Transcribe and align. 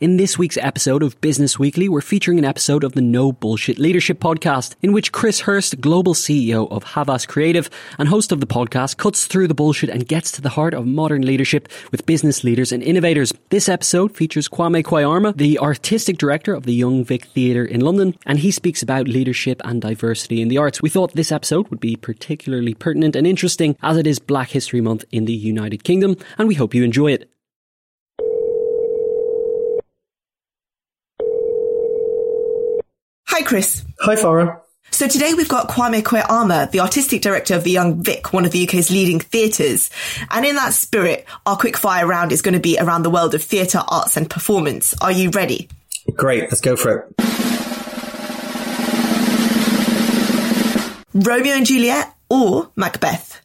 In 0.00 0.16
this 0.16 0.36
week's 0.36 0.56
episode 0.56 1.04
of 1.04 1.20
Business 1.20 1.56
Weekly, 1.56 1.88
we're 1.88 2.00
featuring 2.00 2.36
an 2.36 2.44
episode 2.44 2.82
of 2.82 2.94
the 2.94 3.00
No 3.00 3.30
Bullshit 3.30 3.78
Leadership 3.78 4.18
podcast, 4.18 4.74
in 4.82 4.92
which 4.92 5.12
Chris 5.12 5.38
Hurst, 5.38 5.80
global 5.80 6.14
CEO 6.14 6.68
of 6.72 6.82
Havas 6.82 7.26
Creative 7.26 7.70
and 7.96 8.08
host 8.08 8.32
of 8.32 8.40
the 8.40 8.46
podcast, 8.46 8.96
cuts 8.96 9.26
through 9.26 9.46
the 9.46 9.54
bullshit 9.54 9.90
and 9.90 10.08
gets 10.08 10.32
to 10.32 10.42
the 10.42 10.48
heart 10.48 10.74
of 10.74 10.84
modern 10.84 11.24
leadership 11.24 11.68
with 11.92 12.06
business 12.06 12.42
leaders 12.42 12.72
and 12.72 12.82
innovators. 12.82 13.32
This 13.50 13.68
episode 13.68 14.16
features 14.16 14.48
Kwame 14.48 14.84
Kwei-Armah, 14.84 15.36
the 15.36 15.60
artistic 15.60 16.18
director 16.18 16.54
of 16.54 16.64
the 16.64 16.74
Young 16.74 17.04
Vic 17.04 17.26
Theatre 17.26 17.64
in 17.64 17.80
London, 17.80 18.16
and 18.26 18.40
he 18.40 18.50
speaks 18.50 18.82
about 18.82 19.06
leadership 19.06 19.62
and 19.64 19.80
diversity 19.80 20.42
in 20.42 20.48
the 20.48 20.58
arts. 20.58 20.82
We 20.82 20.90
thought 20.90 21.12
this 21.14 21.30
episode 21.30 21.68
would 21.68 21.78
be 21.78 21.94
particularly 21.94 22.74
pertinent 22.74 23.14
and 23.14 23.28
interesting 23.28 23.76
as 23.80 23.96
it 23.96 24.08
is 24.08 24.18
Black 24.18 24.50
History 24.50 24.80
Month 24.80 25.04
in 25.12 25.26
the 25.26 25.32
United 25.32 25.84
Kingdom, 25.84 26.16
and 26.36 26.48
we 26.48 26.56
hope 26.56 26.74
you 26.74 26.82
enjoy 26.82 27.12
it. 27.12 27.30
Hi, 33.36 33.42
Chris. 33.42 33.84
Hi, 33.98 34.14
Farah. 34.14 34.60
So 34.92 35.08
today 35.08 35.34
we've 35.34 35.48
got 35.48 35.68
Kwame 35.68 36.04
Kwei-Armah, 36.04 36.70
the 36.70 36.78
artistic 36.78 37.20
director 37.20 37.56
of 37.56 37.64
the 37.64 37.72
Young 37.72 38.00
Vic, 38.00 38.32
one 38.32 38.44
of 38.44 38.52
the 38.52 38.62
UK's 38.62 38.92
leading 38.92 39.18
theatres. 39.18 39.90
And 40.30 40.46
in 40.46 40.54
that 40.54 40.72
spirit, 40.72 41.26
our 41.44 41.56
quick 41.56 41.76
fire 41.76 42.06
round 42.06 42.30
is 42.30 42.42
going 42.42 42.54
to 42.54 42.60
be 42.60 42.78
around 42.78 43.02
the 43.02 43.10
world 43.10 43.34
of 43.34 43.42
theatre, 43.42 43.80
arts 43.88 44.16
and 44.16 44.30
performance. 44.30 44.94
Are 45.00 45.10
you 45.10 45.30
ready? 45.30 45.68
Great, 46.14 46.42
let's 46.42 46.60
go 46.60 46.76
for 46.76 46.96
it. 46.96 47.12
Romeo 51.12 51.54
and 51.54 51.66
Juliet 51.66 52.14
or 52.30 52.70
Macbeth? 52.76 53.40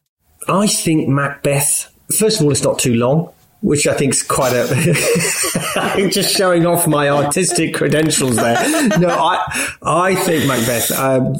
I 0.47 0.67
think 0.67 1.09
Macbeth, 1.09 1.91
first 2.15 2.39
of 2.39 2.45
all, 2.45 2.51
it's 2.51 2.61
not 2.61 2.77
too 2.77 2.93
long, 2.93 3.33
which 3.61 3.87
I 3.87 3.93
think 3.93 4.13
is 4.13 4.23
quite 4.23 4.53
a, 4.53 4.67
just 6.11 6.35
showing 6.35 6.65
off 6.65 6.87
my 6.87 7.09
artistic 7.09 7.73
credentials 7.73 8.35
there. 8.35 8.99
No, 8.99 9.09
I, 9.09 9.75
I 9.81 10.15
think 10.15 10.45
Macbeth, 10.47 10.91
um, 10.91 11.35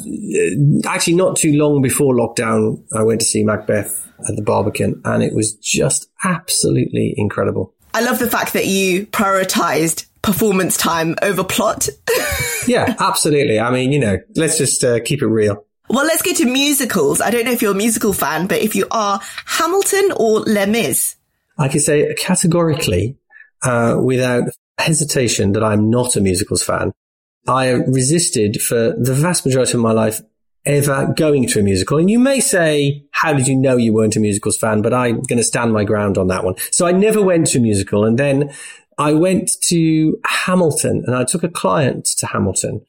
actually 0.86 1.14
not 1.14 1.36
too 1.36 1.54
long 1.54 1.82
before 1.82 2.14
lockdown, 2.14 2.82
I 2.94 3.02
went 3.02 3.20
to 3.20 3.26
see 3.26 3.42
Macbeth 3.42 4.06
at 4.28 4.36
the 4.36 4.42
Barbican 4.42 5.00
and 5.04 5.22
it 5.22 5.34
was 5.34 5.54
just 5.54 6.08
absolutely 6.24 7.14
incredible. 7.16 7.74
I 7.94 8.02
love 8.02 8.18
the 8.18 8.30
fact 8.30 8.52
that 8.52 8.66
you 8.66 9.06
prioritized 9.06 10.06
performance 10.22 10.76
time 10.76 11.16
over 11.22 11.42
plot. 11.42 11.88
yeah, 12.66 12.94
absolutely. 12.98 13.58
I 13.58 13.70
mean, 13.70 13.92
you 13.92 13.98
know, 13.98 14.18
let's 14.36 14.58
just 14.58 14.84
uh, 14.84 15.00
keep 15.00 15.22
it 15.22 15.26
real. 15.26 15.64
Well, 15.88 16.06
let's 16.06 16.22
go 16.22 16.32
to 16.32 16.44
musicals. 16.44 17.20
I 17.20 17.30
don't 17.30 17.44
know 17.44 17.50
if 17.50 17.62
you're 17.62 17.72
a 17.72 17.76
musical 17.76 18.12
fan, 18.12 18.46
but 18.46 18.60
if 18.60 18.76
you 18.76 18.86
are, 18.92 19.20
Hamilton 19.46 20.12
or 20.16 20.40
Les 20.40 20.66
Mis? 20.66 21.16
I 21.60 21.68
can 21.68 21.80
say 21.80 22.12
categorically, 22.14 23.16
uh, 23.62 23.98
without 24.02 24.44
hesitation, 24.78 25.52
that 25.52 25.62
I'm 25.62 25.90
not 25.90 26.16
a 26.16 26.20
musicals 26.20 26.62
fan. 26.62 26.92
I 27.46 27.70
resisted 27.70 28.60
for 28.60 28.94
the 28.98 29.14
vast 29.14 29.46
majority 29.46 29.74
of 29.74 29.80
my 29.80 29.92
life 29.92 30.20
ever 30.64 31.12
going 31.16 31.46
to 31.48 31.60
a 31.60 31.62
musical. 31.62 31.98
And 31.98 32.10
you 32.10 32.18
may 32.18 32.40
say, 32.40 33.04
how 33.12 33.32
did 33.32 33.46
you 33.46 33.56
know 33.56 33.76
you 33.76 33.92
weren't 33.92 34.16
a 34.16 34.20
musicals 34.20 34.58
fan? 34.58 34.82
But 34.82 34.92
I'm 34.92 35.20
going 35.22 35.38
to 35.38 35.44
stand 35.44 35.72
my 35.72 35.84
ground 35.84 36.18
on 36.18 36.28
that 36.28 36.44
one. 36.44 36.54
So 36.70 36.86
I 36.86 36.92
never 36.92 37.22
went 37.22 37.46
to 37.48 37.58
a 37.58 37.62
musical. 37.62 38.04
And 38.04 38.18
then 38.18 38.52
I 38.98 39.14
went 39.14 39.50
to 39.64 40.18
Hamilton 40.26 41.04
and 41.06 41.14
I 41.14 41.24
took 41.24 41.42
a 41.42 41.48
client 41.48 42.06
to 42.18 42.26
Hamilton 42.26 42.82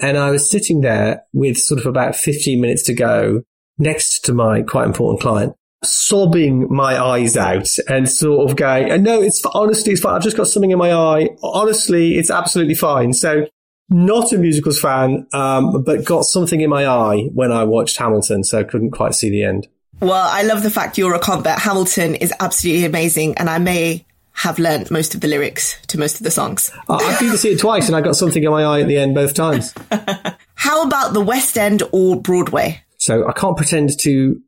and 0.00 0.16
I 0.16 0.30
was 0.30 0.50
sitting 0.50 0.80
there 0.80 1.24
with 1.32 1.56
sort 1.58 1.80
of 1.80 1.86
about 1.86 2.16
15 2.16 2.60
minutes 2.60 2.82
to 2.84 2.94
go 2.94 3.42
next 3.78 4.24
to 4.24 4.34
my 4.34 4.62
quite 4.62 4.86
important 4.86 5.20
client, 5.20 5.54
sobbing 5.84 6.72
my 6.72 7.02
eyes 7.02 7.36
out 7.36 7.68
and 7.88 8.08
sort 8.08 8.48
of 8.48 8.56
going, 8.56 8.90
and 8.90 9.04
no, 9.04 9.20
it's 9.20 9.42
honestly, 9.54 9.92
it's 9.92 10.00
fine. 10.00 10.14
I've 10.14 10.22
just 10.22 10.36
got 10.36 10.46
something 10.46 10.70
in 10.70 10.78
my 10.78 10.92
eye. 10.92 11.30
Honestly, 11.42 12.18
it's 12.18 12.30
absolutely 12.30 12.74
fine. 12.74 13.12
So 13.12 13.46
not 13.88 14.32
a 14.32 14.38
musicals 14.38 14.80
fan, 14.80 15.26
um, 15.32 15.82
but 15.82 16.04
got 16.04 16.24
something 16.24 16.60
in 16.60 16.70
my 16.70 16.86
eye 16.86 17.28
when 17.34 17.52
I 17.52 17.64
watched 17.64 17.96
Hamilton. 17.96 18.44
So 18.44 18.58
I 18.58 18.64
couldn't 18.64 18.92
quite 18.92 19.14
see 19.14 19.30
the 19.30 19.44
end. 19.44 19.68
Well, 20.00 20.28
I 20.28 20.42
love 20.42 20.62
the 20.62 20.70
fact 20.70 20.98
you're 20.98 21.14
a 21.14 21.20
combat. 21.20 21.60
Hamilton 21.60 22.16
is 22.16 22.32
absolutely 22.40 22.84
amazing. 22.84 23.38
And 23.38 23.48
I 23.48 23.58
may 23.58 24.04
have 24.32 24.58
learnt 24.58 24.90
most 24.90 25.14
of 25.14 25.20
the 25.20 25.28
lyrics 25.28 25.80
to 25.88 25.98
most 25.98 26.16
of 26.16 26.24
the 26.24 26.30
songs. 26.30 26.70
I've 26.88 27.20
been 27.20 27.30
to 27.30 27.38
see 27.38 27.52
it 27.52 27.60
twice 27.60 27.86
and 27.86 27.94
I 27.94 28.00
got 28.00 28.16
something 28.16 28.42
in 28.42 28.50
my 28.50 28.64
eye 28.64 28.80
at 28.80 28.88
the 28.88 28.96
end 28.96 29.14
both 29.14 29.34
times. 29.34 29.74
How 30.54 30.84
about 30.84 31.12
the 31.12 31.20
West 31.20 31.58
End 31.58 31.82
or 31.92 32.20
Broadway? 32.20 32.82
So 32.98 33.28
I 33.28 33.32
can't 33.32 33.56
pretend 33.56 33.98
to 34.00 34.40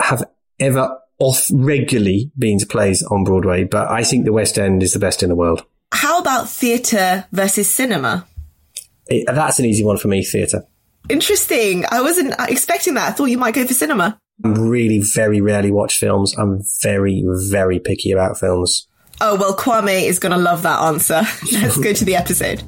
have 0.00 0.24
ever 0.58 0.98
off 1.18 1.46
regularly 1.50 2.30
been 2.38 2.58
to 2.58 2.66
plays 2.66 3.02
on 3.02 3.24
Broadway, 3.24 3.64
but 3.64 3.90
I 3.90 4.04
think 4.04 4.24
the 4.24 4.32
West 4.32 4.58
End 4.58 4.82
is 4.82 4.92
the 4.92 4.98
best 4.98 5.22
in 5.22 5.28
the 5.28 5.34
world. 5.34 5.64
How 5.92 6.20
about 6.20 6.48
theatre 6.48 7.26
versus 7.32 7.70
cinema? 7.70 8.26
It, 9.06 9.26
that's 9.26 9.58
an 9.58 9.64
easy 9.64 9.84
one 9.84 9.98
for 9.98 10.08
me, 10.08 10.24
theatre. 10.24 10.64
Interesting. 11.08 11.84
I 11.90 12.02
wasn't 12.02 12.34
expecting 12.48 12.94
that. 12.94 13.08
I 13.08 13.12
thought 13.12 13.26
you 13.26 13.38
might 13.38 13.54
go 13.54 13.66
for 13.66 13.74
cinema. 13.74 14.18
I 14.44 14.48
really 14.48 15.02
very 15.14 15.40
rarely 15.40 15.70
watch 15.70 15.98
films. 15.98 16.36
I'm 16.36 16.62
very, 16.82 17.24
very 17.26 17.78
picky 17.78 18.10
about 18.12 18.38
films. 18.38 18.86
Oh, 19.20 19.36
well, 19.36 19.56
Kwame 19.56 20.02
is 20.02 20.18
going 20.18 20.32
to 20.32 20.38
love 20.38 20.62
that 20.62 20.80
answer. 20.80 21.22
Let's 21.52 21.78
go 21.78 21.92
to 21.92 22.04
the 22.04 22.16
episode. 22.16 22.62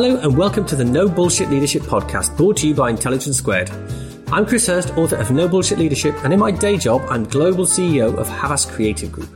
Hello 0.00 0.16
and 0.18 0.38
welcome 0.38 0.64
to 0.66 0.76
the 0.76 0.84
No 0.84 1.08
Bullshit 1.08 1.50
Leadership 1.50 1.82
podcast 1.82 2.36
brought 2.36 2.58
to 2.58 2.68
you 2.68 2.72
by 2.72 2.88
Intelligence 2.88 3.36
Squared. 3.36 3.68
I'm 4.28 4.46
Chris 4.46 4.68
Hurst, 4.68 4.96
author 4.96 5.16
of 5.16 5.32
No 5.32 5.48
Bullshit 5.48 5.76
Leadership, 5.76 6.14
and 6.22 6.32
in 6.32 6.38
my 6.38 6.52
day 6.52 6.76
job, 6.76 7.02
I'm 7.10 7.24
global 7.24 7.66
CEO 7.66 8.16
of 8.16 8.28
Havas 8.28 8.64
Creative 8.64 9.10
Group. 9.10 9.28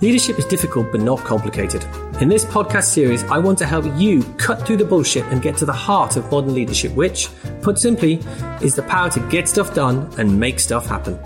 Leadership 0.00 0.38
is 0.38 0.44
difficult 0.44 0.92
but 0.92 1.00
not 1.00 1.18
complicated. 1.18 1.84
In 2.20 2.28
this 2.28 2.44
podcast 2.44 2.84
series, 2.84 3.24
I 3.24 3.38
want 3.38 3.58
to 3.58 3.66
help 3.66 3.86
you 3.96 4.22
cut 4.38 4.64
through 4.64 4.76
the 4.76 4.84
bullshit 4.84 5.24
and 5.32 5.42
get 5.42 5.56
to 5.56 5.64
the 5.64 5.72
heart 5.72 6.14
of 6.14 6.30
modern 6.30 6.54
leadership, 6.54 6.92
which, 6.92 7.28
put 7.60 7.76
simply, 7.76 8.20
is 8.62 8.76
the 8.76 8.84
power 8.84 9.10
to 9.10 9.20
get 9.30 9.48
stuff 9.48 9.74
done 9.74 10.08
and 10.16 10.38
make 10.38 10.60
stuff 10.60 10.86
happen. 10.86 11.18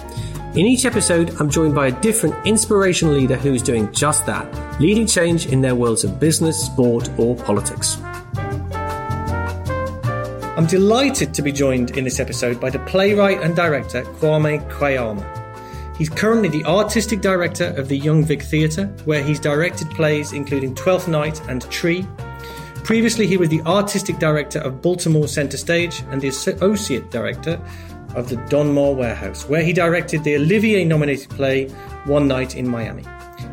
In 0.55 0.65
each 0.65 0.87
episode, 0.87 1.39
I'm 1.39 1.51
joined 1.51 1.75
by 1.75 1.89
a 1.89 2.01
different 2.01 2.47
inspirational 2.47 3.13
leader 3.13 3.37
who 3.37 3.53
is 3.53 3.61
doing 3.61 3.93
just 3.93 4.25
that, 4.25 4.81
leading 4.81 5.07
change 5.07 5.45
in 5.45 5.61
their 5.61 5.75
worlds 5.75 6.05
of 6.05 6.19
business, 6.19 6.59
sport, 6.59 7.11
or 7.19 7.37
politics. 7.37 7.99
I'm 10.57 10.67
delighted 10.67 11.33
to 11.35 11.43
be 11.43 11.53
joined 11.53 11.97
in 11.97 12.03
this 12.03 12.19
episode 12.19 12.61
by 12.61 12.71
the 12.71 12.81
playwright 12.81 13.41
and 13.41 13.55
director 13.55 14.03
Kwame 14.03 14.69
Kwei-Armah. 14.69 15.97
He's 15.97 16.11
currently 16.11 16.49
the 16.49 16.65
artistic 16.65 17.21
director 17.21 17.69
of 17.79 17.89
the 17.89 17.97
Young 17.97 18.25
Vic 18.25 18.43
Theatre, 18.43 18.87
where 19.05 19.23
he's 19.23 19.39
directed 19.39 19.89
plays 19.91 20.33
including 20.33 20.75
Twelfth 20.75 21.07
Night 21.07 21.41
and 21.49 21.63
Tree. 21.71 22.05
Previously, 22.83 23.29
he 23.29 23.37
was 23.37 23.49
the 23.49 23.63
artistic 23.63 24.19
director 24.19 24.59
of 24.59 24.83
Baltimore 24.83 25.29
Center 25.29 25.57
Stage 25.57 26.03
and 26.11 26.21
the 26.21 26.29
associate 26.29 27.11
director 27.13 27.61
of 28.17 28.29
the 28.29 28.37
Donmar 28.37 28.97
Warehouse, 28.97 29.49
where 29.49 29.63
he 29.63 29.73
directed 29.73 30.25
the 30.25 30.35
Olivier 30.35 30.85
nominated 30.85 31.31
play 31.31 31.69
One 32.07 32.27
Night 32.27 32.57
in 32.57 32.69
Miami. 32.69 33.05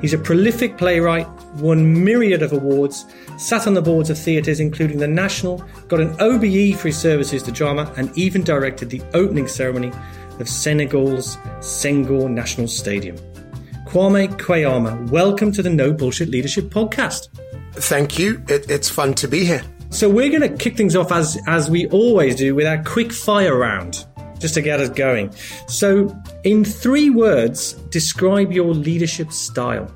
He's 0.02 0.14
a 0.14 0.18
prolific 0.18 0.78
playwright, 0.78 1.28
won 1.56 2.04
myriad 2.04 2.44
of 2.44 2.54
awards, 2.54 3.06
sat 3.38 3.66
on 3.66 3.74
the 3.74 3.82
boards 3.82 4.10
of 4.10 4.18
theatres 4.18 4.60
including 4.60 5.00
the 5.00 5.08
National, 5.08 5.64
got 5.88 6.00
an 6.00 6.16
OBE 6.20 6.78
for 6.78 6.90
his 6.90 6.98
services 6.98 7.42
to 7.44 7.52
drama, 7.52 7.92
and 7.98 8.16
even 8.18 8.44
directed 8.44 8.90
the 8.90 9.02
opening 9.14 9.48
ceremony 9.48 9.92
of 10.40 10.48
Senegal's 10.48 11.38
Senghor 11.60 12.30
National 12.30 12.68
Stadium. 12.68 13.18
Kwame 13.86 14.38
Kwei-Armah, 14.38 15.10
welcome 15.10 15.52
to 15.52 15.64
the 15.64 15.70
No 15.70 15.92
Bullshit 15.92 16.30
Leadership 16.30 16.66
Podcast. 16.66 17.30
Thank 17.74 18.20
you. 18.20 18.44
It, 18.48 18.70
it's 18.70 18.90
fun 18.90 19.14
to 19.16 19.28
be 19.28 19.46
here. 19.46 19.64
So 19.90 20.10
we're 20.10 20.30
going 20.30 20.42
to 20.42 20.58
kick 20.58 20.76
things 20.76 20.96
off 20.96 21.12
as 21.12 21.42
as 21.48 21.70
we 21.70 21.88
always 21.88 22.36
do 22.36 22.54
with 22.54 22.68
our 22.68 22.84
quick 22.84 23.12
fire 23.12 23.58
round, 23.58 24.06
just 24.40 24.54
to 24.56 24.62
get 24.62 24.80
us 24.80 24.90
going. 24.90 25.32
So, 25.68 26.16
in 26.44 26.64
three 26.64 27.10
words, 27.10 27.74
describe 27.90 28.52
your 28.52 28.74
leadership 28.74 29.32
style. 29.32 29.94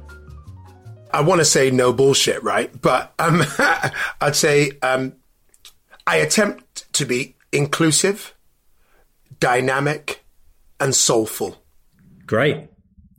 I 1.14 1.22
want 1.22 1.40
to 1.40 1.46
say 1.46 1.72
no 1.72 1.92
bullshit, 1.92 2.42
right? 2.44 2.72
But 2.82 3.14
um, 3.20 3.44
I'd 4.22 4.36
say 4.36 4.72
um, 4.82 5.14
I 6.08 6.18
attempt 6.18 6.92
to 6.94 7.06
be 7.06 7.36
inclusive, 7.52 8.34
dynamic, 9.40 10.24
and 10.80 10.96
soulful. 10.96 11.58
Great. 12.26 12.68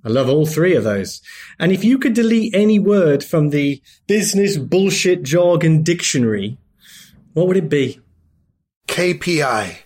I 0.04 0.08
love 0.08 0.28
all 0.28 0.46
three 0.46 0.74
of 0.74 0.84
those. 0.84 1.20
And 1.60 1.70
if 1.70 1.84
you 1.84 1.98
could 1.98 2.14
delete 2.14 2.54
any 2.54 2.78
word 2.78 3.22
from 3.22 3.50
the 3.50 3.80
business 4.08 4.56
bullshit 4.56 5.22
jargon 5.22 5.82
dictionary, 5.82 6.58
what 7.34 7.46
would 7.46 7.56
it 7.56 7.68
be? 7.68 8.00
KPI. 8.88 9.76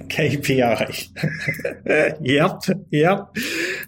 KPI. 0.00 1.08
yep, 2.20 2.62
yep. 2.90 3.36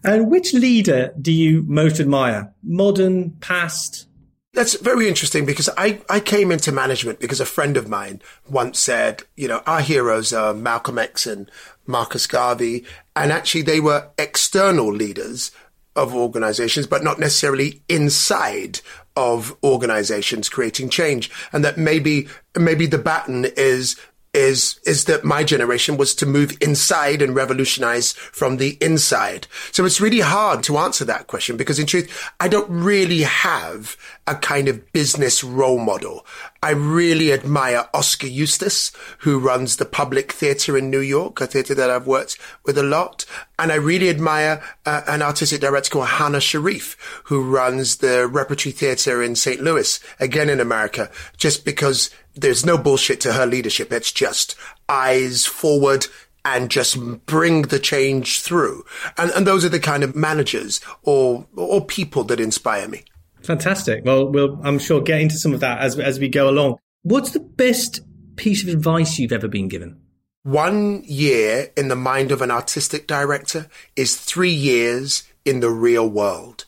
And 0.04 0.30
which 0.30 0.52
leader 0.54 1.12
do 1.20 1.32
you 1.32 1.64
most 1.66 2.00
admire? 2.00 2.52
Modern, 2.62 3.32
past? 3.40 4.06
That's 4.54 4.78
very 4.78 5.08
interesting 5.08 5.44
because 5.46 5.68
I, 5.76 6.00
I 6.08 6.20
came 6.20 6.52
into 6.52 6.70
management 6.70 7.18
because 7.18 7.40
a 7.40 7.46
friend 7.46 7.76
of 7.76 7.88
mine 7.88 8.22
once 8.48 8.78
said, 8.78 9.24
you 9.36 9.48
know, 9.48 9.62
our 9.66 9.80
heroes 9.80 10.32
are 10.32 10.54
Malcolm 10.54 10.96
X 10.96 11.26
and 11.26 11.50
Marcus 11.86 12.28
Garvey. 12.28 12.84
And 13.16 13.32
actually 13.32 13.62
they 13.62 13.80
were 13.80 14.10
external 14.16 14.92
leaders 14.92 15.50
of 15.96 16.14
organizations, 16.14 16.86
but 16.86 17.02
not 17.02 17.18
necessarily 17.18 17.82
inside 17.88 18.80
of 19.16 19.56
organizations 19.64 20.48
creating 20.48 20.88
change. 20.88 21.30
And 21.52 21.64
that 21.64 21.76
maybe, 21.76 22.28
maybe 22.56 22.86
the 22.86 22.98
baton 22.98 23.46
is 23.56 23.96
is 24.34 24.80
is 24.84 25.04
that 25.04 25.24
my 25.24 25.44
generation 25.44 25.96
was 25.96 26.14
to 26.16 26.26
move 26.26 26.56
inside 26.60 27.22
and 27.22 27.34
revolutionize 27.34 28.12
from 28.12 28.56
the 28.56 28.76
inside. 28.80 29.46
So 29.72 29.84
it's 29.84 30.00
really 30.00 30.20
hard 30.20 30.62
to 30.64 30.76
answer 30.76 31.04
that 31.06 31.28
question 31.28 31.56
because 31.56 31.78
in 31.78 31.86
truth, 31.86 32.30
I 32.40 32.48
don't 32.48 32.68
really 32.68 33.22
have 33.22 33.96
a 34.26 34.34
kind 34.34 34.68
of 34.68 34.92
business 34.92 35.44
role 35.44 35.78
model. 35.78 36.26
I 36.62 36.70
really 36.70 37.32
admire 37.32 37.88
Oskar 37.92 38.26
Eustis, 38.26 38.92
who 39.18 39.38
runs 39.38 39.76
the 39.76 39.84
Public 39.84 40.32
Theatre 40.32 40.76
in 40.76 40.90
New 40.90 41.00
York, 41.00 41.40
a 41.40 41.46
theatre 41.46 41.74
that 41.74 41.90
I've 41.90 42.06
worked 42.06 42.38
with 42.64 42.78
a 42.78 42.82
lot. 42.82 43.26
And 43.58 43.70
I 43.70 43.76
really 43.76 44.10
admire 44.10 44.62
uh, 44.84 45.02
an 45.06 45.22
artistic 45.22 45.60
director 45.60 45.90
called 45.90 46.08
Hana 46.08 46.40
Sharif, 46.40 47.22
who 47.24 47.42
runs 47.42 47.98
the 47.98 48.26
Repertory 48.26 48.72
Theatre 48.72 49.22
in 49.22 49.36
St. 49.36 49.60
Louis, 49.60 50.00
again 50.18 50.50
in 50.50 50.60
America, 50.60 51.10
just 51.36 51.64
because 51.64 52.10
there's 52.34 52.66
no 52.66 52.76
bullshit 52.76 53.20
to 53.22 53.34
her 53.34 53.46
leadership. 53.46 53.92
It's 53.92 54.10
just 54.10 54.56
eyes 54.88 55.46
forward 55.46 56.06
and 56.44 56.70
just 56.70 56.98
bring 57.26 57.62
the 57.62 57.78
change 57.78 58.40
through. 58.40 58.84
And, 59.16 59.30
and 59.30 59.46
those 59.46 59.64
are 59.64 59.70
the 59.70 59.80
kind 59.80 60.02
of 60.02 60.14
managers 60.14 60.80
or, 61.02 61.46
or 61.56 61.84
people 61.84 62.24
that 62.24 62.40
inspire 62.40 62.88
me. 62.88 63.04
Fantastic. 63.42 64.04
Well, 64.04 64.30
we'll, 64.30 64.60
I'm 64.62 64.78
sure 64.78 65.00
get 65.00 65.20
into 65.20 65.36
some 65.36 65.54
of 65.54 65.60
that 65.60 65.80
as, 65.80 65.98
as 65.98 66.18
we 66.18 66.28
go 66.28 66.48
along. 66.48 66.78
What's 67.02 67.30
the 67.30 67.40
best 67.40 68.00
piece 68.36 68.62
of 68.62 68.68
advice 68.68 69.18
you've 69.18 69.32
ever 69.32 69.48
been 69.48 69.68
given? 69.68 70.00
One 70.44 71.02
year 71.04 71.72
in 71.74 71.88
the 71.88 71.96
mind 71.96 72.30
of 72.30 72.42
an 72.42 72.50
artistic 72.50 73.06
director 73.06 73.66
is 73.96 74.18
three 74.18 74.52
years 74.52 75.24
in 75.46 75.60
the 75.60 75.70
real 75.70 76.06
world. 76.06 76.66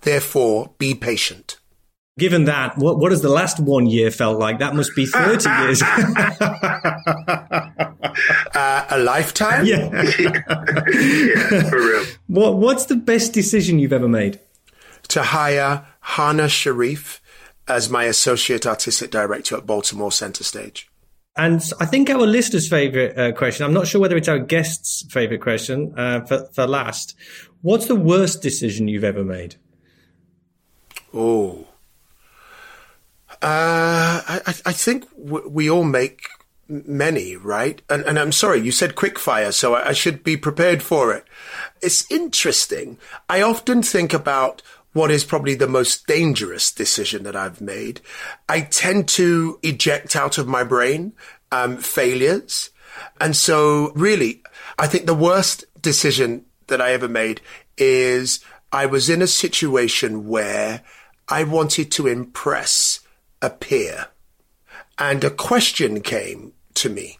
Therefore, 0.00 0.72
be 0.78 0.94
patient. 0.94 1.58
Given 2.18 2.44
that, 2.44 2.78
what 2.78 2.98
what 2.98 3.12
has 3.12 3.20
the 3.20 3.28
last 3.28 3.60
one 3.60 3.86
year 3.86 4.10
felt 4.10 4.38
like? 4.38 4.60
That 4.60 4.74
must 4.74 4.96
be 4.96 5.04
thirty 5.04 5.50
years. 5.60 5.82
uh, 8.54 8.86
a 8.88 8.98
lifetime. 8.98 9.66
Yeah. 9.66 9.90
yeah, 9.92 11.68
for 11.68 11.78
real. 11.78 12.04
What 12.28 12.56
what's 12.56 12.86
the 12.86 12.96
best 12.96 13.34
decision 13.34 13.78
you've 13.78 13.92
ever 13.92 14.08
made? 14.08 14.40
To 15.08 15.22
hire 15.22 15.84
Hana 16.00 16.48
Sharif 16.48 17.20
as 17.68 17.90
my 17.90 18.04
associate 18.04 18.64
artistic 18.64 19.10
director 19.10 19.54
at 19.58 19.66
Baltimore 19.66 20.12
Center 20.12 20.44
Stage. 20.44 20.88
And 21.36 21.62
I 21.80 21.86
think 21.86 22.08
our 22.08 22.26
listeners' 22.26 22.68
favorite 22.68 23.18
uh, 23.18 23.32
question, 23.32 23.66
I'm 23.66 23.74
not 23.74 23.86
sure 23.86 24.00
whether 24.00 24.16
it's 24.16 24.28
our 24.28 24.38
guests' 24.38 25.04
favorite 25.10 25.42
question 25.42 25.92
uh, 25.96 26.22
for, 26.22 26.46
for 26.52 26.66
last. 26.66 27.14
What's 27.62 27.86
the 27.86 27.94
worst 27.94 28.42
decision 28.42 28.88
you've 28.88 29.04
ever 29.04 29.24
made? 29.24 29.56
Oh, 31.12 31.66
uh, 33.42 34.22
I, 34.26 34.54
I 34.64 34.72
think 34.72 35.04
we 35.16 35.68
all 35.68 35.84
make 35.84 36.28
many, 36.68 37.36
right? 37.36 37.82
And, 37.88 38.04
and 38.04 38.18
I'm 38.18 38.32
sorry, 38.32 38.60
you 38.60 38.72
said 38.72 38.94
quickfire, 38.94 39.52
so 39.52 39.74
I, 39.74 39.88
I 39.88 39.92
should 39.92 40.24
be 40.24 40.36
prepared 40.36 40.82
for 40.82 41.12
it. 41.12 41.24
It's 41.82 42.10
interesting. 42.10 42.98
I 43.28 43.42
often 43.42 43.82
think 43.82 44.12
about 44.14 44.62
what 44.96 45.10
is 45.10 45.24
probably 45.24 45.54
the 45.54 45.68
most 45.68 46.06
dangerous 46.06 46.72
decision 46.72 47.24
that 47.24 47.36
I've 47.36 47.60
made. 47.60 48.00
I 48.48 48.62
tend 48.62 49.08
to 49.08 49.58
eject 49.62 50.16
out 50.16 50.38
of 50.38 50.48
my 50.48 50.64
brain 50.64 51.12
um, 51.52 51.76
failures. 51.76 52.70
And 53.20 53.36
so 53.36 53.92
really, 53.94 54.42
I 54.78 54.86
think 54.86 55.04
the 55.04 55.12
worst 55.14 55.66
decision 55.82 56.46
that 56.68 56.80
I 56.80 56.92
ever 56.92 57.08
made 57.08 57.42
is 57.76 58.40
I 58.72 58.86
was 58.86 59.10
in 59.10 59.20
a 59.20 59.26
situation 59.26 60.28
where 60.28 60.80
I 61.28 61.44
wanted 61.44 61.92
to 61.92 62.06
impress 62.06 63.00
a 63.42 63.50
peer. 63.50 64.06
And 64.98 65.22
a 65.22 65.30
question 65.30 66.00
came 66.00 66.54
to 66.72 66.88
me, 66.88 67.18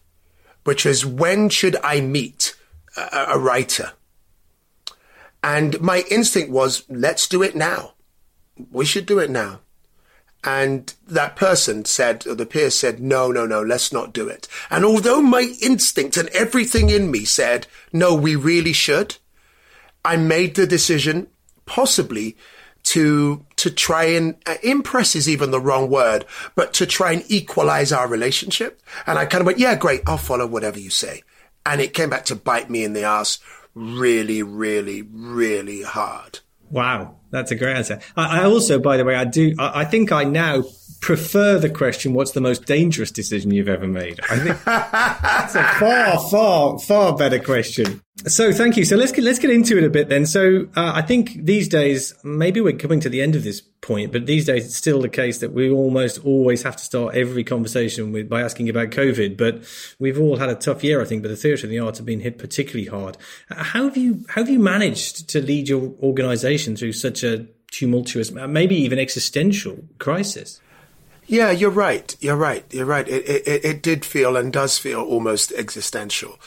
which 0.64 0.86
was, 0.86 1.04
when 1.04 1.50
should 1.50 1.76
I 1.84 2.00
meet 2.00 2.56
a, 2.96 3.26
a 3.34 3.38
writer? 3.38 3.92
And 5.46 5.80
my 5.80 6.02
instinct 6.10 6.50
was, 6.50 6.82
let's 6.88 7.28
do 7.28 7.40
it 7.40 7.54
now. 7.54 7.92
We 8.72 8.84
should 8.84 9.06
do 9.06 9.20
it 9.20 9.30
now. 9.30 9.60
And 10.42 10.92
that 11.06 11.36
person 11.36 11.84
said, 11.84 12.22
the 12.22 12.46
peer 12.46 12.68
said, 12.68 12.98
no, 12.98 13.30
no, 13.30 13.46
no, 13.46 13.62
let's 13.62 13.92
not 13.92 14.12
do 14.12 14.26
it. 14.26 14.48
And 14.70 14.84
although 14.84 15.22
my 15.22 15.54
instinct 15.62 16.16
and 16.16 16.28
everything 16.30 16.90
in 16.90 17.12
me 17.12 17.24
said, 17.24 17.68
no, 17.92 18.12
we 18.12 18.34
really 18.34 18.72
should, 18.72 19.18
I 20.04 20.16
made 20.16 20.56
the 20.56 20.66
decision, 20.66 21.28
possibly 21.64 22.36
to 22.86 23.46
to 23.54 23.70
try 23.70 24.04
and 24.04 24.34
uh, 24.46 24.56
impress 24.64 25.14
is 25.14 25.28
even 25.28 25.52
the 25.52 25.60
wrong 25.60 25.88
word, 25.88 26.24
but 26.56 26.74
to 26.74 26.86
try 26.86 27.12
and 27.12 27.24
equalize 27.28 27.92
our 27.92 28.08
relationship. 28.08 28.82
And 29.06 29.16
I 29.16 29.26
kind 29.26 29.42
of 29.42 29.46
went, 29.46 29.60
yeah, 29.60 29.76
great, 29.76 30.02
I'll 30.08 30.18
follow 30.18 30.46
whatever 30.46 30.80
you 30.80 30.90
say. 30.90 31.22
And 31.64 31.80
it 31.80 31.94
came 31.94 32.10
back 32.10 32.24
to 32.26 32.36
bite 32.36 32.68
me 32.68 32.84
in 32.84 32.94
the 32.94 33.02
ass 33.04 33.38
really, 33.76 34.42
really, 34.42 35.02
really 35.02 35.82
hard. 35.82 36.40
Wow, 36.70 37.16
that's 37.30 37.52
a 37.52 37.54
great 37.54 37.76
answer. 37.76 38.00
I, 38.16 38.40
I 38.40 38.44
also, 38.44 38.80
by 38.80 38.96
the 38.96 39.04
way, 39.04 39.14
I 39.14 39.24
do. 39.24 39.54
I, 39.58 39.82
I 39.82 39.84
think 39.84 40.10
I 40.10 40.24
now 40.24 40.64
prefer 41.00 41.58
the 41.58 41.70
question, 41.70 42.12
what's 42.14 42.32
the 42.32 42.40
most 42.40 42.64
dangerous 42.64 43.10
decision 43.10 43.50
you've 43.50 43.68
ever 43.68 43.86
made? 43.86 44.20
I 44.28 44.38
think 44.38 44.64
that's 44.64 45.54
a 45.54 45.62
far, 45.62 46.18
far, 46.30 46.78
far 46.78 47.16
better 47.16 47.38
question. 47.38 48.02
So 48.26 48.52
thank 48.52 48.76
you. 48.76 48.84
So 48.84 48.96
let's 48.96 49.12
get, 49.12 49.24
let's 49.24 49.38
get 49.38 49.50
into 49.50 49.76
it 49.78 49.84
a 49.84 49.90
bit 49.90 50.08
then. 50.08 50.26
So 50.26 50.68
uh, 50.74 50.92
I 50.94 51.02
think 51.02 51.44
these 51.44 51.68
days, 51.68 52.14
maybe 52.24 52.60
we're 52.60 52.76
coming 52.76 52.98
to 53.00 53.08
the 53.08 53.20
end 53.20 53.36
of 53.36 53.44
this 53.44 53.60
point, 53.60 54.10
but 54.10 54.26
these 54.26 54.46
days 54.46 54.64
it's 54.66 54.76
still 54.76 55.00
the 55.00 55.08
case 55.08 55.38
that 55.38 55.52
we 55.52 55.70
almost 55.70 56.24
always 56.24 56.62
have 56.62 56.76
to 56.76 56.84
start 56.84 57.14
every 57.14 57.44
conversation 57.44 58.12
with 58.12 58.28
by 58.28 58.40
asking 58.40 58.68
about 58.68 58.90
COVID. 58.90 59.36
But 59.36 59.62
we've 59.98 60.18
all 60.18 60.36
had 60.38 60.48
a 60.48 60.54
tough 60.54 60.82
year, 60.82 61.00
I 61.00 61.04
think, 61.04 61.22
but 61.22 61.28
the 61.28 61.36
theatre 61.36 61.66
and 61.66 61.72
the 61.72 61.78
arts 61.78 61.98
have 61.98 62.06
been 62.06 62.20
hit 62.20 62.38
particularly 62.38 62.86
hard. 62.86 63.16
How 63.50 63.84
have 63.84 63.96
you, 63.96 64.24
how 64.28 64.40
have 64.40 64.50
you 64.50 64.58
managed 64.58 65.28
to 65.30 65.40
lead 65.40 65.68
your 65.68 65.94
organization 66.02 66.74
through 66.74 66.92
such 66.92 67.22
a 67.22 67.46
tumultuous, 67.70 68.32
maybe 68.32 68.76
even 68.76 68.98
existential 68.98 69.84
crisis? 69.98 70.60
Yeah, 71.26 71.50
you're 71.50 71.70
right. 71.70 72.16
You're 72.20 72.36
right. 72.36 72.64
You're 72.72 72.86
right. 72.86 73.08
It, 73.08 73.46
it, 73.46 73.64
it 73.64 73.82
did 73.82 74.04
feel 74.04 74.36
and 74.36 74.52
does 74.52 74.78
feel 74.78 75.00
almost 75.00 75.52
existential. 75.52 76.38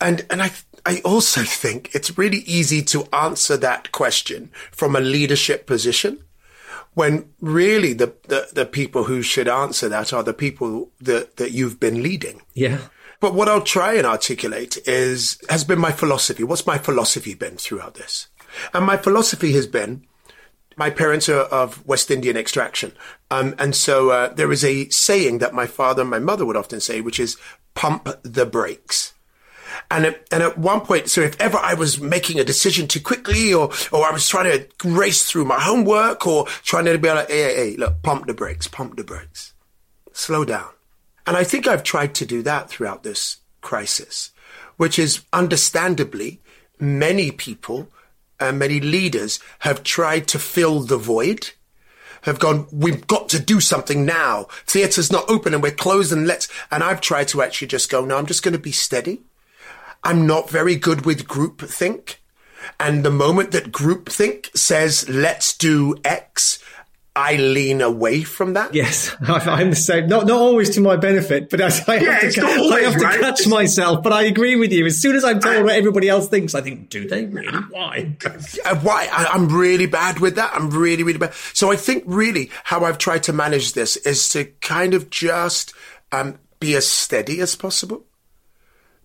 And, 0.00 0.24
and 0.30 0.42
I, 0.42 0.52
I 0.86 1.00
also 1.04 1.42
think 1.42 1.94
it's 1.94 2.16
really 2.16 2.38
easy 2.38 2.82
to 2.82 3.06
answer 3.12 3.56
that 3.58 3.92
question 3.92 4.50
from 4.70 4.96
a 4.96 5.00
leadership 5.00 5.66
position 5.66 6.24
when 6.94 7.28
really 7.40 7.92
the, 7.92 8.14
the, 8.28 8.48
the 8.52 8.66
people 8.66 9.04
who 9.04 9.22
should 9.22 9.48
answer 9.48 9.88
that 9.88 10.12
are 10.12 10.22
the 10.22 10.34
people 10.34 10.90
that, 11.00 11.36
that 11.36 11.52
you've 11.52 11.78
been 11.78 12.02
leading. 12.02 12.42
Yeah. 12.54 12.78
But 13.20 13.34
what 13.34 13.48
I'll 13.48 13.62
try 13.62 13.94
and 13.94 14.06
articulate 14.06 14.78
is, 14.86 15.38
has 15.48 15.64
been 15.64 15.78
my 15.78 15.92
philosophy. 15.92 16.44
What's 16.44 16.66
my 16.66 16.78
philosophy 16.78 17.34
been 17.34 17.56
throughout 17.56 17.94
this? 17.94 18.28
And 18.72 18.86
my 18.86 18.96
philosophy 18.96 19.52
has 19.52 19.66
been 19.66 20.06
my 20.78 20.90
parents 20.90 21.28
are 21.28 21.40
of 21.40 21.84
West 21.86 22.10
Indian 22.10 22.36
extraction. 22.36 22.92
Um, 23.30 23.54
and 23.58 23.74
so 23.74 24.10
uh, 24.10 24.32
there 24.32 24.52
is 24.52 24.64
a 24.64 24.88
saying 24.90 25.38
that 25.38 25.52
my 25.52 25.66
father 25.66 26.02
and 26.02 26.10
my 26.10 26.20
mother 26.20 26.46
would 26.46 26.56
often 26.56 26.80
say, 26.80 27.00
which 27.00 27.18
is 27.18 27.36
pump 27.74 28.08
the 28.22 28.46
brakes. 28.46 29.12
And 29.90 30.06
at, 30.06 30.26
and 30.30 30.42
at 30.42 30.56
one 30.56 30.80
point, 30.82 31.10
so 31.10 31.20
if 31.20 31.38
ever 31.40 31.58
I 31.58 31.74
was 31.74 32.00
making 32.00 32.38
a 32.38 32.44
decision 32.44 32.86
too 32.86 33.00
quickly 33.00 33.52
or, 33.52 33.70
or 33.92 34.06
I 34.06 34.12
was 34.12 34.28
trying 34.28 34.50
to 34.50 34.88
race 34.88 35.28
through 35.30 35.44
my 35.44 35.60
homework 35.60 36.26
or 36.26 36.46
trying 36.62 36.84
to 36.86 36.98
be 36.98 37.08
like, 37.08 37.28
hey, 37.28 37.42
hey, 37.42 37.54
hey, 37.54 37.76
look, 37.76 38.02
pump 38.02 38.26
the 38.26 38.34
brakes, 38.34 38.66
pump 38.68 38.96
the 38.96 39.04
brakes, 39.04 39.54
slow 40.12 40.44
down. 40.44 40.70
And 41.26 41.36
I 41.36 41.44
think 41.44 41.66
I've 41.66 41.82
tried 41.82 42.14
to 42.16 42.26
do 42.26 42.42
that 42.42 42.70
throughout 42.70 43.02
this 43.02 43.38
crisis, 43.60 44.30
which 44.76 44.98
is 44.98 45.24
understandably 45.32 46.40
many 46.78 47.30
people 47.30 47.88
and 48.40 48.58
many 48.58 48.80
leaders 48.80 49.40
have 49.60 49.82
tried 49.82 50.28
to 50.28 50.38
fill 50.38 50.80
the 50.80 50.98
void 50.98 51.50
have 52.22 52.38
gone, 52.38 52.66
we've 52.72 53.06
got 53.06 53.28
to 53.30 53.40
do 53.40 53.60
something 53.60 54.04
now. 54.04 54.46
Theatre's 54.66 55.12
not 55.12 55.28
open 55.28 55.54
and 55.54 55.62
we're 55.62 55.72
closed 55.72 56.12
and 56.12 56.26
let's, 56.26 56.48
and 56.70 56.82
I've 56.82 57.00
tried 57.00 57.28
to 57.28 57.42
actually 57.42 57.68
just 57.68 57.90
go, 57.90 58.04
no, 58.04 58.16
I'm 58.16 58.26
just 58.26 58.42
going 58.42 58.52
to 58.52 58.58
be 58.58 58.72
steady. 58.72 59.22
I'm 60.02 60.26
not 60.26 60.50
very 60.50 60.76
good 60.76 61.04
with 61.04 61.28
group 61.28 61.60
think. 61.60 62.20
And 62.78 63.04
the 63.04 63.10
moment 63.10 63.52
that 63.52 63.72
group 63.72 64.08
think 64.08 64.50
says, 64.54 65.08
let's 65.08 65.56
do 65.56 65.96
X, 66.04 66.58
I 67.18 67.34
lean 67.34 67.80
away 67.80 68.22
from 68.22 68.52
that. 68.52 68.72
Yes, 68.74 69.12
I'm 69.20 69.70
the 69.70 69.76
same. 69.76 70.06
Not 70.06 70.26
not 70.26 70.38
always 70.40 70.70
to 70.76 70.80
my 70.80 70.94
benefit, 70.94 71.50
but 71.50 71.60
I, 71.60 71.66
I 71.66 71.96
yeah, 71.96 72.12
have, 72.12 72.32
to, 72.34 72.46
always, 72.46 72.72
I 72.72 72.80
have 72.82 72.92
to 72.92 73.04
right? 73.04 73.20
catch 73.20 73.46
myself. 73.48 74.04
But 74.04 74.12
I 74.12 74.22
agree 74.22 74.54
with 74.54 74.72
you. 74.72 74.86
As 74.86 74.98
soon 74.98 75.16
as 75.16 75.24
I'm 75.24 75.40
told 75.40 75.56
I, 75.56 75.62
what 75.62 75.74
everybody 75.74 76.08
else 76.08 76.28
thinks, 76.28 76.54
I 76.54 76.60
think, 76.60 76.90
do 76.90 77.08
they 77.08 77.24
really? 77.24 77.58
Why? 77.70 78.16
Why? 78.82 79.08
I, 79.10 79.30
I'm 79.32 79.48
really 79.48 79.86
bad 79.86 80.20
with 80.20 80.36
that. 80.36 80.52
I'm 80.54 80.70
really, 80.70 81.02
really 81.02 81.18
bad. 81.18 81.34
So 81.54 81.72
I 81.72 81.76
think 81.76 82.04
really 82.06 82.52
how 82.62 82.84
I've 82.84 82.98
tried 82.98 83.24
to 83.24 83.32
manage 83.32 83.72
this 83.72 83.96
is 83.96 84.28
to 84.30 84.44
kind 84.60 84.94
of 84.94 85.10
just 85.10 85.74
um, 86.12 86.38
be 86.60 86.76
as 86.76 86.86
steady 86.86 87.40
as 87.40 87.56
possible, 87.56 88.04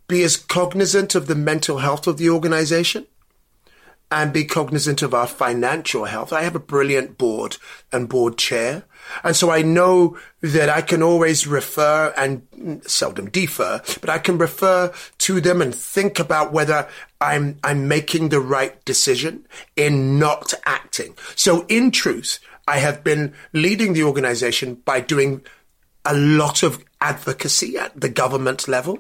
be 0.08 0.22
as 0.22 0.38
cognizant 0.38 1.16
of 1.16 1.26
the 1.26 1.36
mental 1.36 1.80
health 1.80 2.06
of 2.06 2.18
the 2.18 2.30
organization 2.30 3.08
and 4.14 4.32
be 4.32 4.46
cognizant 4.46 5.02
of 5.02 5.12
our 5.12 5.26
financial 5.26 6.06
health. 6.06 6.32
I 6.32 6.44
have 6.44 6.56
a 6.56 6.60
brilliant 6.60 7.18
board 7.18 7.58
and 7.92 8.08
board 8.08 8.38
chair. 8.38 8.84
And 9.24 9.36
so 9.36 9.50
I 9.50 9.64
know 9.64 10.20
that 10.42 10.70
I 10.70 10.82
can 10.82 11.02
always 11.02 11.48
refer 11.48 12.14
and 12.16 12.44
seldom 12.86 13.32
defer, 13.32 13.82
but 14.02 14.12
I 14.12 14.20
can 14.20 14.38
refer 14.38 14.94
to 15.18 15.42
them 15.42 15.64
and 15.64 15.74
think 15.74 16.20
about 16.20 16.54
whether 16.54 16.88
I'm, 17.20 17.58
I'm 17.64 17.88
making 17.88 18.30
the 18.30 18.40
right 18.40 18.86
decision 18.86 19.48
in 19.76 20.20
not 20.20 20.54
acting. 20.64 21.16
So 21.36 21.66
in 21.68 21.90
truth, 21.90 22.40
I 22.68 22.78
have 22.78 23.04
been 23.04 23.34
leading 23.52 23.94
the 23.94 24.04
organization 24.04 24.76
by 24.76 25.00
doing 25.00 25.42
a 26.06 26.14
lot 26.14 26.62
of 26.62 26.86
advocacy 27.02 27.80
at 27.80 28.00
the 28.00 28.10
government 28.10 28.68
level. 28.68 29.00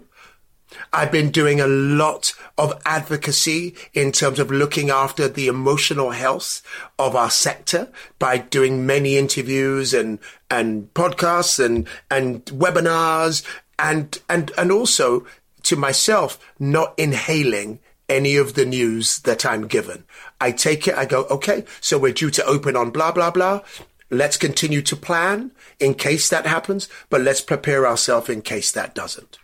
I've 0.91 1.11
been 1.11 1.31
doing 1.31 1.59
a 1.59 1.67
lot 1.67 2.33
of 2.57 2.79
advocacy 2.85 3.75
in 3.93 4.11
terms 4.11 4.39
of 4.39 4.51
looking 4.51 4.89
after 4.89 5.27
the 5.27 5.47
emotional 5.47 6.11
health 6.11 6.61
of 6.99 7.15
our 7.15 7.29
sector 7.29 7.91
by 8.19 8.37
doing 8.37 8.85
many 8.85 9.17
interviews 9.17 9.93
and, 9.93 10.19
and 10.49 10.93
podcasts 10.93 11.63
and, 11.63 11.87
and 12.09 12.45
webinars 12.45 13.43
and, 13.79 14.19
and, 14.29 14.51
and 14.57 14.71
also 14.71 15.25
to 15.63 15.75
myself, 15.75 16.39
not 16.59 16.93
inhaling 16.97 17.79
any 18.09 18.35
of 18.35 18.53
the 18.53 18.65
news 18.65 19.19
that 19.19 19.45
I'm 19.45 19.67
given. 19.67 20.03
I 20.39 20.51
take 20.51 20.87
it, 20.87 20.95
I 20.95 21.05
go, 21.05 21.23
okay, 21.25 21.63
so 21.81 21.97
we're 21.97 22.13
due 22.13 22.29
to 22.31 22.45
open 22.45 22.75
on 22.75 22.91
blah, 22.91 23.11
blah, 23.11 23.31
blah. 23.31 23.61
Let's 24.09 24.37
continue 24.37 24.81
to 24.83 24.95
plan 24.95 25.51
in 25.79 25.95
case 25.95 26.29
that 26.29 26.45
happens, 26.45 26.87
but 27.09 27.21
let's 27.21 27.41
prepare 27.41 27.87
ourselves 27.87 28.29
in 28.29 28.41
case 28.41 28.71
that 28.73 28.93
doesn't 28.93 29.39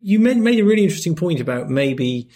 you 0.00 0.18
made, 0.18 0.38
made 0.38 0.58
a 0.58 0.64
really 0.64 0.82
interesting 0.82 1.14
point 1.14 1.40
about 1.40 1.68
maybe 1.68 2.28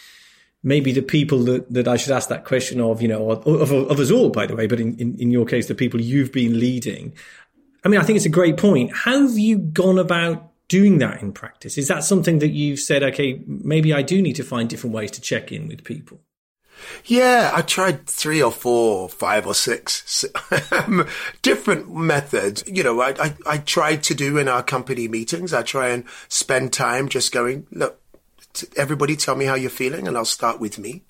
maybe 0.64 0.92
the 0.92 1.02
people 1.02 1.40
that, 1.40 1.70
that 1.72 1.86
I 1.86 1.96
should 1.96 2.12
ask 2.12 2.30
that 2.30 2.46
question 2.46 2.80
of, 2.80 3.02
you 3.02 3.08
know, 3.08 3.30
of, 3.30 3.46
of, 3.46 3.70
of 3.70 4.00
us 4.00 4.10
all, 4.10 4.30
by 4.30 4.46
the 4.46 4.56
way, 4.56 4.66
but 4.66 4.80
in, 4.80 4.96
in, 4.96 5.14
in, 5.18 5.30
your 5.30 5.44
case, 5.44 5.68
the 5.68 5.74
people 5.74 6.00
you've 6.00 6.32
been 6.32 6.58
leading. 6.58 7.12
I 7.84 7.88
mean, 7.88 8.00
I 8.00 8.02
think 8.02 8.16
it's 8.16 8.24
a 8.24 8.30
great 8.30 8.56
point. 8.56 8.90
How 8.96 9.20
have 9.20 9.38
you 9.38 9.58
gone 9.58 9.98
about 9.98 10.50
doing 10.68 10.98
that 10.98 11.20
in 11.20 11.32
practice? 11.32 11.76
Is 11.76 11.88
that 11.88 12.02
something 12.02 12.38
that 12.38 12.48
you've 12.48 12.80
said, 12.80 13.02
okay, 13.02 13.42
maybe 13.46 13.92
I 13.92 14.00
do 14.00 14.22
need 14.22 14.36
to 14.36 14.42
find 14.42 14.68
different 14.68 14.96
ways 14.96 15.10
to 15.12 15.20
check 15.20 15.52
in 15.52 15.68
with 15.68 15.84
people? 15.84 16.20
Yeah, 17.04 17.50
I 17.54 17.62
tried 17.62 18.06
three 18.06 18.42
or 18.42 18.52
four, 18.52 19.08
five 19.08 19.46
or 19.46 19.54
six 19.54 20.24
different 21.42 21.94
methods. 21.94 22.64
You 22.66 22.82
know, 22.82 23.00
I, 23.00 23.14
I, 23.20 23.34
I 23.46 23.58
tried 23.58 24.02
to 24.04 24.14
do 24.14 24.38
in 24.38 24.48
our 24.48 24.62
company 24.62 25.08
meetings. 25.08 25.52
I 25.52 25.62
try 25.62 25.88
and 25.88 26.04
spend 26.28 26.72
time 26.72 27.08
just 27.08 27.32
going, 27.32 27.66
look, 27.70 28.00
everybody 28.76 29.16
tell 29.16 29.36
me 29.36 29.44
how 29.46 29.54
you're 29.54 29.70
feeling 29.70 30.08
and 30.08 30.16
I'll 30.16 30.24
start 30.24 30.60
with 30.60 30.78
me. 30.78 31.02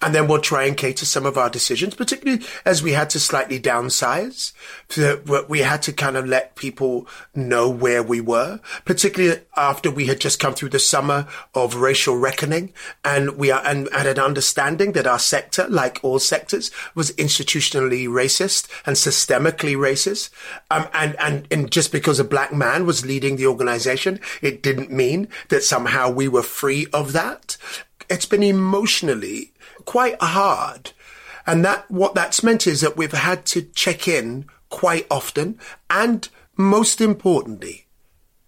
And 0.00 0.14
then 0.14 0.26
we'll 0.28 0.40
try 0.40 0.64
and 0.64 0.76
cater 0.76 1.04
some 1.04 1.26
of 1.26 1.36
our 1.38 1.50
decisions, 1.50 1.94
particularly 1.94 2.44
as 2.64 2.82
we 2.82 2.92
had 2.92 3.10
to 3.10 3.20
slightly 3.20 3.60
downsize. 3.60 4.52
We 5.48 5.60
had 5.60 5.82
to 5.82 5.92
kind 5.92 6.16
of 6.16 6.26
let 6.26 6.56
people 6.56 7.06
know 7.34 7.68
where 7.68 8.02
we 8.02 8.20
were, 8.20 8.60
particularly 8.84 9.40
after 9.56 9.90
we 9.90 10.06
had 10.06 10.20
just 10.20 10.40
come 10.40 10.54
through 10.54 10.70
the 10.70 10.78
summer 10.78 11.26
of 11.54 11.76
racial 11.76 12.16
reckoning 12.16 12.72
and 13.04 13.36
we 13.36 13.50
are, 13.50 13.62
and 13.64 13.88
had 13.92 14.06
an 14.06 14.18
understanding 14.18 14.92
that 14.92 15.06
our 15.06 15.18
sector, 15.18 15.66
like 15.68 16.00
all 16.02 16.18
sectors, 16.18 16.70
was 16.94 17.12
institutionally 17.12 18.06
racist 18.06 18.68
and 18.86 18.96
systemically 18.96 19.76
racist. 19.76 20.30
Um, 20.70 20.88
and, 20.92 21.16
and, 21.20 21.46
and 21.50 21.70
just 21.70 21.92
because 21.92 22.18
a 22.18 22.24
black 22.24 22.52
man 22.52 22.86
was 22.86 23.06
leading 23.06 23.36
the 23.36 23.46
organization, 23.46 24.20
it 24.42 24.62
didn't 24.62 24.90
mean 24.90 25.28
that 25.48 25.62
somehow 25.62 26.10
we 26.10 26.28
were 26.28 26.42
free 26.42 26.86
of 26.92 27.12
that. 27.12 27.56
It's 28.08 28.26
been 28.26 28.42
emotionally 28.42 29.52
quite 29.86 30.20
hard. 30.20 30.92
And 31.46 31.64
that, 31.64 31.90
what 31.90 32.14
that's 32.14 32.42
meant 32.42 32.66
is 32.66 32.82
that 32.82 32.96
we've 32.96 33.12
had 33.12 33.46
to 33.46 33.62
check 33.62 34.06
in 34.06 34.46
quite 34.68 35.06
often. 35.10 35.58
And 35.88 36.28
most 36.56 37.00
importantly, 37.00 37.86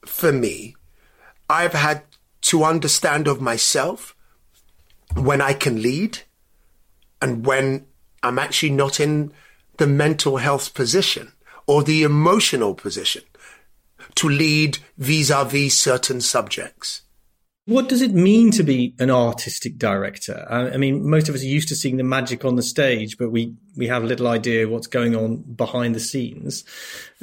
for 0.04 0.32
me, 0.32 0.76
I've 1.48 1.72
had 1.72 2.02
to 2.42 2.64
understand 2.64 3.26
of 3.26 3.40
myself 3.40 4.14
when 5.14 5.40
I 5.40 5.54
can 5.54 5.80
lead 5.80 6.18
and 7.22 7.46
when 7.46 7.86
I'm 8.22 8.38
actually 8.38 8.70
not 8.70 9.00
in 9.00 9.32
the 9.78 9.86
mental 9.86 10.38
health 10.38 10.74
position 10.74 11.32
or 11.66 11.82
the 11.82 12.02
emotional 12.02 12.74
position 12.74 13.22
to 14.16 14.28
lead 14.28 14.78
vis-a-vis 14.96 15.74
certain 15.74 16.20
subjects. 16.20 17.02
What 17.68 17.90
does 17.90 18.00
it 18.00 18.14
mean 18.14 18.50
to 18.52 18.62
be 18.62 18.94
an 18.98 19.10
artistic 19.10 19.76
director? 19.76 20.46
I 20.48 20.78
mean, 20.78 21.06
most 21.06 21.28
of 21.28 21.34
us 21.34 21.42
are 21.42 21.46
used 21.46 21.68
to 21.68 21.76
seeing 21.76 21.98
the 21.98 22.02
magic 22.02 22.42
on 22.46 22.56
the 22.56 22.62
stage, 22.62 23.18
but 23.18 23.30
we, 23.30 23.54
we 23.76 23.88
have 23.88 24.04
little 24.04 24.26
idea 24.26 24.66
what's 24.66 24.86
going 24.86 25.14
on 25.14 25.42
behind 25.42 25.94
the 25.94 26.00
scenes. 26.00 26.64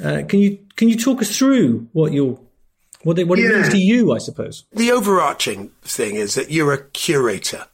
Uh, 0.00 0.22
can 0.28 0.38
you 0.38 0.56
can 0.76 0.88
you 0.88 0.96
talk 0.96 1.20
us 1.20 1.36
through 1.36 1.88
what 1.94 2.12
your 2.12 2.38
what, 3.02 3.18
it, 3.18 3.26
what 3.26 3.40
yeah. 3.40 3.46
it 3.46 3.54
means 3.54 3.68
to 3.70 3.78
you? 3.78 4.12
I 4.12 4.18
suppose 4.18 4.66
the 4.72 4.92
overarching 4.92 5.72
thing 5.82 6.14
is 6.14 6.36
that 6.36 6.48
you're 6.48 6.72
a 6.72 6.84
curator, 6.90 7.66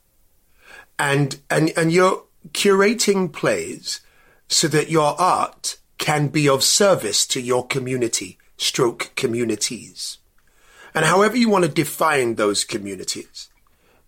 and 0.99 1.38
and 1.50 1.75
and 1.76 1.93
you're 1.93 2.25
curating 2.52 3.31
plays 3.31 4.00
so 4.49 4.67
that 4.69 4.88
your 4.88 5.21
art 5.21 5.76
can 5.99 6.29
be 6.29 6.49
of 6.49 6.64
service 6.64 7.26
to 7.26 7.41
your 7.43 7.67
community, 7.67 8.38
stroke 8.57 9.11
communities 9.14 10.17
and 10.95 11.05
however 11.05 11.37
you 11.37 11.49
want 11.49 11.65
to 11.65 11.71
define 11.71 12.35
those 12.35 12.65
communities. 12.65 13.49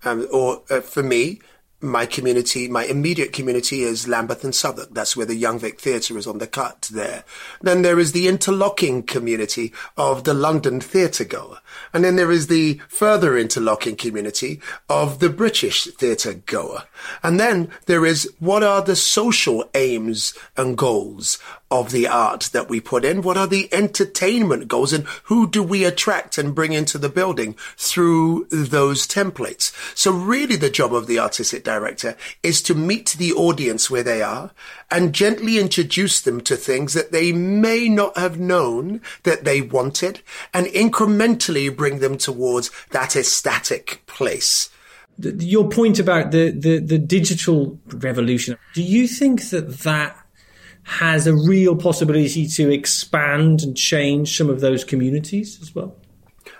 Um, 0.04 0.26
or 0.32 0.62
uh, 0.70 0.80
for 0.80 1.02
me, 1.02 1.40
my 1.80 2.06
community, 2.06 2.66
my 2.66 2.84
immediate 2.84 3.32
community 3.32 3.82
is 3.82 4.08
Lambeth 4.08 4.42
and 4.42 4.54
Southwark. 4.54 4.90
That's 4.92 5.16
where 5.16 5.26
the 5.26 5.34
Young 5.34 5.58
Vic 5.58 5.80
Theatre 5.80 6.16
is 6.16 6.26
on 6.26 6.38
the 6.38 6.46
cut 6.46 6.88
there. 6.92 7.24
Then 7.60 7.82
there 7.82 7.98
is 7.98 8.12
the 8.12 8.26
interlocking 8.26 9.02
community 9.02 9.72
of 9.96 10.24
the 10.24 10.34
London 10.34 10.80
theatre 10.80 11.24
goer. 11.24 11.58
And 11.94 12.04
then 12.04 12.16
there 12.16 12.32
is 12.32 12.48
the 12.48 12.80
further 12.88 13.38
interlocking 13.38 13.94
community 13.94 14.60
of 14.90 15.20
the 15.20 15.30
British 15.30 15.84
theatre 15.84 16.34
goer. 16.34 16.82
And 17.22 17.38
then 17.38 17.70
there 17.86 18.04
is 18.04 18.30
what 18.40 18.64
are 18.64 18.82
the 18.82 18.96
social 18.96 19.70
aims 19.74 20.36
and 20.56 20.76
goals 20.76 21.38
of 21.70 21.90
the 21.90 22.06
art 22.06 22.50
that 22.52 22.68
we 22.68 22.80
put 22.80 23.04
in? 23.04 23.22
What 23.22 23.36
are 23.36 23.46
the 23.46 23.72
entertainment 23.72 24.68
goals 24.68 24.92
and 24.92 25.04
who 25.24 25.48
do 25.48 25.62
we 25.62 25.84
attract 25.84 26.36
and 26.36 26.54
bring 26.54 26.72
into 26.72 26.98
the 26.98 27.08
building 27.08 27.56
through 27.76 28.46
those 28.50 29.06
templates? 29.06 29.72
So 29.96 30.12
really 30.12 30.56
the 30.56 30.70
job 30.70 30.94
of 30.94 31.06
the 31.06 31.18
artistic 31.18 31.64
director 31.64 32.16
is 32.42 32.60
to 32.62 32.74
meet 32.74 33.16
the 33.18 33.32
audience 33.32 33.90
where 33.90 34.02
they 34.02 34.22
are 34.22 34.50
and 34.94 35.12
gently 35.12 35.58
introduce 35.58 36.20
them 36.20 36.40
to 36.40 36.56
things 36.56 36.94
that 36.94 37.10
they 37.10 37.32
may 37.32 37.88
not 37.88 38.16
have 38.16 38.38
known 38.38 39.00
that 39.24 39.44
they 39.44 39.60
wanted 39.60 40.22
and 40.52 40.66
incrementally 40.68 41.74
bring 41.74 41.98
them 41.98 42.16
towards 42.16 42.70
that 42.92 43.16
ecstatic 43.16 44.02
place 44.06 44.70
your 45.18 45.68
point 45.68 45.98
about 45.98 46.32
the, 46.32 46.50
the, 46.50 46.78
the 46.78 46.98
digital 46.98 47.78
revolution, 47.86 48.56
do 48.74 48.82
you 48.82 49.06
think 49.06 49.50
that 49.50 49.78
that 49.80 50.18
has 50.82 51.26
a 51.26 51.34
real 51.34 51.76
possibility 51.76 52.46
to 52.46 52.70
expand 52.70 53.62
and 53.62 53.76
change 53.76 54.36
some 54.36 54.50
of 54.50 54.60
those 54.60 54.84
communities 54.84 55.60
as 55.62 55.74
well? 55.74 55.96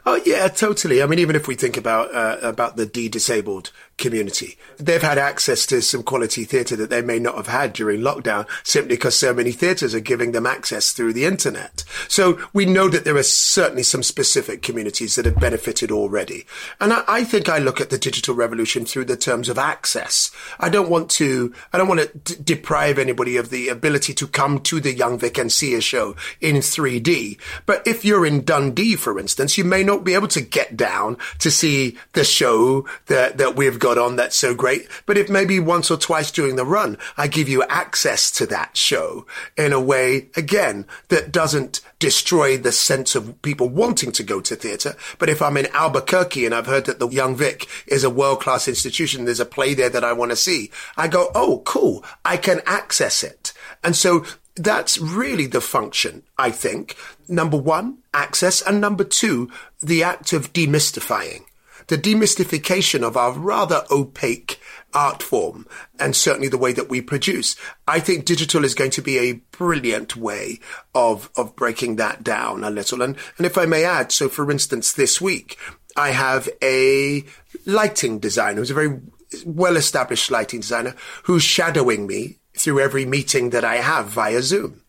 Oh 0.07 0.21
yeah, 0.27 0.49
totally. 0.49 1.03
I 1.03 1.07
mean, 1.07 1.19
even 1.19 1.35
if 1.35 1.49
we 1.49 1.55
think 1.55 1.79
about 1.79 2.15
uh, 2.15 2.37
about 2.43 2.77
the 2.77 2.85
de-disabled 2.85 3.71
community, 3.97 4.59
they've 4.77 5.01
had 5.01 5.17
access 5.17 5.65
to 5.67 5.81
some 5.81 6.03
quality 6.03 6.45
theatre 6.45 6.77
that 6.77 6.91
they 6.91 7.01
may 7.01 7.19
not 7.19 7.37
have 7.37 7.47
had 7.47 7.73
during 7.73 8.01
lockdown, 8.01 8.47
simply 8.65 8.97
because 8.97 9.15
so 9.17 9.33
many 9.33 9.51
theatres 9.51 9.95
are 9.95 10.01
giving 10.01 10.33
them 10.33 10.47
access 10.47 10.93
through 10.93 11.15
the 11.15 11.25
internet. 11.25 11.85
So 12.09 12.39
we 12.53 12.67
know 12.67 12.89
that 12.89 13.05
there 13.05 13.17
are 13.17 13.23
certainly 13.23 13.83
some 13.83 14.03
specific 14.03 14.61
communities 14.63 15.15
that 15.15 15.25
have 15.25 15.41
benefited 15.41 15.91
already. 15.91 16.45
And 16.81 16.93
I, 16.93 17.05
I 17.09 17.25
think 17.25 17.49
I 17.49 17.59
look 17.59 17.81
at 17.81 17.91
the 17.91 17.99
digital 17.99 18.35
revolution 18.35 18.85
through 18.85 19.07
the 19.07 19.17
terms 19.17 19.49
of 19.49 19.59
access. 19.59 20.31
I 20.61 20.69
don't 20.69 20.91
want 20.91 21.11
to. 21.13 21.55
I 21.73 21.79
don't 21.79 21.89
want 21.89 22.01
to 22.01 22.19
d- 22.19 22.43
deprive 22.43 22.99
anybody 22.99 23.39
of 23.39 23.49
the 23.49 23.69
ability 23.69 24.13
to 24.15 24.27
come 24.27 24.61
to 24.61 24.81
the 24.81 24.93
Young 24.93 25.19
Vic 25.19 25.39
and 25.39 25.51
see 25.51 25.75
a 25.75 25.81
show 25.81 26.15
in 26.43 26.57
3D. 26.57 27.39
But 27.65 27.87
if 27.87 28.05
you're 28.05 28.27
in 28.27 28.45
Dundee, 28.45 28.97
for 28.97 29.19
instance, 29.19 29.57
you 29.57 29.65
may 29.65 29.83
not 29.83 29.94
not 29.95 30.05
be 30.05 30.15
able 30.15 30.29
to 30.29 30.41
get 30.41 30.77
down 30.77 31.17
to 31.39 31.51
see 31.51 31.97
the 32.13 32.25
show 32.25 32.87
that, 33.07 33.39
that 33.39 33.57
we've 33.57 33.79
got 33.79 33.99
on 33.99 34.17
that's 34.17 34.37
so 34.37 34.55
great. 34.55 34.89
But 35.07 35.19
if 35.19 35.29
maybe 35.29 35.61
once 35.61 35.91
or 35.91 35.97
twice 35.97 36.31
during 36.31 36.57
the 36.57 36.65
run, 36.65 36.99
I 37.17 37.29
give 37.29 37.49
you 37.49 37.63
access 37.65 38.31
to 38.33 38.47
that 38.47 38.77
show 38.77 39.27
in 39.57 39.73
a 39.73 39.81
way, 39.81 40.29
again, 40.37 40.87
that 41.09 41.33
doesn't 41.33 41.81
destroy 41.99 42.57
the 42.57 42.73
sense 42.73 43.15
of 43.15 43.41
people 43.43 43.69
wanting 43.69 44.13
to 44.13 44.23
go 44.23 44.41
to 44.41 44.57
theatre. 44.57 44.97
But 45.19 45.29
if 45.29 45.41
I'm 45.41 45.57
in 45.57 45.69
Albuquerque 45.73 46.45
and 46.45 46.55
I've 46.55 46.67
heard 46.67 46.87
that 46.87 46.99
the 46.99 47.09
Young 47.09 47.37
Vic 47.37 47.69
is 47.87 48.05
a 48.05 48.11
world 48.11 48.41
class 48.41 48.69
institution, 48.69 49.25
there's 49.25 49.41
a 49.41 49.47
play 49.47 49.75
there 49.75 49.91
that 49.91 50.05
I 50.05 50.13
want 50.13 50.31
to 50.33 50.37
see, 50.37 50.71
I 50.97 51.09
go, 51.09 51.31
oh, 51.35 51.63
cool. 51.65 52.05
I 52.25 52.37
can 52.37 52.61
access 52.67 53.23
it. 53.23 53.53
And 53.83 53.95
so 53.95 54.25
that's 54.57 54.99
really 54.99 55.47
the 55.47 55.61
function, 55.61 56.23
I 56.39 56.51
think. 56.51 56.97
Number 57.29 57.57
one, 57.57 57.99
access. 58.13 58.63
And 58.63 58.81
number 58.81 59.05
two, 59.05 59.51
the 59.83 60.03
act 60.03 60.33
of 60.33 60.53
demystifying. 60.53 61.45
The 61.89 61.99
demystification 61.99 63.03
of 63.03 63.17
our 63.17 63.33
rather 63.33 63.85
opaque 63.91 64.61
art 64.95 65.23
form 65.23 65.67
and 65.99 66.15
certainly 66.15 66.49
the 66.49 66.57
way 66.57 66.73
that 66.73 66.89
we 66.89 67.01
produce. 67.01 67.57
I 67.87 68.01
think 68.01 68.25
digital 68.25 68.65
is 68.65 68.75
going 68.75 68.93
to 68.93 69.03
be 69.03 69.19
a 69.19 69.41
brilliant 69.51 70.17
way 70.17 70.61
of, 70.95 71.31
of 71.37 71.57
breaking 71.57 71.97
that 71.97 72.23
down 72.23 72.65
a 72.65 72.71
little. 72.71 73.03
And, 73.03 73.17
and 73.37 73.47
if 73.47 73.59
I 73.59 73.67
may 73.67 73.85
add, 73.85 74.13
so 74.13 74.29
for 74.29 74.51
instance, 74.51 74.93
this 74.93 75.21
week, 75.21 75.59
I 75.97 76.11
have 76.11 76.49
a 76.63 77.25
lighting 77.67 78.19
designer 78.19 78.61
who's 78.61 78.71
a 78.71 78.75
very 78.75 79.01
well 79.45 79.77
established 79.77 80.31
lighting 80.31 80.61
designer 80.61 80.95
who's 81.25 81.43
shadowing 81.43 82.07
me 82.07 82.39
through 82.57 82.81
every 82.81 83.05
meeting 83.05 83.51
that 83.51 83.65
I 83.65 83.77
have 83.77 84.07
via 84.07 84.43
Zoom. 84.43 84.83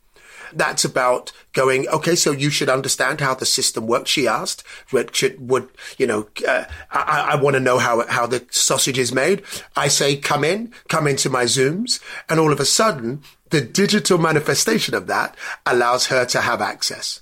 That's 0.53 0.85
about 0.85 1.31
going, 1.53 1.87
okay, 1.89 2.15
so 2.15 2.31
you 2.31 2.49
should 2.49 2.69
understand 2.69 3.19
how 3.19 3.35
the 3.35 3.45
system 3.45 3.87
works, 3.87 4.11
she 4.11 4.27
asked. 4.27 4.63
Would, 4.91 5.13
should, 5.15 5.49
would 5.49 5.67
you 5.97 6.07
know, 6.07 6.29
uh, 6.47 6.65
I, 6.91 7.31
I 7.31 7.41
want 7.41 7.55
to 7.55 7.59
know 7.59 7.77
how, 7.77 8.07
how 8.07 8.25
the 8.25 8.45
sausage 8.51 8.97
is 8.97 9.11
made. 9.11 9.43
I 9.75 9.89
say, 9.89 10.15
come 10.15 10.43
in, 10.43 10.73
come 10.87 11.07
into 11.07 11.29
my 11.29 11.43
Zooms. 11.43 11.99
And 12.29 12.39
all 12.39 12.53
of 12.53 12.59
a 12.59 12.65
sudden, 12.65 13.21
the 13.49 13.61
digital 13.61 14.17
manifestation 14.17 14.93
of 14.93 15.07
that 15.07 15.35
allows 15.65 16.07
her 16.07 16.25
to 16.25 16.41
have 16.41 16.61
access. 16.61 17.21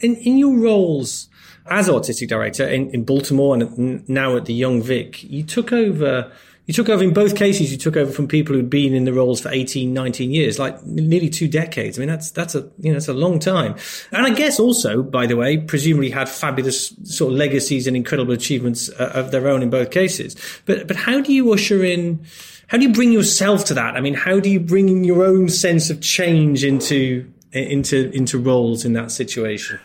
In, 0.00 0.16
in 0.16 0.38
your 0.38 0.56
roles 0.56 1.28
as 1.68 1.88
artistic 1.88 2.28
director 2.28 2.66
in, 2.66 2.90
in 2.90 3.04
Baltimore 3.04 3.54
and 3.54 4.08
now 4.08 4.36
at 4.36 4.44
the 4.44 4.54
Young 4.54 4.82
Vic, 4.82 5.22
you 5.24 5.42
took 5.42 5.72
over 5.72 6.32
you 6.66 6.74
took 6.74 6.88
over 6.88 7.02
in 7.02 7.14
both 7.14 7.36
cases, 7.36 7.70
you 7.70 7.78
took 7.78 7.96
over 7.96 8.10
from 8.10 8.26
people 8.26 8.54
who'd 8.54 8.68
been 8.68 8.92
in 8.92 9.04
the 9.04 9.12
roles 9.12 9.40
for 9.40 9.50
18, 9.50 9.94
19 9.94 10.32
years, 10.32 10.58
like 10.58 10.84
nearly 10.84 11.30
two 11.30 11.46
decades. 11.46 11.96
I 11.96 12.00
mean, 12.00 12.08
that's, 12.08 12.32
that's 12.32 12.56
a, 12.56 12.68
you 12.80 12.90
know, 12.90 12.96
it's 12.96 13.06
a 13.06 13.14
long 13.14 13.38
time. 13.38 13.76
And 14.10 14.26
I 14.26 14.30
guess 14.30 14.58
also, 14.58 15.02
by 15.04 15.26
the 15.26 15.36
way, 15.36 15.58
presumably 15.58 16.10
had 16.10 16.28
fabulous 16.28 16.92
sort 17.04 17.32
of 17.32 17.38
legacies 17.38 17.86
and 17.86 17.96
incredible 17.96 18.32
achievements 18.32 18.90
uh, 18.98 19.12
of 19.14 19.30
their 19.30 19.46
own 19.48 19.62
in 19.62 19.70
both 19.70 19.92
cases. 19.92 20.34
But, 20.64 20.88
but 20.88 20.96
how 20.96 21.20
do 21.20 21.32
you 21.32 21.52
usher 21.52 21.84
in, 21.84 22.26
how 22.66 22.78
do 22.78 22.84
you 22.84 22.92
bring 22.92 23.12
yourself 23.12 23.64
to 23.66 23.74
that? 23.74 23.94
I 23.94 24.00
mean, 24.00 24.14
how 24.14 24.40
do 24.40 24.50
you 24.50 24.58
bring 24.58 25.04
your 25.04 25.24
own 25.24 25.48
sense 25.48 25.88
of 25.88 26.00
change 26.00 26.64
into, 26.64 27.32
into, 27.52 28.10
into 28.10 28.38
roles 28.38 28.84
in 28.84 28.92
that 28.94 29.12
situation? 29.12 29.78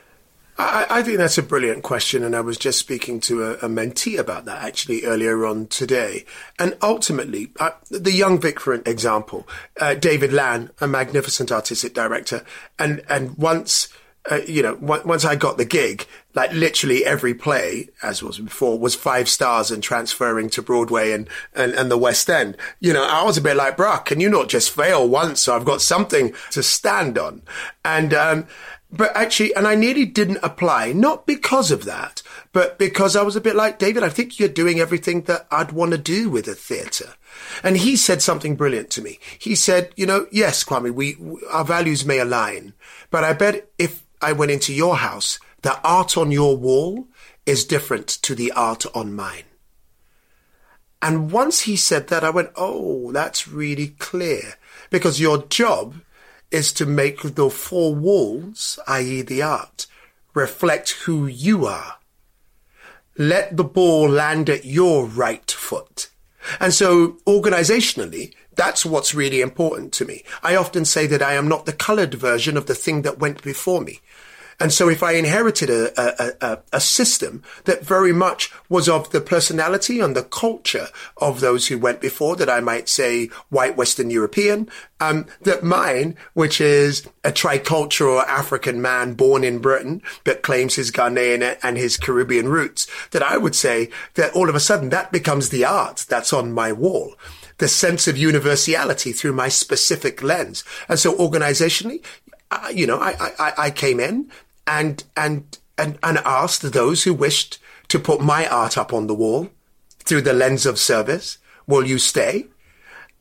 I, 0.62 1.00
I, 1.00 1.04
think 1.04 1.18
that's 1.18 1.38
a 1.38 1.44
brilliant 1.44 1.82
question, 1.82 2.24
and 2.24 2.36
I 2.36 2.42
was 2.42 2.58
just 2.58 2.78
speaking 2.78 3.20
to 3.22 3.44
a, 3.44 3.52
a 3.54 3.70
mentee 3.70 4.20
about 4.20 4.46
that 4.46 4.64
actually 4.64 5.04
earlier 5.04 5.46
on 5.46 5.68
today. 5.68 6.26
And 6.60 6.78
ultimately, 6.82 7.52
uh, 7.60 7.72
the 7.90 8.12
Young 8.12 8.40
Vic, 8.40 8.60
for 8.60 8.74
an 8.74 8.84
example, 8.86 9.48
uh, 9.80 9.96
David 9.96 10.32
Lan, 10.32 10.70
a 10.80 10.88
magnificent 10.88 11.52
artistic 11.52 11.94
director, 11.94 12.46
and 12.78 13.04
and 13.10 13.38
once. 13.38 13.90
Uh, 14.30 14.36
you 14.48 14.62
know, 14.62 14.78
once 14.80 15.26
I 15.26 15.36
got 15.36 15.58
the 15.58 15.66
gig, 15.66 16.06
like 16.36 16.54
literally 16.54 17.04
every 17.04 17.34
play, 17.34 17.90
as 18.04 18.22
was 18.22 18.38
before, 18.38 18.78
was 18.78 18.94
five 18.94 19.28
stars 19.28 19.72
and 19.72 19.82
transferring 19.82 20.48
to 20.52 20.62
Broadway 20.62 21.12
and, 21.12 21.28
and, 21.56 21.74
and 21.74 21.90
the 21.90 21.98
West 21.98 22.30
End. 22.30 22.56
You 22.80 22.94
know, 22.94 23.04
I 23.04 23.24
was 23.24 23.38
a 23.38 23.42
bit 23.42 23.56
like, 23.56 23.78
bruh, 23.78 24.06
can 24.06 24.20
you 24.20 24.30
not 24.30 24.48
just 24.48 24.70
fail 24.70 25.10
once 25.10 25.42
so 25.42 25.56
I've 25.56 25.66
got 25.66 25.82
something 25.82 26.36
to 26.52 26.62
stand 26.62 27.18
on? 27.18 27.42
And, 27.84 28.14
um, 28.14 28.48
but 28.92 29.16
actually, 29.16 29.56
and 29.56 29.68
I 29.68 29.76
nearly 29.76 30.06
didn't 30.06 30.40
apply, 30.44 30.92
not 30.92 31.26
because 31.26 31.72
of 31.72 31.86
that, 31.86 32.22
but 32.52 32.78
because 32.78 33.16
I 33.16 33.24
was 33.24 33.36
a 33.36 33.42
bit 33.42 33.56
like, 33.56 33.80
David, 33.80 34.04
I 34.04 34.10
think 34.10 34.40
you're 34.40 34.50
doing 34.50 34.80
everything 34.80 35.22
that 35.24 35.48
I'd 35.50 35.72
want 35.72 35.92
to 35.92 35.98
do 35.98 36.30
with 36.30 36.48
a 36.48 36.56
theatre. 36.56 37.14
And 37.64 37.78
he 37.78 37.96
said 37.96 38.22
something 38.22 38.56
brilliant 38.56 38.90
to 38.92 39.02
me. 39.02 39.20
He 39.40 39.56
said, 39.56 39.94
you 39.96 40.06
know, 40.06 40.28
yes, 40.32 40.64
Kwame, 40.66 40.94
we, 40.94 41.16
our 41.50 41.64
values 41.64 42.06
may 42.06 42.20
align, 42.20 42.74
but 43.10 43.24
I 43.24 43.32
bet 43.32 43.70
if 43.80 44.04
I 44.22 44.34
went 44.34 44.52
into 44.52 44.74
your 44.74 44.98
house, 44.98 45.40
the 45.62 45.80
art 45.82 46.18
on 46.18 46.32
your 46.32 46.58
wall 46.58 47.08
is 47.46 47.66
different 47.66 48.08
to 48.08 48.36
the 48.36 48.52
art 48.52 48.86
on 48.94 49.14
mine. 49.14 49.44
And 51.02 51.32
once 51.32 51.62
he 51.62 51.76
said 51.76 52.08
that, 52.08 52.24
I 52.24 52.30
went, 52.30 52.52
oh, 52.56 53.12
that's 53.12 53.48
really 53.48 53.88
clear 53.88 54.56
because 54.90 55.20
your 55.20 55.44
job 55.46 55.96
is 56.52 56.74
to 56.74 56.86
make 56.86 57.22
the 57.22 57.50
four 57.50 57.96
walls, 57.96 58.78
i.e. 58.88 59.22
the 59.22 59.42
art, 59.42 59.88
reflect 60.34 60.92
who 61.04 61.26
you 61.26 61.66
are. 61.66 61.96
Let 63.18 63.58
the 63.58 63.64
ball 63.64 64.10
land 64.10 64.50
at 64.50 64.66
your 64.66 65.06
right 65.06 65.50
foot. 65.50 66.10
And 66.60 66.74
so 66.74 67.18
organizationally, 67.28 68.34
that's 68.56 68.86
what's 68.86 69.16
really 69.16 69.42
important 69.42 69.94
to 69.94 70.06
me. 70.06 70.24
I 70.44 70.56
often 70.56 70.86
say 70.86 71.08
that 71.08 71.22
I 71.22 71.34
am 71.34 71.48
not 71.48 71.66
the 71.66 71.74
colored 71.74 72.14
version 72.14 72.58
of 72.58 72.66
the 72.66 72.76
thing 72.76 73.04
that 73.04 73.20
went 73.20 73.42
before 73.44 73.82
me. 73.82 74.02
And 74.62 74.72
so 74.72 74.90
if 74.90 75.02
I 75.02 75.14
inherited 75.14 75.72
a, 75.72 75.92
a, 76.00 76.34
a, 76.42 76.60
a, 76.74 76.80
system 76.80 77.42
that 77.66 77.84
very 77.84 78.14
much 78.14 78.52
was 78.70 78.88
of 78.88 79.10
the 79.12 79.20
personality 79.20 80.00
and 80.00 80.16
the 80.16 80.22
culture 80.22 80.90
of 81.18 81.40
those 81.40 81.68
who 81.68 81.80
went 81.80 82.00
before, 82.00 82.36
that 82.36 82.50
I 82.50 82.60
might 82.60 82.88
say 82.88 83.28
white 83.50 83.76
Western 83.76 84.12
European, 84.12 84.70
um, 85.00 85.26
that 85.42 85.64
mine, 85.64 86.16
which 86.34 86.62
is 86.62 87.08
a 87.24 87.32
tricultural 87.32 88.24
African 88.24 88.84
man 88.84 89.16
born 89.16 89.44
in 89.44 89.58
Britain, 89.58 90.04
but 90.24 90.44
claims 90.44 90.76
his 90.76 90.92
Ghanaian 90.92 91.58
and 91.64 91.76
his 91.76 91.98
Caribbean 91.98 92.48
roots, 92.48 92.86
that 93.10 93.24
I 93.24 93.38
would 93.38 93.56
say 93.56 93.90
that 94.14 94.32
all 94.34 94.48
of 94.48 94.54
a 94.54 94.60
sudden 94.60 94.90
that 94.90 95.12
becomes 95.12 95.50
the 95.50 95.66
art 95.66 96.06
that's 96.08 96.34
on 96.34 96.54
my 96.54 96.72
wall 96.72 97.16
the 97.58 97.68
sense 97.68 98.08
of 98.08 98.18
universality 98.18 99.12
through 99.12 99.34
my 99.34 99.48
specific 99.48 100.24
lens. 100.24 100.64
And 100.90 100.98
so 100.98 101.14
organizationally, 101.14 102.04
uh, 102.50 102.70
you 102.74 102.88
know, 102.88 102.98
I, 103.00 103.16
I, 103.38 103.54
I 103.58 103.72
came 103.72 104.00
in 104.00 104.32
and 104.72 105.04
and 105.16 105.60
and 105.78 106.00
and 106.02 106.18
asked 106.20 106.72
those 106.72 107.04
who 107.04 107.14
wished 107.14 107.60
to 107.90 108.00
put 108.00 108.22
my 108.22 108.48
art 108.48 108.78
up 108.78 108.94
on 108.94 109.08
the 109.08 109.14
wall 109.14 109.50
through 110.00 110.22
the 110.22 110.34
lens 110.34 110.66
of 110.66 110.80
service, 110.80 111.38
will 111.68 111.86
you 111.86 112.00
stay? 112.00 112.48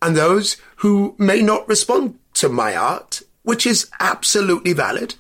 And 0.01 0.17
those 0.17 0.57
who 0.77 1.15
may 1.19 1.43
not 1.43 1.69
respond 1.69 2.19
to 2.35 2.49
my 2.49 2.75
art, 2.75 3.23
which 3.43 3.67
is 3.67 3.91
absolutely 3.99 4.73
valid, 4.73 5.17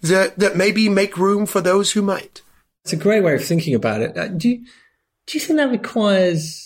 that, 0.00 0.38
that 0.38 0.56
maybe 0.56 0.88
make 0.88 1.16
room 1.16 1.46
for 1.46 1.60
those 1.60 1.92
who 1.92 2.02
might. 2.02 2.42
It's 2.84 2.92
a 2.92 2.96
great 2.96 3.22
way 3.22 3.34
of 3.34 3.44
thinking 3.44 3.74
about 3.74 4.00
it. 4.00 4.16
Uh, 4.16 4.28
do 4.28 4.48
you, 4.48 4.58
do 5.26 5.38
you 5.38 5.40
think 5.40 5.58
that 5.58 5.70
requires, 5.70 6.65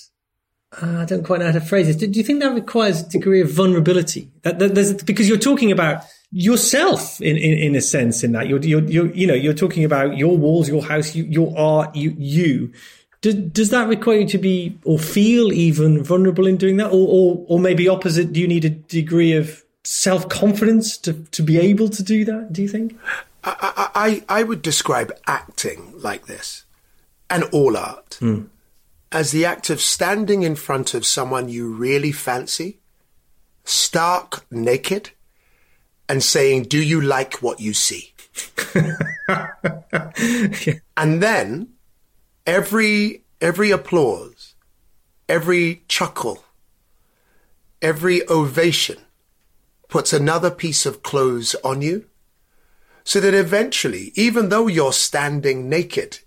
uh, 0.81 0.99
I 0.99 1.05
don't 1.05 1.25
quite 1.25 1.41
know 1.41 1.47
how 1.47 1.53
to 1.53 1.61
phrase 1.61 1.87
this, 1.87 1.97
do 1.97 2.07
you 2.07 2.23
think 2.23 2.41
that 2.41 2.55
requires 2.55 3.01
a 3.01 3.09
degree 3.09 3.41
of 3.41 3.51
vulnerability? 3.51 4.31
That, 4.43 4.59
that 4.59 5.03
because 5.05 5.29
you're 5.29 5.39
talking 5.39 5.73
about 5.73 6.05
yourself 6.31 7.21
in, 7.21 7.37
in, 7.37 7.59
in 7.59 7.75
a 7.75 7.81
sense 7.81 8.23
in 8.23 8.33
that 8.33 8.49
you're, 8.49 8.61
you're, 8.61 8.85
you're, 8.85 9.13
you 9.13 9.27
know, 9.27 9.35
you're 9.35 9.53
talking 9.53 9.85
about 9.85 10.17
your 10.17 10.37
walls, 10.37 10.69
your 10.69 10.83
house, 10.83 11.15
you, 11.15 11.25
your 11.25 11.57
art, 11.59 11.95
you, 11.97 12.15
you. 12.17 12.73
Does, 13.21 13.35
does 13.35 13.71
that 13.71 13.89
require 13.89 14.21
you 14.21 14.29
to 14.29 14.39
be 14.39 14.79
or 14.85 14.99
feel 14.99 15.53
even 15.53 16.05
vulnerable 16.05 16.47
in 16.47 16.57
doing 16.57 16.77
that? 16.77 16.89
Or, 16.89 17.09
or, 17.09 17.45
or 17.49 17.59
maybe 17.59 17.89
opposite, 17.89 18.33
do 18.33 18.41
you 18.41 18.47
need 18.47 18.65
a 18.65 18.71
degree 18.71 19.33
of 19.33 19.65
self 19.83 20.29
confidence 20.29 20.97
to, 20.99 21.15
to 21.15 21.43
be 21.43 21.59
able 21.59 21.89
to 21.89 22.03
do 22.03 22.25
that? 22.27 22.53
Do 22.53 22.63
you 22.63 22.69
think? 22.69 22.97
I, 23.43 24.23
I, 24.29 24.41
I 24.41 24.43
would 24.45 24.63
describe 24.63 25.13
acting 25.27 25.95
like 25.99 26.27
this 26.27 26.65
and 27.29 27.45
all 27.53 27.77
art 27.77 28.19
mm. 28.21 28.47
As 29.13 29.33
the 29.33 29.45
act 29.45 29.71
of 29.71 29.81
standing 29.81 30.43
in 30.43 30.55
front 30.55 30.95
of 30.95 31.05
someone 31.05 31.49
you 31.49 31.73
really 31.73 32.13
fancy, 32.13 32.79
stark 33.65 34.45
naked, 34.51 35.11
and 36.09 36.23
saying, 36.23 36.65
Do 36.65 36.83
you 36.83 37.01
like 37.01 37.43
what 37.43 37.61
you 37.61 37.75
see? 37.75 38.15
And 40.97 41.23
then 41.23 41.69
every 42.47 43.25
every 43.41 43.71
applause, 43.71 44.55
every 45.29 45.83
chuckle, 45.89 46.45
every 47.81 48.29
ovation 48.29 48.99
puts 49.89 50.13
another 50.13 50.51
piece 50.51 50.85
of 50.85 51.03
clothes 51.03 51.57
on 51.65 51.81
you 51.81 52.05
so 53.03 53.19
that 53.21 53.35
eventually, 53.35 54.13
even 54.15 54.51
though 54.51 54.67
you're 54.67 54.93
standing 54.93 55.69
naked 55.69 56.19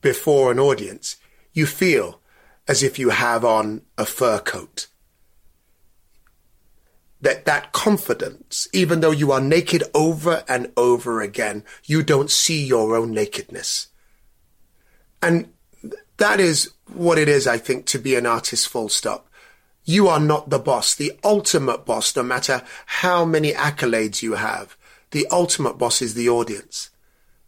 before 0.00 0.52
an 0.52 0.58
audience, 0.58 1.16
you 1.56 1.66
feel 1.66 2.20
as 2.68 2.82
if 2.82 2.98
you 2.98 3.08
have 3.10 3.44
on 3.44 3.82
a 3.96 4.04
fur 4.04 4.38
coat. 4.38 4.88
That, 7.22 7.46
that 7.46 7.72
confidence, 7.72 8.68
even 8.72 9.00
though 9.00 9.10
you 9.10 9.32
are 9.32 9.40
naked 9.40 9.82
over 9.94 10.44
and 10.48 10.70
over 10.76 11.22
again, 11.22 11.64
you 11.84 12.02
don't 12.02 12.30
see 12.30 12.62
your 12.62 12.94
own 12.94 13.12
nakedness. 13.12 13.88
And 15.22 15.48
that 16.18 16.40
is 16.40 16.72
what 16.92 17.18
it 17.18 17.28
is, 17.28 17.46
I 17.46 17.56
think, 17.56 17.86
to 17.86 17.98
be 17.98 18.14
an 18.14 18.26
artist 18.26 18.68
full 18.68 18.90
stop. 18.90 19.28
You 19.84 20.08
are 20.08 20.20
not 20.20 20.50
the 20.50 20.58
boss, 20.58 20.94
the 20.94 21.12
ultimate 21.24 21.86
boss, 21.86 22.14
no 22.14 22.22
matter 22.22 22.62
how 22.84 23.24
many 23.24 23.52
accolades 23.52 24.22
you 24.22 24.34
have. 24.34 24.76
The 25.12 25.26
ultimate 25.30 25.78
boss 25.78 26.02
is 26.02 26.14
the 26.14 26.28
audience. 26.28 26.90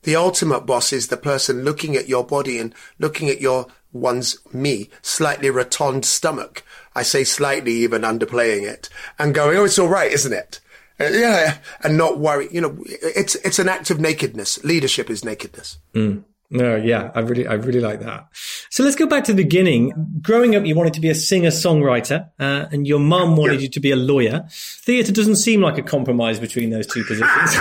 The 0.03 0.17
ultimate 0.17 0.61
boss 0.61 0.93
is 0.93 1.09
the 1.09 1.17
person 1.17 1.65
looking 1.65 1.97
at 1.97 2.09
your 2.09 2.25
body 2.25 2.59
and 2.59 2.75
looking 2.99 3.29
at 3.29 3.41
your 3.41 3.67
one's 3.93 4.39
me, 4.53 4.91
slightly 5.03 5.51
rotund 5.51 6.05
stomach. 6.05 6.65
I 6.95 7.03
say 7.03 7.25
slightly, 7.25 7.73
even 7.73 8.03
underplaying 8.03 8.69
it, 8.69 8.89
and 9.19 9.35
going, 9.35 9.57
"Oh, 9.57 9.65
it's 9.65 9.79
all 9.79 9.89
right, 9.89 10.11
isn't 10.11 10.33
it?" 10.33 10.61
Uh, 11.01 11.09
yeah, 11.13 11.59
and 11.83 11.97
not 11.97 12.19
worry. 12.19 12.49
You 12.51 12.61
know, 12.61 12.79
it's 12.85 13.35
it's 13.37 13.59
an 13.59 13.69
act 13.69 13.91
of 13.91 14.01
nakedness. 14.01 14.63
Leadership 14.65 15.11
is 15.11 15.25
nakedness. 15.25 15.79
Mm. 15.95 16.25
No, 16.51 16.77
yeah, 16.77 17.11
I 17.15 17.21
really, 17.21 17.47
I 17.47 17.55
really 17.55 17.81
like 17.81 18.01
that. 18.01 18.29
So 18.71 18.83
let's 18.83 18.97
go 18.97 19.07
back 19.07 19.25
to 19.25 19.35
the 19.35 19.43
beginning. 19.43 19.93
Growing 20.23 20.57
up, 20.57 20.65
you 20.65 20.75
wanted 20.75 20.95
to 20.95 21.01
be 21.01 21.11
a 21.11 21.15
singer 21.15 21.51
songwriter, 21.51 22.31
uh, 22.41 22.65
and 22.73 22.87
your 22.87 23.01
mum 23.01 23.37
wanted 23.37 23.57
yeah. 23.57 23.61
you 23.61 23.69
to 23.69 23.81
be 23.81 23.91
a 23.91 23.97
lawyer. 23.97 24.49
Theatre 24.51 25.13
doesn't 25.13 25.37
seem 25.37 25.61
like 25.61 25.77
a 25.77 25.83
compromise 25.83 26.41
between 26.41 26.71
those 26.71 26.87
two 26.87 27.05
positions. 27.05 27.55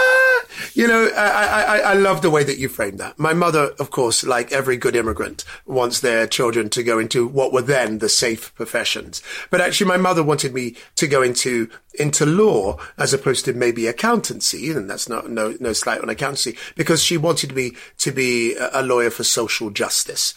You 0.80 0.88
know, 0.88 1.10
I, 1.14 1.62
I, 1.62 1.78
I 1.78 1.92
love 1.92 2.22
the 2.22 2.30
way 2.30 2.42
that 2.42 2.56
you 2.56 2.70
framed 2.70 3.00
that. 3.00 3.18
My 3.18 3.34
mother, 3.34 3.74
of 3.78 3.90
course, 3.90 4.24
like 4.24 4.50
every 4.50 4.78
good 4.78 4.96
immigrant, 4.96 5.44
wants 5.66 6.00
their 6.00 6.26
children 6.26 6.70
to 6.70 6.82
go 6.82 6.98
into 6.98 7.28
what 7.28 7.52
were 7.52 7.60
then 7.60 7.98
the 7.98 8.08
safe 8.08 8.54
professions. 8.54 9.22
But 9.50 9.60
actually, 9.60 9.88
my 9.88 9.98
mother 9.98 10.22
wanted 10.22 10.54
me 10.54 10.76
to 10.96 11.06
go 11.06 11.20
into 11.20 11.68
into 11.98 12.24
law 12.24 12.78
as 12.96 13.12
opposed 13.12 13.44
to 13.44 13.52
maybe 13.52 13.88
accountancy, 13.88 14.70
and 14.70 14.88
that's 14.88 15.06
not 15.06 15.28
no 15.28 15.54
no 15.60 15.74
slight 15.74 16.00
on 16.00 16.08
accountancy, 16.08 16.56
because 16.76 17.02
she 17.02 17.18
wanted 17.18 17.54
me 17.54 17.72
to 17.98 18.10
be 18.10 18.56
a 18.56 18.82
lawyer 18.82 19.10
for 19.10 19.22
social 19.22 19.68
justice. 19.68 20.32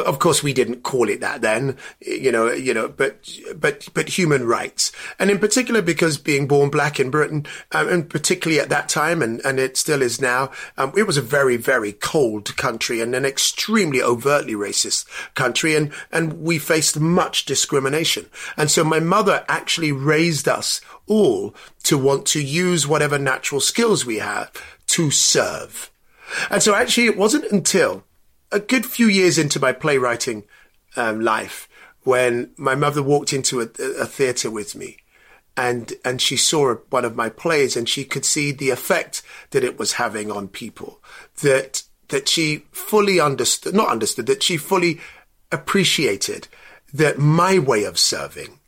Of 0.00 0.18
course, 0.18 0.42
we 0.42 0.52
didn't 0.52 0.82
call 0.82 1.08
it 1.08 1.20
that 1.20 1.40
then, 1.40 1.76
you 2.00 2.32
know, 2.32 2.50
you 2.50 2.72
know, 2.72 2.88
but, 2.88 3.28
but, 3.56 3.88
but 3.94 4.08
human 4.08 4.46
rights. 4.46 4.92
And 5.18 5.30
in 5.30 5.38
particular, 5.38 5.82
because 5.82 6.18
being 6.18 6.46
born 6.46 6.70
black 6.70 6.98
in 6.98 7.10
Britain, 7.10 7.46
um, 7.72 7.88
and 7.88 8.08
particularly 8.08 8.60
at 8.60 8.68
that 8.68 8.88
time, 8.88 9.22
and, 9.22 9.40
and 9.44 9.58
it 9.58 9.76
still 9.76 10.02
is 10.02 10.20
now, 10.20 10.50
um, 10.76 10.92
it 10.96 11.06
was 11.06 11.16
a 11.16 11.22
very, 11.22 11.56
very 11.56 11.92
cold 11.92 12.56
country 12.56 13.00
and 13.00 13.14
an 13.14 13.24
extremely 13.24 14.02
overtly 14.02 14.54
racist 14.54 15.06
country. 15.34 15.74
And, 15.74 15.92
and 16.10 16.42
we 16.42 16.58
faced 16.58 16.98
much 16.98 17.44
discrimination. 17.44 18.26
And 18.56 18.70
so 18.70 18.84
my 18.84 19.00
mother 19.00 19.44
actually 19.48 19.92
raised 19.92 20.48
us 20.48 20.80
all 21.06 21.54
to 21.84 21.98
want 21.98 22.26
to 22.26 22.42
use 22.42 22.86
whatever 22.86 23.18
natural 23.18 23.60
skills 23.60 24.06
we 24.06 24.18
have 24.18 24.50
to 24.86 25.10
serve. 25.10 25.90
And 26.50 26.62
so 26.62 26.74
actually 26.74 27.06
it 27.06 27.16
wasn't 27.16 27.50
until 27.52 28.04
a 28.52 28.60
good 28.60 28.86
few 28.86 29.06
years 29.06 29.38
into 29.38 29.60
my 29.60 29.72
playwriting 29.72 30.44
um, 30.96 31.20
life 31.20 31.68
when 32.02 32.50
my 32.56 32.74
mother 32.74 33.02
walked 33.02 33.32
into 33.32 33.60
a, 33.60 33.64
a 34.00 34.06
theatre 34.06 34.50
with 34.50 34.74
me 34.74 34.98
and 35.56 35.94
and 36.04 36.20
she 36.20 36.36
saw 36.36 36.74
one 36.90 37.04
of 37.04 37.16
my 37.16 37.28
plays 37.28 37.76
and 37.76 37.88
she 37.88 38.04
could 38.04 38.24
see 38.24 38.52
the 38.52 38.70
effect 38.70 39.22
that 39.50 39.64
it 39.64 39.78
was 39.78 39.94
having 39.94 40.30
on 40.30 40.48
people 40.48 41.02
that 41.42 41.82
that 42.08 42.28
she 42.28 42.64
fully 42.72 43.20
understood 43.20 43.74
not 43.74 43.88
understood 43.88 44.26
that 44.26 44.42
she 44.42 44.56
fully 44.56 45.00
appreciated 45.50 46.48
that 46.92 47.18
my 47.18 47.58
way 47.58 47.84
of 47.84 47.98
serving 47.98 48.58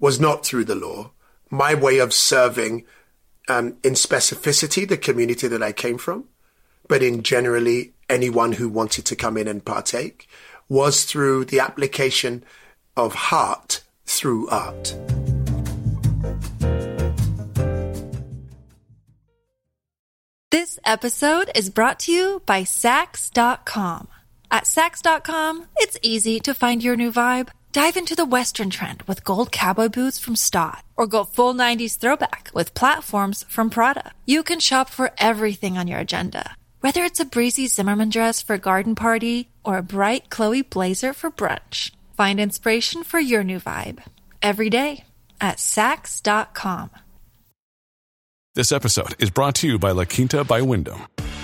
was 0.00 0.20
not 0.20 0.44
through 0.44 0.64
the 0.64 0.74
law. 0.74 1.10
My 1.50 1.74
way 1.74 1.98
of 1.98 2.12
serving 2.12 2.84
um, 3.48 3.76
in 3.82 3.94
specificity 3.94 4.86
the 4.86 4.96
community 4.96 5.48
that 5.48 5.62
I 5.62 5.72
came 5.72 5.98
from 5.98 6.24
but 6.88 7.02
in 7.02 7.22
generally 7.22 7.92
anyone 8.08 8.52
who 8.52 8.68
wanted 8.68 9.04
to 9.04 9.14
come 9.14 9.36
in 9.36 9.46
and 9.46 9.64
partake 9.64 10.26
was 10.68 11.04
through 11.04 11.44
the 11.44 11.60
application 11.60 12.42
of 12.96 13.14
heart 13.14 13.82
through 14.06 14.48
art. 14.48 14.96
This 20.50 20.78
episode 20.84 21.50
is 21.54 21.70
brought 21.70 22.00
to 22.00 22.12
you 22.12 22.42
by 22.46 22.62
Saks.com. 22.62 24.08
At 24.50 24.64
Saks.com, 24.64 25.66
it's 25.76 25.98
easy 26.02 26.40
to 26.40 26.54
find 26.54 26.82
your 26.82 26.96
new 26.96 27.12
vibe. 27.12 27.50
Dive 27.70 27.98
into 27.98 28.16
the 28.16 28.24
Western 28.24 28.70
trend 28.70 29.02
with 29.02 29.24
gold 29.24 29.52
cowboy 29.52 29.90
boots 29.90 30.18
from 30.18 30.36
Staud, 30.36 30.82
or 30.96 31.06
go 31.06 31.22
full 31.22 31.52
90s 31.52 31.98
throwback 31.98 32.50
with 32.54 32.72
platforms 32.72 33.44
from 33.46 33.68
Prada. 33.68 34.12
You 34.24 34.42
can 34.42 34.58
shop 34.58 34.88
for 34.88 35.12
everything 35.18 35.76
on 35.76 35.86
your 35.86 35.98
agenda 35.98 36.56
whether 36.80 37.04
it's 37.04 37.20
a 37.20 37.24
breezy 37.24 37.66
Zimmermann 37.66 38.10
dress 38.10 38.42
for 38.42 38.54
a 38.54 38.58
garden 38.58 38.94
party 38.94 39.48
or 39.64 39.78
a 39.78 39.82
bright 39.82 40.30
Chloe 40.30 40.62
blazer 40.62 41.12
for 41.12 41.30
brunch, 41.30 41.92
find 42.16 42.40
inspiration 42.40 43.04
for 43.04 43.20
your 43.20 43.44
new 43.44 43.60
vibe 43.60 44.02
every 44.42 44.70
day 44.70 45.04
at 45.40 45.58
Saks.com. 45.58 46.90
This 48.54 48.72
episode 48.72 49.14
is 49.22 49.30
brought 49.30 49.54
to 49.56 49.68
you 49.68 49.78
by 49.78 49.92
La 49.92 50.04
Quinta 50.04 50.42
by 50.42 50.62
Wyndham. 50.62 51.06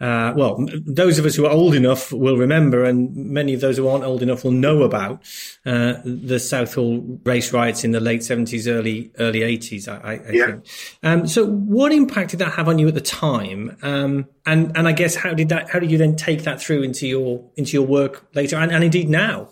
Uh, 0.00 0.34
well, 0.36 0.66
those 0.86 1.18
of 1.20 1.24
us 1.24 1.36
who 1.36 1.46
are 1.46 1.52
old 1.52 1.74
enough 1.74 2.12
will 2.12 2.36
remember, 2.36 2.84
and 2.84 3.14
many 3.14 3.54
of 3.54 3.60
those 3.60 3.76
who 3.76 3.86
aren't 3.86 4.02
old 4.04 4.22
enough 4.22 4.42
will 4.42 4.50
know 4.50 4.82
about 4.82 5.22
uh, 5.64 5.94
the 6.04 6.40
Southall 6.40 7.20
race 7.24 7.52
riots 7.52 7.84
in 7.84 7.92
the 7.92 8.00
late 8.00 8.24
seventies, 8.24 8.66
early 8.66 9.12
early 9.20 9.42
eighties. 9.42 9.86
I, 9.86 9.96
I, 9.98 10.30
Yeah. 10.32 10.46
think. 10.46 10.66
Um, 11.04 11.26
so, 11.28 11.46
what 11.46 11.92
impact 11.92 12.30
did 12.32 12.40
that 12.40 12.54
have 12.54 12.68
on 12.68 12.78
you 12.80 12.88
at 12.88 12.94
the 12.94 13.00
time? 13.00 13.76
Um, 13.82 14.26
and 14.44 14.76
and 14.76 14.88
I 14.88 14.92
guess 14.92 15.14
how 15.14 15.32
did 15.32 15.48
that? 15.50 15.70
How 15.70 15.78
did 15.78 15.92
you 15.92 15.98
then 15.98 16.16
take 16.16 16.42
that 16.42 16.60
through 16.60 16.82
into 16.82 17.06
your 17.06 17.48
into 17.56 17.72
your 17.72 17.86
work 17.86 18.26
later, 18.34 18.56
and, 18.56 18.72
and 18.72 18.82
indeed 18.82 19.08
now? 19.08 19.50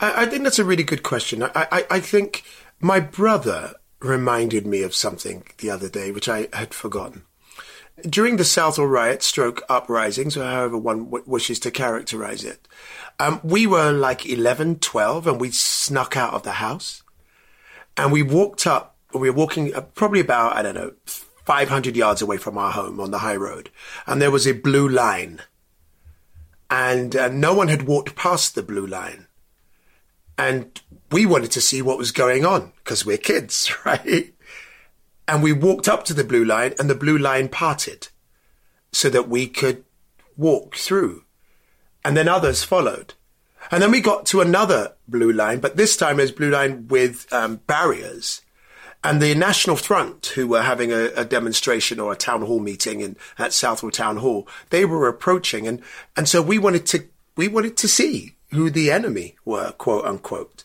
I, 0.00 0.22
I 0.22 0.26
think 0.26 0.44
that's 0.44 0.58
a 0.58 0.64
really 0.64 0.82
good 0.82 1.02
question. 1.02 1.42
I, 1.42 1.50
I, 1.54 1.86
I 1.90 2.00
think 2.00 2.42
my 2.80 3.00
brother 3.00 3.74
reminded 4.00 4.66
me 4.66 4.82
of 4.82 4.94
something 4.94 5.44
the 5.58 5.70
other 5.70 5.90
day, 5.90 6.10
which 6.10 6.28
I 6.28 6.48
had 6.54 6.72
forgotten. 6.72 7.24
During 8.02 8.36
the 8.36 8.44
Southall 8.44 8.86
riot 8.86 9.22
stroke 9.22 9.62
uprisings, 9.68 10.36
or 10.36 10.44
however 10.44 10.76
one 10.76 11.04
w- 11.04 11.24
wishes 11.26 11.58
to 11.60 11.70
characterize 11.70 12.44
it, 12.44 12.68
um, 13.18 13.40
we 13.42 13.66
were 13.66 13.90
like 13.92 14.26
11, 14.26 14.80
12, 14.80 15.26
and 15.26 15.40
we 15.40 15.50
snuck 15.50 16.16
out 16.16 16.34
of 16.34 16.42
the 16.42 16.52
house. 16.52 17.02
And 17.96 18.12
we 18.12 18.22
walked 18.22 18.66
up, 18.66 18.96
we 19.14 19.30
were 19.30 19.36
walking 19.36 19.74
uh, 19.74 19.80
probably 19.80 20.20
about, 20.20 20.54
I 20.54 20.62
don't 20.62 20.74
know, 20.74 20.92
500 21.06 21.96
yards 21.96 22.20
away 22.20 22.36
from 22.36 22.58
our 22.58 22.72
home 22.72 23.00
on 23.00 23.10
the 23.10 23.18
high 23.18 23.36
road. 23.36 23.70
And 24.06 24.20
there 24.20 24.30
was 24.30 24.46
a 24.46 24.52
blue 24.52 24.88
line. 24.88 25.40
And 26.68 27.16
uh, 27.16 27.28
no 27.28 27.54
one 27.54 27.68
had 27.68 27.84
walked 27.84 28.14
past 28.14 28.54
the 28.54 28.62
blue 28.62 28.86
line 28.86 29.26
and 30.38 30.80
we 31.10 31.26
wanted 31.26 31.50
to 31.52 31.60
see 31.60 31.82
what 31.82 31.98
was 31.98 32.12
going 32.12 32.44
on 32.44 32.72
because 32.78 33.06
we're 33.06 33.16
kids, 33.16 33.72
right? 33.84 34.34
And 35.28 35.42
we 35.42 35.52
walked 35.52 35.88
up 35.88 36.04
to 36.04 36.14
the 36.14 36.24
blue 36.24 36.44
line 36.44 36.74
and 36.78 36.88
the 36.88 36.94
blue 36.94 37.18
line 37.18 37.48
parted 37.48 38.08
so 38.92 39.10
that 39.10 39.28
we 39.28 39.46
could 39.46 39.84
walk 40.36 40.76
through. 40.76 41.24
And 42.04 42.16
then 42.16 42.28
others 42.28 42.62
followed. 42.62 43.14
And 43.70 43.82
then 43.82 43.90
we 43.90 44.00
got 44.00 44.26
to 44.26 44.40
another 44.40 44.94
blue 45.08 45.32
line, 45.32 45.58
but 45.58 45.76
this 45.76 45.96
time 45.96 46.20
it 46.20 46.22
was 46.22 46.32
blue 46.32 46.50
line 46.50 46.86
with 46.88 47.32
um, 47.32 47.56
barriers. 47.66 48.42
And 49.02 49.20
the 49.20 49.34
National 49.34 49.76
Front, 49.76 50.26
who 50.26 50.46
were 50.46 50.62
having 50.62 50.92
a, 50.92 51.06
a, 51.16 51.24
demonstration 51.24 52.00
or 52.00 52.12
a 52.12 52.16
town 52.16 52.42
hall 52.42 52.60
meeting 52.60 53.00
in, 53.00 53.16
at 53.38 53.52
Southall 53.52 53.90
Town 53.90 54.18
Hall, 54.18 54.48
they 54.70 54.84
were 54.84 55.08
approaching. 55.08 55.66
And, 55.66 55.82
and 56.16 56.28
so 56.28 56.42
we 56.42 56.58
wanted 56.58 56.86
to, 56.86 57.04
we 57.36 57.48
wanted 57.48 57.76
to 57.78 57.88
see 57.88 58.36
who 58.50 58.70
the 58.70 58.90
enemy 58.90 59.36
were, 59.44 59.72
quote 59.72 60.04
unquote. 60.04 60.64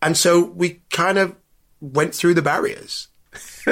And 0.00 0.16
so 0.16 0.44
we 0.44 0.82
kind 0.90 1.18
of 1.18 1.36
went 1.80 2.14
through 2.14 2.34
the 2.34 2.42
barriers. 2.42 3.08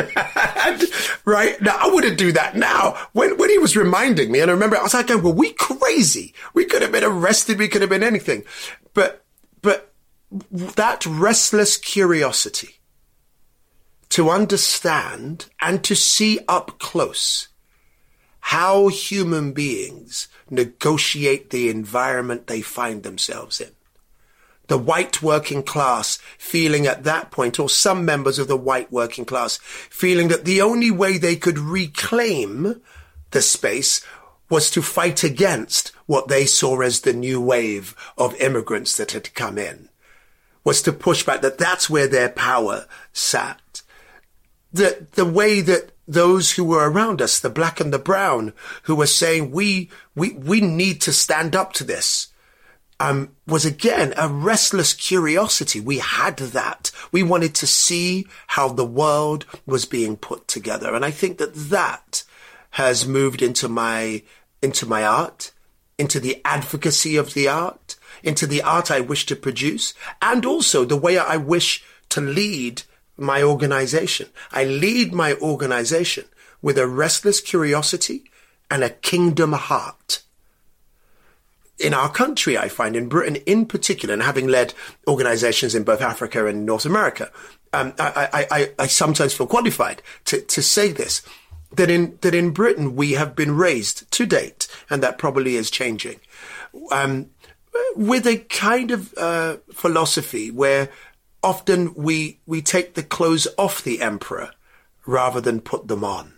right 1.25 1.61
now, 1.61 1.77
I 1.79 1.90
wouldn't 1.92 2.18
do 2.18 2.33
that 2.33 2.57
now. 2.57 2.96
When 3.12 3.37
when 3.37 3.51
he 3.51 3.59
was 3.59 3.77
reminding 3.77 4.31
me, 4.33 4.40
and 4.40 4.51
I 4.51 4.55
remember 4.55 4.77
I 4.77 4.83
was 4.83 4.94
like, 4.94 5.09
"Well, 5.09 5.33
we 5.33 5.53
crazy? 5.53 6.35
We 6.55 6.64
could 6.64 6.83
have 6.83 6.92
been 6.92 7.05
arrested. 7.05 7.59
We 7.59 7.68
could 7.68 7.83
have 7.83 7.90
been 7.90 8.03
anything." 8.03 8.44
But 8.94 9.25
but 9.61 9.92
that 10.31 11.05
restless 11.05 11.77
curiosity 11.77 12.81
to 14.11 14.31
understand 14.31 15.46
and 15.61 15.85
to 15.85 15.94
see 15.94 16.40
up 16.49 16.79
close 16.79 17.49
how 18.40 18.88
human 18.88 19.53
beings 19.53 20.29
negotiate 20.49 21.51
the 21.51 21.68
environment 21.68 22.46
they 22.46 22.62
find 22.62 23.03
themselves 23.03 23.61
in 23.61 23.70
the 24.70 24.78
white 24.78 25.20
working 25.20 25.64
class 25.64 26.16
feeling 26.38 26.87
at 26.87 27.02
that 27.02 27.33
point, 27.33 27.59
or 27.59 27.68
some 27.68 28.04
members 28.04 28.38
of 28.38 28.46
the 28.46 28.56
white 28.56 28.90
working 28.92 29.24
class 29.24 29.56
feeling 29.90 30.28
that 30.28 30.44
the 30.44 30.62
only 30.62 30.92
way 30.92 31.18
they 31.18 31.35
could 31.35 31.59
reclaim 31.59 32.80
the 33.33 33.42
space 33.42 34.00
was 34.48 34.70
to 34.70 34.80
fight 34.80 35.24
against 35.24 35.88
what 36.06 36.28
they 36.28 36.46
saw 36.46 36.80
as 36.83 37.00
the 37.00 37.12
new 37.12 37.40
wave 37.40 37.96
of 38.16 38.40
immigrants 38.40 38.96
that 38.96 39.11
had 39.11 39.35
come 39.35 39.59
in, 39.59 39.88
was 40.62 40.80
to 40.83 40.92
push 40.92 41.24
back 41.24 41.40
that 41.40 41.59
that's 41.59 41.90
where 41.90 42.06
their 42.06 42.28
power 42.28 42.87
sat. 43.12 43.83
That 44.72 45.12
the 45.12 45.26
way 45.26 45.62
that 45.62 45.90
those 46.06 46.52
who 46.52 46.62
were 46.62 46.88
around 46.88 47.20
us, 47.20 47.40
the 47.40 47.50
black 47.50 47.80
and 47.80 47.92
the 47.92 47.98
brown, 47.98 48.52
who 48.85 48.94
were 48.94 49.09
saying, 49.09 49.50
we, 49.50 49.90
we, 50.14 50.30
we 50.35 50.61
need 50.61 51.00
to 51.00 51.12
stand 51.12 51.56
up 51.56 51.72
to 51.72 51.83
this 51.83 52.28
um, 53.00 53.34
was 53.46 53.64
again 53.64 54.12
a 54.16 54.28
restless 54.28 54.92
curiosity. 54.92 55.80
We 55.80 55.98
had 55.98 56.36
that. 56.36 56.92
We 57.10 57.22
wanted 57.22 57.54
to 57.56 57.66
see 57.66 58.26
how 58.48 58.68
the 58.68 58.84
world 58.84 59.46
was 59.66 59.86
being 59.86 60.16
put 60.16 60.46
together. 60.46 60.94
And 60.94 61.04
I 61.04 61.10
think 61.10 61.38
that 61.38 61.54
that 61.54 62.24
has 62.72 63.08
moved 63.08 63.40
into 63.40 63.68
my, 63.68 64.22
into 64.60 64.84
my 64.84 65.02
art, 65.02 65.50
into 65.98 66.20
the 66.20 66.42
advocacy 66.44 67.16
of 67.16 67.32
the 67.32 67.48
art, 67.48 67.96
into 68.22 68.46
the 68.46 68.62
art 68.62 68.90
I 68.90 69.00
wish 69.00 69.24
to 69.26 69.34
produce, 69.34 69.94
and 70.20 70.44
also 70.44 70.84
the 70.84 70.96
way 70.96 71.16
I 71.16 71.38
wish 71.38 71.82
to 72.10 72.20
lead 72.20 72.82
my 73.16 73.42
organization. 73.42 74.28
I 74.52 74.64
lead 74.64 75.14
my 75.14 75.34
organization 75.34 76.26
with 76.60 76.76
a 76.76 76.86
restless 76.86 77.40
curiosity 77.40 78.24
and 78.70 78.84
a 78.84 78.90
kingdom 78.90 79.52
heart 79.52 80.22
in 81.81 81.95
our 81.95 82.11
country, 82.11 82.59
I 82.59 82.69
find 82.69 82.95
in 82.95 83.09
Britain 83.09 83.37
in 83.47 83.66
particular, 83.66 84.12
and 84.12 84.23
having 84.23 84.47
led 84.47 84.75
organizations 85.09 85.75
in 85.75 85.83
both 85.83 86.01
Africa 86.01 86.47
and 86.47 86.66
North 86.66 86.85
America, 86.85 87.31
um, 87.73 87.95
I, 87.99 88.29
I, 88.33 88.47
I, 88.51 88.73
I, 88.81 88.87
sometimes 88.87 89.33
feel 89.33 89.47
qualified 89.47 90.03
to, 90.27 90.40
to 90.40 90.62
say 90.62 90.93
this, 90.93 91.23
that 91.77 91.88
in, 91.88 92.19
that 92.21 92.35
in 92.35 92.51
Britain 92.51 92.97
we 92.97 93.12
have 93.12 93.35
been 93.35 93.57
raised 93.57 94.11
to 94.12 94.27
date, 94.27 94.69
and 94.90 95.03
that 95.03 95.19
probably 95.19 95.57
is 95.57 95.71
changing, 95.71 96.21
um, 96.93 97.31
with 97.97 98.27
a 98.27 98.38
kind 98.38 98.90
of, 98.90 99.14
uh, 99.16 99.57
philosophy 99.73 100.51
where 100.51 100.90
often 101.43 101.95
we, 101.95 102.40
we 102.45 102.61
take 102.61 102.95
the 102.95 103.03
clothes 103.03 103.49
off 103.57 103.83
the 103.83 104.03
emperor 104.03 104.51
rather 105.07 105.40
than 105.40 105.61
put 105.61 105.88
them 105.88 106.05
on. 106.05 106.35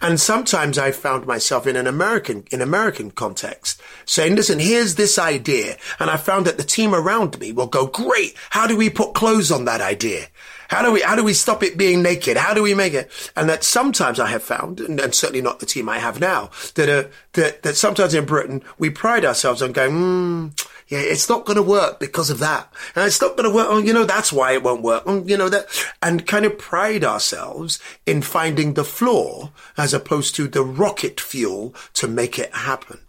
And 0.00 0.20
sometimes 0.20 0.78
I 0.78 0.92
found 0.92 1.26
myself 1.26 1.66
in 1.66 1.76
an 1.76 1.86
American, 1.86 2.44
in 2.50 2.60
American 2.60 3.10
context 3.10 3.80
saying, 4.04 4.36
listen, 4.36 4.58
here's 4.58 4.94
this 4.94 5.18
idea. 5.18 5.76
And 5.98 6.10
I 6.10 6.16
found 6.16 6.46
that 6.46 6.56
the 6.56 6.64
team 6.64 6.94
around 6.94 7.38
me 7.38 7.52
will 7.52 7.66
go, 7.66 7.86
great. 7.86 8.34
How 8.50 8.66
do 8.66 8.76
we 8.76 8.90
put 8.90 9.14
clothes 9.14 9.50
on 9.50 9.64
that 9.64 9.80
idea? 9.80 10.26
How 10.68 10.82
do 10.82 10.90
we, 10.92 11.02
how 11.02 11.14
do 11.14 11.22
we 11.22 11.34
stop 11.34 11.62
it 11.62 11.76
being 11.76 12.02
naked? 12.02 12.36
How 12.36 12.54
do 12.54 12.62
we 12.62 12.74
make 12.74 12.94
it? 12.94 13.10
And 13.36 13.48
that 13.48 13.64
sometimes 13.64 14.18
I 14.18 14.28
have 14.28 14.42
found, 14.42 14.80
and, 14.80 14.98
and 14.98 15.14
certainly 15.14 15.42
not 15.42 15.60
the 15.60 15.66
team 15.66 15.88
I 15.88 15.98
have 15.98 16.20
now, 16.20 16.50
that, 16.74 16.88
uh, 16.88 17.08
that, 17.34 17.62
that 17.62 17.76
sometimes 17.76 18.14
in 18.14 18.24
Britain, 18.24 18.62
we 18.78 18.90
pride 18.90 19.24
ourselves 19.24 19.62
on 19.62 19.72
going, 19.72 19.92
mm, 19.92 20.68
yeah, 20.88 20.98
it's 20.98 21.28
not 21.28 21.44
going 21.44 21.56
to 21.56 21.62
work 21.62 21.98
because 21.98 22.30
of 22.30 22.38
that. 22.40 22.72
And 22.94 23.06
it's 23.06 23.20
not 23.20 23.36
going 23.36 23.48
to 23.48 23.54
work. 23.54 23.66
Oh, 23.70 23.78
you 23.78 23.92
know, 23.92 24.04
that's 24.04 24.32
why 24.32 24.52
it 24.52 24.62
won't 24.62 24.82
work. 24.82 25.02
Oh, 25.06 25.24
you 25.24 25.36
know, 25.36 25.48
that, 25.48 25.66
and 26.02 26.26
kind 26.26 26.44
of 26.44 26.58
pride 26.58 27.04
ourselves 27.04 27.78
in 28.06 28.22
finding 28.22 28.74
the 28.74 28.84
flaw 28.84 29.50
as 29.76 29.94
opposed 29.94 30.34
to 30.36 30.46
the 30.46 30.62
rocket 30.62 31.20
fuel 31.20 31.74
to 31.94 32.06
make 32.06 32.38
it 32.38 32.54
happen. 32.54 33.00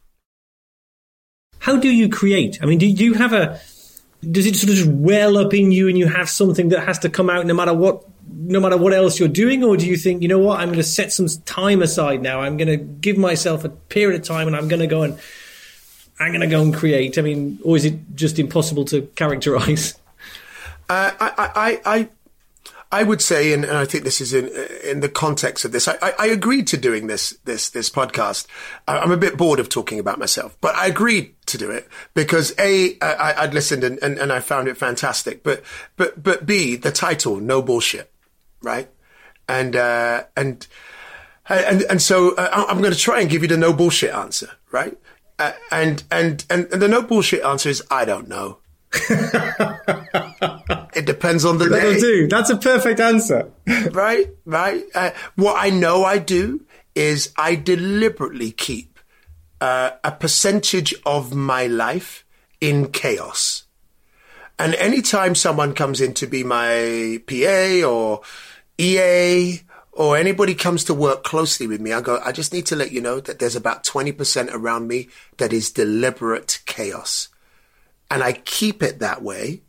How 1.59 1.77
do 1.77 1.89
you 1.89 2.09
create? 2.09 2.59
I 2.61 2.65
mean, 2.65 2.77
do 2.77 2.87
you 2.87 3.15
have 3.15 3.33
a, 3.33 3.59
does 4.31 4.45
it 4.45 4.55
sort 4.55 4.69
of 4.69 4.75
just 4.77 4.89
well 4.89 5.37
up 5.37 5.53
in 5.53 5.71
you 5.71 5.87
and 5.87 5.97
you 5.97 6.07
have 6.07 6.29
something 6.29 6.69
that 6.69 6.85
has 6.85 6.99
to 6.99 7.09
come 7.09 7.29
out 7.29 7.45
no 7.45 7.53
matter 7.53 7.73
what 7.73 8.03
no 8.27 8.59
matter 8.59 8.77
what 8.77 8.93
else 8.93 9.19
you're 9.19 9.29
doing 9.29 9.63
or 9.63 9.77
do 9.77 9.85
you 9.85 9.95
think 9.95 10.21
you 10.21 10.27
know 10.27 10.39
what 10.39 10.59
i'm 10.59 10.69
going 10.69 10.77
to 10.77 10.83
set 10.83 11.13
some 11.13 11.27
time 11.45 11.81
aside 11.81 12.21
now 12.21 12.41
i'm 12.41 12.57
going 12.57 12.67
to 12.67 12.77
give 12.77 13.17
myself 13.17 13.63
a 13.63 13.69
period 13.69 14.19
of 14.19 14.25
time 14.25 14.47
and 14.47 14.55
i'm 14.55 14.67
going 14.67 14.79
to 14.79 14.87
go 14.87 15.03
and 15.03 15.19
I'm 16.19 16.29
going 16.29 16.41
to 16.41 16.47
go 16.47 16.61
and 16.61 16.73
create? 16.73 17.17
I 17.17 17.21
mean, 17.21 17.59
or 17.63 17.75
is 17.75 17.85
it 17.85 18.15
just 18.15 18.39
impossible 18.39 18.85
to 18.85 19.01
characterize? 19.15 19.95
Uh, 20.87 21.11
I, 21.19 21.49
I, 21.55 21.81
I, 21.85 22.09
I 22.91 23.03
would 23.03 23.21
say, 23.21 23.51
and, 23.51 23.65
and, 23.65 23.75
I 23.75 23.85
think 23.85 24.03
this 24.03 24.21
is 24.21 24.33
in 24.33 24.47
in 24.83 24.99
the 24.99 25.09
context 25.09 25.65
of 25.65 25.71
this. 25.71 25.87
I, 25.87 25.97
I, 26.01 26.27
agreed 26.27 26.67
to 26.67 26.77
doing 26.77 27.07
this 27.07 27.31
this 27.43 27.71
this 27.71 27.89
podcast. 27.89 28.45
I'm 28.87 29.11
a 29.11 29.17
bit 29.17 29.35
bored 29.35 29.59
of 29.59 29.67
talking 29.67 29.99
about 29.99 30.19
myself, 30.19 30.55
but 30.61 30.75
I 30.75 30.87
agreed 30.87 31.35
to 31.47 31.57
do 31.57 31.71
it 31.71 31.89
because 32.13 32.53
a 32.59 32.97
I, 33.01 33.43
I'd 33.43 33.53
listened 33.53 33.83
and, 33.83 33.97
and, 34.01 34.17
and 34.17 34.31
I 34.31 34.39
found 34.39 34.67
it 34.67 34.77
fantastic. 34.77 35.43
But 35.43 35.63
but 35.97 36.21
but 36.21 36.45
b 36.45 36.75
the 36.75 36.91
title, 36.91 37.37
no 37.37 37.61
bullshit, 37.61 38.11
right? 38.61 38.87
And 39.49 39.75
uh, 39.75 40.23
and 40.37 40.65
and 41.49 41.81
and 41.81 42.01
so 42.01 42.35
uh, 42.35 42.65
I'm 42.69 42.79
going 42.79 42.93
to 42.93 42.99
try 42.99 43.19
and 43.19 43.29
give 43.29 43.41
you 43.41 43.47
the 43.47 43.57
no 43.57 43.73
bullshit 43.73 44.13
answer, 44.13 44.51
right? 44.71 44.97
Uh, 45.37 45.51
and, 45.71 46.03
and, 46.11 46.45
and 46.49 46.71
and 46.71 46.81
the 46.81 46.87
no 46.87 47.01
bullshit 47.01 47.43
answer 47.43 47.69
is 47.69 47.83
I 47.91 48.05
don't 48.05 48.27
know. 48.29 48.59
it 50.93 51.05
depends 51.05 51.43
on 51.43 51.57
the 51.57 51.67
That'll 51.69 51.93
day. 51.93 51.99
do. 51.99 52.27
That's 52.27 52.49
a 52.49 52.57
perfect 52.57 52.99
answer. 52.99 53.51
right, 53.91 54.27
right. 54.45 54.83
Uh, 54.93 55.11
what 55.35 55.55
I 55.57 55.69
know 55.69 56.05
I 56.05 56.19
do 56.19 56.65
is 56.93 57.33
I 57.37 57.55
deliberately 57.55 58.51
keep 58.51 58.99
uh, 59.59 59.91
a 60.03 60.11
percentage 60.11 60.95
of 61.05 61.35
my 61.35 61.67
life 61.67 62.25
in 62.61 62.89
chaos. 62.91 63.63
And 64.57 64.73
anytime 64.75 65.35
someone 65.35 65.73
comes 65.73 65.99
in 65.99 66.13
to 66.15 66.27
be 66.27 66.43
my 66.45 67.21
PA 67.27 67.85
or 67.85 68.21
EA 68.77 69.59
or 69.95 70.17
anybody 70.17 70.53
comes 70.53 70.83
to 70.83 70.93
work 70.93 71.23
closely 71.23 71.67
with 71.67 71.79
me, 71.79 71.93
I 71.93 72.01
go, 72.01 72.19
I 72.23 72.33
just 72.33 72.51
need 72.51 72.65
to 72.67 72.75
let 72.75 72.91
you 72.91 72.99
know 72.99 73.21
that 73.21 73.39
there's 73.39 73.55
about 73.55 73.85
20% 73.85 74.53
around 74.53 74.89
me 74.89 75.07
that 75.37 75.53
is 75.53 75.71
deliberate 75.71 76.59
chaos. 76.65 77.29
And 78.11 78.21
I 78.21 78.33
keep 78.33 78.83
it 78.83 78.99
that 78.99 79.23
way 79.23 79.61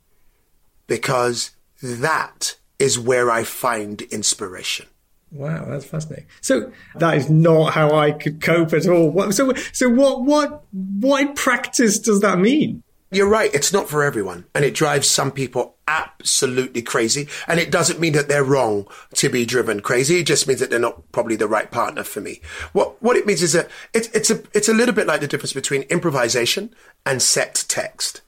because 0.88 1.52
that 1.80 2.56
is 2.80 2.98
where 2.98 3.30
I 3.30 3.44
find 3.44 4.02
inspiration. 4.02 4.86
Wow, 5.30 5.64
that's 5.66 5.84
fascinating. 5.84 6.26
So 6.40 6.72
that 6.96 7.16
is 7.16 7.30
not 7.30 7.72
how 7.72 7.94
I 7.96 8.10
could 8.10 8.40
cope 8.40 8.72
at 8.72 8.88
all. 8.88 9.32
So, 9.32 9.52
so 9.72 9.88
what, 9.88 10.24
what, 10.24 10.64
what 10.72 11.22
in 11.22 11.34
practice 11.34 12.00
does 12.00 12.20
that 12.20 12.38
mean? 12.40 12.82
You're 13.10 13.28
right. 13.28 13.54
It's 13.54 13.72
not 13.72 13.88
for 13.88 14.02
everyone. 14.02 14.46
And 14.54 14.64
it 14.64 14.74
drives 14.74 15.08
some 15.08 15.30
people 15.30 15.76
absolutely 15.86 16.82
crazy. 16.82 17.28
And 17.46 17.60
it 17.60 17.70
doesn't 17.70 18.00
mean 18.00 18.14
that 18.14 18.26
they're 18.26 18.42
wrong 18.42 18.88
to 19.14 19.28
be 19.28 19.46
driven 19.46 19.80
crazy. 19.80 20.18
It 20.18 20.26
just 20.26 20.48
means 20.48 20.58
that 20.58 20.70
they're 20.70 20.78
not 20.80 21.12
probably 21.12 21.36
the 21.36 21.46
right 21.46 21.70
partner 21.70 22.02
for 22.02 22.20
me. 22.20 22.40
What, 22.72 23.00
what 23.00 23.16
it 23.16 23.26
means 23.26 23.42
is 23.42 23.52
that 23.52 23.70
it's, 23.94 24.08
it's 24.08 24.30
a, 24.30 24.42
it's 24.52 24.68
a 24.68 24.74
little 24.74 24.94
bit 24.94 25.06
like 25.06 25.20
the 25.20 25.28
difference 25.28 25.52
between 25.52 25.82
improvisation 25.82 26.74
and 27.04 27.22
set 27.22 27.64
text. 27.68 28.22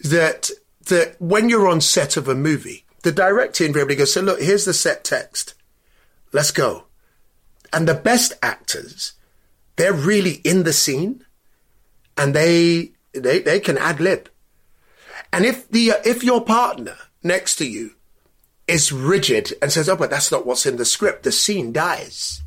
That, 0.00 0.50
that 0.86 1.16
when 1.18 1.48
you're 1.48 1.68
on 1.68 1.80
set 1.80 2.18
of 2.18 2.28
a 2.28 2.34
movie, 2.34 2.84
the 3.02 3.12
director 3.12 3.64
invariably 3.64 3.96
goes, 3.96 4.12
so 4.12 4.20
look, 4.20 4.40
here's 4.40 4.66
the 4.66 4.74
set 4.74 5.04
text. 5.04 5.54
Let's 6.32 6.50
go. 6.50 6.84
And 7.72 7.88
the 7.88 7.94
best 7.94 8.34
actors, 8.42 9.14
they're 9.76 9.94
really 9.94 10.42
in 10.44 10.64
the 10.64 10.72
scene 10.74 11.24
and 12.18 12.34
they 12.34 12.92
they, 13.14 13.40
they 13.40 13.60
can 13.60 13.78
ad 13.78 14.00
lib. 14.00 14.28
And 15.32 15.44
if 15.44 15.68
the, 15.68 15.92
uh, 15.92 15.96
if 16.04 16.22
your 16.22 16.44
partner 16.44 16.96
next 17.22 17.56
to 17.56 17.66
you 17.68 17.92
is 18.66 18.92
rigid 18.92 19.52
and 19.60 19.72
says, 19.72 19.88
oh, 19.88 19.96
but 19.96 20.10
that's 20.10 20.30
not 20.30 20.46
what's 20.46 20.66
in 20.66 20.76
the 20.76 20.84
script, 20.84 21.22
the 21.22 21.32
scene 21.32 21.72
dies. 21.72 22.42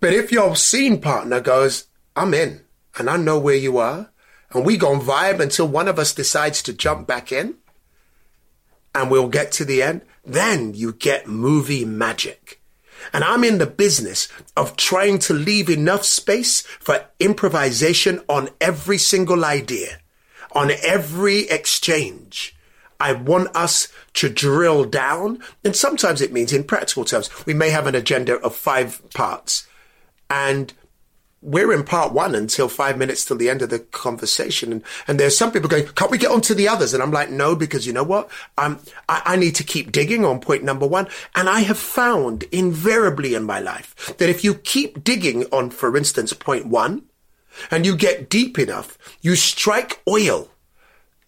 But 0.00 0.12
if 0.12 0.32
your 0.32 0.56
scene 0.56 1.00
partner 1.00 1.40
goes, 1.40 1.86
I'm 2.14 2.34
in 2.34 2.62
and 2.98 3.08
I 3.10 3.16
know 3.16 3.38
where 3.38 3.56
you 3.56 3.78
are 3.78 4.10
and 4.52 4.64
we 4.64 4.76
go 4.76 4.92
and 4.92 5.02
vibe 5.02 5.40
until 5.40 5.66
one 5.66 5.88
of 5.88 5.98
us 5.98 6.14
decides 6.14 6.62
to 6.62 6.72
jump 6.72 7.06
back 7.06 7.32
in, 7.32 7.56
and 8.94 9.10
we'll 9.10 9.28
get 9.28 9.50
to 9.52 9.64
the 9.64 9.82
end, 9.82 10.02
then 10.24 10.72
you 10.74 10.92
get 10.92 11.26
movie 11.26 11.84
magic. 11.84 12.60
And 13.12 13.24
I'm 13.24 13.44
in 13.44 13.58
the 13.58 13.66
business 13.66 14.28
of 14.56 14.76
trying 14.76 15.18
to 15.20 15.34
leave 15.34 15.68
enough 15.68 16.04
space 16.04 16.62
for 16.62 17.06
improvisation 17.20 18.20
on 18.28 18.50
every 18.60 18.98
single 18.98 19.44
idea, 19.44 19.98
on 20.52 20.70
every 20.82 21.40
exchange. 21.48 22.56
I 23.00 23.12
want 23.12 23.54
us 23.54 23.88
to 24.14 24.28
drill 24.28 24.84
down. 24.84 25.42
And 25.64 25.76
sometimes 25.76 26.20
it 26.20 26.32
means 26.32 26.52
in 26.52 26.64
practical 26.64 27.04
terms, 27.04 27.28
we 27.44 27.54
may 27.54 27.70
have 27.70 27.86
an 27.86 27.94
agenda 27.94 28.36
of 28.38 28.54
five 28.54 29.02
parts 29.10 29.66
and 30.30 30.72
we're 31.44 31.72
in 31.72 31.84
part 31.84 32.12
one 32.12 32.34
until 32.34 32.68
five 32.68 32.96
minutes 32.96 33.24
till 33.24 33.36
the 33.36 33.50
end 33.50 33.60
of 33.60 33.68
the 33.68 33.78
conversation. 33.78 34.72
And, 34.72 34.82
and 35.06 35.20
there's 35.20 35.36
some 35.36 35.52
people 35.52 35.68
going, 35.68 35.86
can't 35.88 36.10
we 36.10 36.16
get 36.16 36.30
on 36.30 36.40
to 36.42 36.54
the 36.54 36.68
others? 36.68 36.94
And 36.94 37.02
I'm 37.02 37.12
like, 37.12 37.30
no, 37.30 37.54
because 37.54 37.86
you 37.86 37.92
know 37.92 38.02
what? 38.02 38.30
Um, 38.56 38.80
I, 39.08 39.22
I 39.26 39.36
need 39.36 39.54
to 39.56 39.64
keep 39.64 39.92
digging 39.92 40.24
on 40.24 40.40
point 40.40 40.64
number 40.64 40.86
one. 40.86 41.06
And 41.34 41.48
I 41.48 41.60
have 41.60 41.78
found 41.78 42.44
invariably 42.44 43.34
in 43.34 43.44
my 43.44 43.60
life 43.60 44.16
that 44.16 44.30
if 44.30 44.42
you 44.42 44.54
keep 44.54 45.04
digging 45.04 45.44
on, 45.52 45.68
for 45.68 45.94
instance, 45.96 46.32
point 46.32 46.66
one, 46.66 47.02
and 47.70 47.84
you 47.84 47.94
get 47.94 48.30
deep 48.30 48.58
enough, 48.58 48.98
you 49.20 49.36
strike 49.36 50.02
oil 50.08 50.48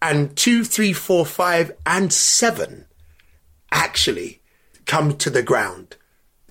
and 0.00 0.34
two, 0.34 0.64
three, 0.64 0.94
four, 0.94 1.26
five, 1.26 1.72
and 1.84 2.12
seven 2.12 2.86
actually 3.70 4.40
come 4.86 5.16
to 5.18 5.30
the 5.30 5.42
ground. 5.42 5.96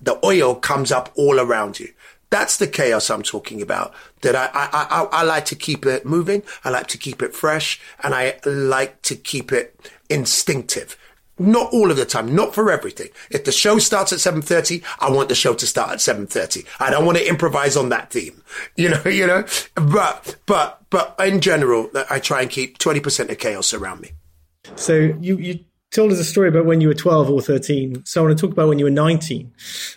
The 0.00 0.24
oil 0.24 0.54
comes 0.54 0.92
up 0.92 1.10
all 1.16 1.40
around 1.40 1.80
you. 1.80 1.92
That's 2.30 2.56
the 2.56 2.66
chaos 2.66 3.10
I'm 3.10 3.22
talking 3.22 3.62
about. 3.62 3.94
That 4.22 4.34
I, 4.34 4.46
I, 4.52 4.68
I, 4.72 5.08
I, 5.20 5.22
like 5.22 5.44
to 5.46 5.54
keep 5.54 5.86
it 5.86 6.04
moving. 6.04 6.42
I 6.64 6.70
like 6.70 6.88
to 6.88 6.98
keep 6.98 7.22
it 7.22 7.34
fresh 7.34 7.80
and 8.02 8.14
I 8.14 8.38
like 8.44 9.02
to 9.02 9.14
keep 9.14 9.52
it 9.52 9.90
instinctive. 10.10 10.96
Not 11.38 11.72
all 11.72 11.90
of 11.90 11.98
the 11.98 12.06
time, 12.06 12.34
not 12.34 12.54
for 12.54 12.70
everything. 12.70 13.08
If 13.30 13.44
the 13.44 13.52
show 13.52 13.78
starts 13.78 14.12
at 14.12 14.18
7.30, 14.18 14.82
I 15.00 15.10
want 15.10 15.28
the 15.28 15.34
show 15.34 15.54
to 15.54 15.66
start 15.66 15.90
at 15.90 15.98
7.30. 15.98 16.66
I 16.80 16.90
don't 16.90 17.04
want 17.04 17.18
to 17.18 17.28
improvise 17.28 17.76
on 17.76 17.90
that 17.90 18.10
theme. 18.10 18.42
You 18.76 18.90
know, 18.90 19.02
you 19.04 19.26
know, 19.26 19.44
but, 19.74 20.36
but, 20.46 20.82
but 20.90 21.14
in 21.20 21.40
general, 21.40 21.90
I 22.10 22.20
try 22.20 22.42
and 22.42 22.50
keep 22.50 22.78
20% 22.78 23.30
of 23.30 23.38
chaos 23.38 23.74
around 23.74 24.00
me. 24.00 24.12
So 24.76 24.94
you, 25.20 25.36
you 25.36 25.60
told 25.90 26.10
us 26.12 26.18
a 26.18 26.24
story 26.24 26.48
about 26.48 26.64
when 26.64 26.80
you 26.80 26.88
were 26.88 26.94
12 26.94 27.30
or 27.30 27.40
13. 27.40 28.04
So 28.04 28.22
I 28.22 28.26
want 28.26 28.38
to 28.38 28.46
talk 28.46 28.52
about 28.52 28.68
when 28.68 28.78
you 28.78 28.86
were 28.86 28.90
19, 28.90 29.52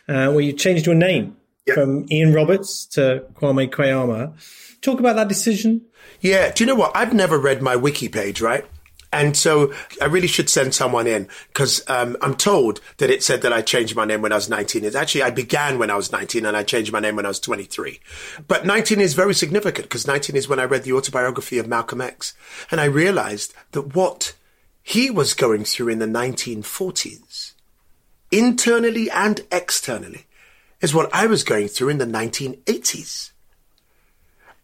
uh, 0.07 0.31
where 0.31 0.41
you 0.41 0.53
changed 0.53 0.85
your 0.85 0.95
name 0.95 1.37
from 1.73 2.05
Ian 2.11 2.33
Roberts 2.33 2.85
to 2.87 3.25
Kwame 3.33 3.71
Kwei-Armah. 3.71 4.33
Talk 4.81 4.99
about 4.99 5.15
that 5.15 5.27
decision. 5.27 5.85
Yeah. 6.21 6.51
Do 6.51 6.63
you 6.63 6.67
know 6.67 6.75
what? 6.75 6.91
I've 6.95 7.13
never 7.13 7.37
read 7.37 7.61
my 7.61 7.75
wiki 7.75 8.07
page, 8.07 8.41
right? 8.41 8.65
And 9.11 9.35
so 9.35 9.73
I 9.99 10.05
really 10.05 10.27
should 10.27 10.49
send 10.49 10.75
someone 10.75 11.07
in 11.07 11.27
because 11.47 11.83
um, 11.89 12.15
I'm 12.21 12.35
told 12.35 12.79
that 12.97 13.09
it 13.09 13.23
said 13.23 13.41
that 13.41 13.51
I 13.51 13.61
changed 13.61 13.95
my 13.95 14.05
name 14.05 14.21
when 14.21 14.31
I 14.31 14.35
was 14.35 14.49
19. 14.49 14.83
It's 14.83 14.95
actually, 14.95 15.23
I 15.23 15.31
began 15.31 15.79
when 15.79 15.89
I 15.89 15.95
was 15.95 16.11
19 16.11 16.45
and 16.45 16.55
I 16.55 16.61
changed 16.61 16.91
my 16.91 16.99
name 16.99 17.15
when 17.15 17.25
I 17.25 17.29
was 17.29 17.39
23. 17.39 17.99
But 18.47 18.67
19 18.67 19.01
is 19.01 19.15
very 19.15 19.33
significant 19.33 19.85
because 19.85 20.05
19 20.05 20.35
is 20.35 20.47
when 20.47 20.59
I 20.59 20.65
read 20.65 20.83
the 20.83 20.93
autobiography 20.93 21.57
of 21.57 21.67
Malcolm 21.67 22.01
X. 22.01 22.35
And 22.69 22.79
I 22.79 22.85
realized 22.85 23.53
that 23.71 23.95
what 23.95 24.35
he 24.83 25.09
was 25.09 25.33
going 25.33 25.63
through 25.63 25.89
in 25.89 25.99
the 25.99 26.05
1940s, 26.05 27.53
internally 28.31 29.09
and 29.09 29.41
externally, 29.51 30.25
is 30.81 30.93
what 30.93 31.13
I 31.13 31.25
was 31.25 31.43
going 31.43 31.67
through 31.67 31.89
in 31.89 31.97
the 31.97 32.05
1980s. 32.05 33.31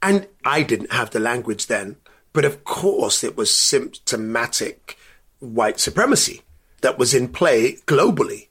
And 0.02 0.28
I 0.44 0.64
didn't 0.64 0.94
have 0.94 1.12
the 1.12 1.20
language 1.20 1.68
then, 1.68 1.98
but 2.34 2.46
of 2.46 2.64
course 2.64 3.24
it 3.24 3.36
was 3.36 3.54
symptomatic 3.54 4.98
white 5.40 5.80
supremacy 5.80 6.42
that 6.82 6.98
was 6.98 7.14
in 7.14 7.30
play 7.30 7.78
globally. 7.88 8.48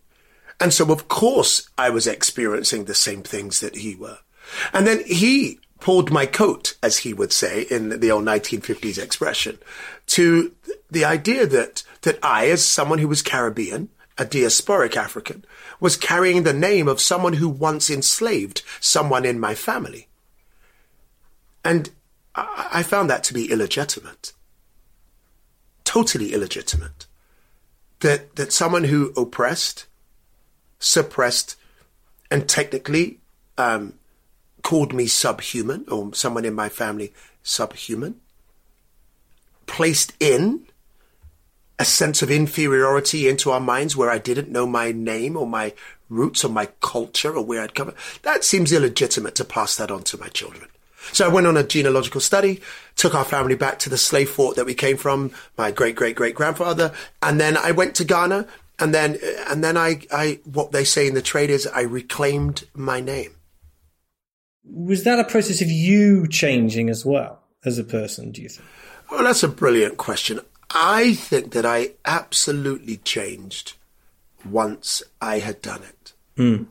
And 0.61 0.73
so 0.73 0.91
of 0.91 1.09
course 1.09 1.69
I 1.79 1.91
was 1.91 2.07
experiencing 2.07 2.85
the 2.85 2.95
same 2.95 3.23
things 3.23 3.61
that 3.61 3.77
he 3.77 3.95
were. 3.95 4.19
And 4.73 4.87
then 4.87 5.03
he 5.07 5.61
pulled 5.81 6.11
my 6.11 6.27
coat, 6.27 6.77
as 6.83 6.99
he 6.99 7.13
would 7.13 7.33
say 7.33 7.67
in 7.71 8.01
the 8.01 8.11
old 8.11 8.25
1950s 8.25 9.03
expression, 9.03 9.59
to 10.07 10.53
the 10.91 11.05
idea 11.05 11.47
that, 11.47 11.83
that 12.03 12.19
I, 12.23 12.49
as 12.49 12.65
someone 12.65 12.99
who 12.99 13.09
was 13.09 13.23
Caribbean, 13.23 13.91
a 14.17 14.25
diasporic 14.25 14.97
African, 14.97 15.45
was 15.81 15.97
carrying 15.97 16.43
the 16.43 16.53
name 16.53 16.89
of 16.89 17.01
someone 17.01 17.35
who 17.35 17.49
once 17.49 17.91
enslaved 17.91 18.63
someone 18.81 19.25
in 19.25 19.41
my 19.41 19.55
family. 19.55 20.09
And 21.65 21.91
I 22.35 22.83
found 22.83 23.11
that 23.11 23.25
to 23.25 23.35
be 23.35 23.51
illegitimate. 23.51 24.33
Totally 25.85 26.33
illegitimate. 26.33 27.07
That, 28.01 28.37
that 28.37 28.53
someone 28.53 28.85
who 28.85 29.13
oppressed, 29.17 29.87
suppressed, 30.79 31.57
and 32.31 32.49
technically 32.49 33.21
um, 33.57 33.95
called 34.63 34.93
me 34.93 35.07
subhuman, 35.07 35.87
or 35.89 36.13
someone 36.15 36.45
in 36.45 36.55
my 36.55 36.69
family 36.69 37.13
subhuman, 37.43 38.21
placed 39.67 40.13
in 40.21 40.67
a 41.79 41.85
sense 41.85 42.23
of 42.23 42.31
inferiority 42.31 43.29
into 43.29 43.51
our 43.51 43.61
minds 43.61 43.97
where 43.97 44.11
I 44.11 44.19
didn't 44.19 44.51
know 44.51 44.67
my 44.67 44.93
name 44.93 45.37
or 45.37 45.47
my 45.47 45.73
roots 46.09 46.45
or 46.45 46.49
my 46.49 46.67
culture 46.81 47.35
or 47.35 47.45
where 47.45 47.63
I'd 47.63 47.75
come. 47.75 47.89
From. 47.89 48.21
That 48.23 48.45
seems 48.45 48.73
illegitimate 48.73 49.35
to 49.37 49.45
pass 49.45 49.77
that 49.77 49.91
on 49.91 50.03
to 50.05 50.19
my 50.19 50.29
children. 50.29 50.69
So 51.13 51.27
I 51.27 51.33
went 51.33 51.47
on 51.47 51.57
a 51.57 51.63
genealogical 51.63 52.21
study, 52.21 52.61
took 52.97 53.15
our 53.15 53.25
family 53.25 53.57
back 53.57 53.79
to 53.81 53.91
the 53.91 53.99
slave 53.99 54.31
fort 54.31 54.57
that 54.57 54.67
we 54.67 54.75
came 54.75 54.97
from, 54.97 55.33
my 55.59 55.71
great 55.71 55.97
great 55.97 56.17
great 56.17 56.35
grandfather, 56.35 56.93
and 57.23 57.39
then 57.39 57.57
I 57.57 57.73
went 57.73 57.95
to 57.97 58.05
Ghana, 58.05 58.47
and 58.79 58.95
then 58.95 59.19
and 59.49 59.63
then 59.63 59.77
I 59.77 60.01
I 60.11 60.41
what 60.45 60.73
they 60.73 60.85
say 60.85 61.07
in 61.07 61.15
the 61.15 61.23
trade 61.23 61.51
is 61.51 61.67
I 61.67 61.83
reclaimed 61.83 62.65
my 62.75 63.01
name. 63.01 63.37
Was 64.65 65.05
that 65.05 65.21
a 65.21 65.25
process 65.25 65.61
of 65.61 65.71
you 65.71 66.27
changing 66.27 66.89
as 66.89 67.05
well 67.05 67.43
as 67.65 67.79
a 67.79 67.85
person? 67.85 68.33
Do 68.33 68.41
you 68.41 68.49
think? 68.49 68.67
Well, 69.11 69.25
that's 69.25 69.43
a 69.43 69.49
brilliant 69.49 69.99
question. 69.99 70.41
I 70.71 71.15
think 71.15 71.53
that 71.53 71.67
I 71.67 71.93
absolutely 72.05 72.97
changed 72.99 73.75
once 74.45 75.03
I 75.21 75.39
had 75.39 75.63
done 75.63 75.83
it. 75.83 76.13
Mm. 76.37 76.67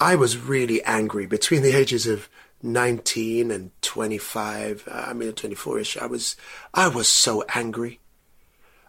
I 0.00 0.14
was 0.16 0.36
really 0.36 0.82
angry 0.82 1.26
between 1.26 1.62
the 1.62 1.76
ages 1.76 2.06
of 2.06 2.28
19 2.62 3.50
and 3.50 3.70
25. 3.82 4.88
I 4.90 5.12
mean, 5.12 5.32
24ish. 5.32 6.00
I 6.00 6.06
was, 6.06 6.36
I 6.72 6.88
was 6.88 7.08
so 7.08 7.44
angry. 7.54 8.00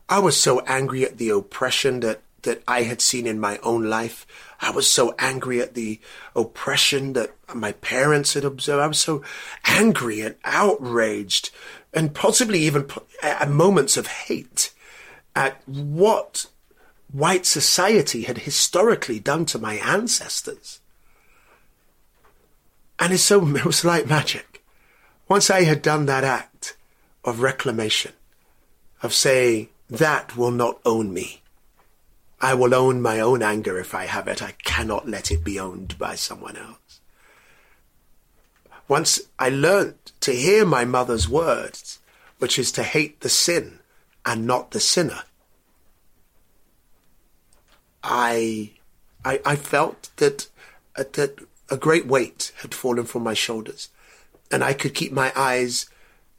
I 0.08 0.20
was 0.20 0.40
so 0.40 0.60
angry 0.62 1.04
at 1.04 1.18
the 1.18 1.30
oppression 1.30 2.00
that, 2.02 2.22
that 2.44 2.64
I 2.68 2.84
had 2.84 3.02
seen 3.02 3.28
in 3.28 3.40
my 3.40 3.58
own 3.64 3.84
life. 3.84 4.26
I 4.62 4.72
was 4.72 4.90
so 4.90 5.16
angry 5.20 5.60
at 5.62 5.74
the 5.74 6.00
oppression 6.36 7.14
that 7.14 7.34
my 7.54 7.74
parents 7.74 8.34
had 8.34 8.46
observed. 8.46 8.82
I 8.82 8.88
was 8.88 9.00
so 9.00 9.24
angry 9.66 10.22
and 10.22 10.36
outraged 10.44 11.52
and 11.96 12.14
possibly 12.14 12.60
even 12.60 12.88
at 13.24 13.50
moments 13.50 13.96
of 13.96 14.06
hate 14.06 14.72
at 15.36 15.62
what 15.66 16.46
white 17.12 17.46
society 17.46 18.24
had 18.24 18.40
historically 18.40 19.20
done 19.20 19.46
to 19.46 19.58
my 19.58 19.76
ancestors. 19.76 20.82
And 23.00 23.14
it's 23.14 23.24
so, 23.24 23.48
it 23.56 23.66
was 23.66 23.86
like 23.86 24.08
magic. 24.08 24.62
Once 25.28 25.50
I 25.50 25.64
had 25.64 25.82
done 25.82 26.06
that 26.06 26.24
act 26.24 26.76
of 27.24 27.40
reclamation, 27.40 28.12
of 29.02 29.14
saying, 29.14 29.70
that 29.90 30.36
will 30.36 30.52
not 30.52 30.80
own 30.86 31.14
me. 31.14 31.42
I 32.42 32.54
will 32.54 32.76
own 32.76 33.02
my 33.02 33.20
own 33.20 33.42
anger 33.42 33.80
if 33.80 33.96
I 33.96 34.06
have 34.06 34.28
it. 34.28 34.42
I 34.42 34.52
cannot 34.64 35.08
let 35.08 35.32
it 35.32 35.44
be 35.44 35.60
owned 35.60 35.98
by 35.98 36.16
someone 36.16 36.58
else. 36.58 36.85
Once 38.88 39.20
I 39.40 39.50
learned 39.50 40.12
to 40.22 40.32
hear 40.32 40.66
my 40.66 40.86
mother's 40.86 41.28
words, 41.28 42.00
which 42.38 42.60
is 42.60 42.72
to 42.74 42.84
hate 42.84 43.22
the 43.22 43.30
sin 43.30 43.80
and 44.26 44.46
not 44.46 44.72
the 44.72 44.80
sinner, 44.80 45.24
I, 48.04 48.74
I, 49.24 49.40
I 49.46 49.56
felt 49.56 50.12
that, 50.18 50.48
uh, 50.96 51.06
that 51.14 51.40
a 51.70 51.78
great 51.78 52.06
weight 52.06 52.52
had 52.62 52.76
fallen 52.76 53.06
from 53.06 53.24
my 53.24 53.34
shoulders, 53.34 53.90
and 54.52 54.64
I 54.64 54.74
could 54.74 54.94
keep 54.94 55.12
my 55.12 55.34
eyes 55.36 55.90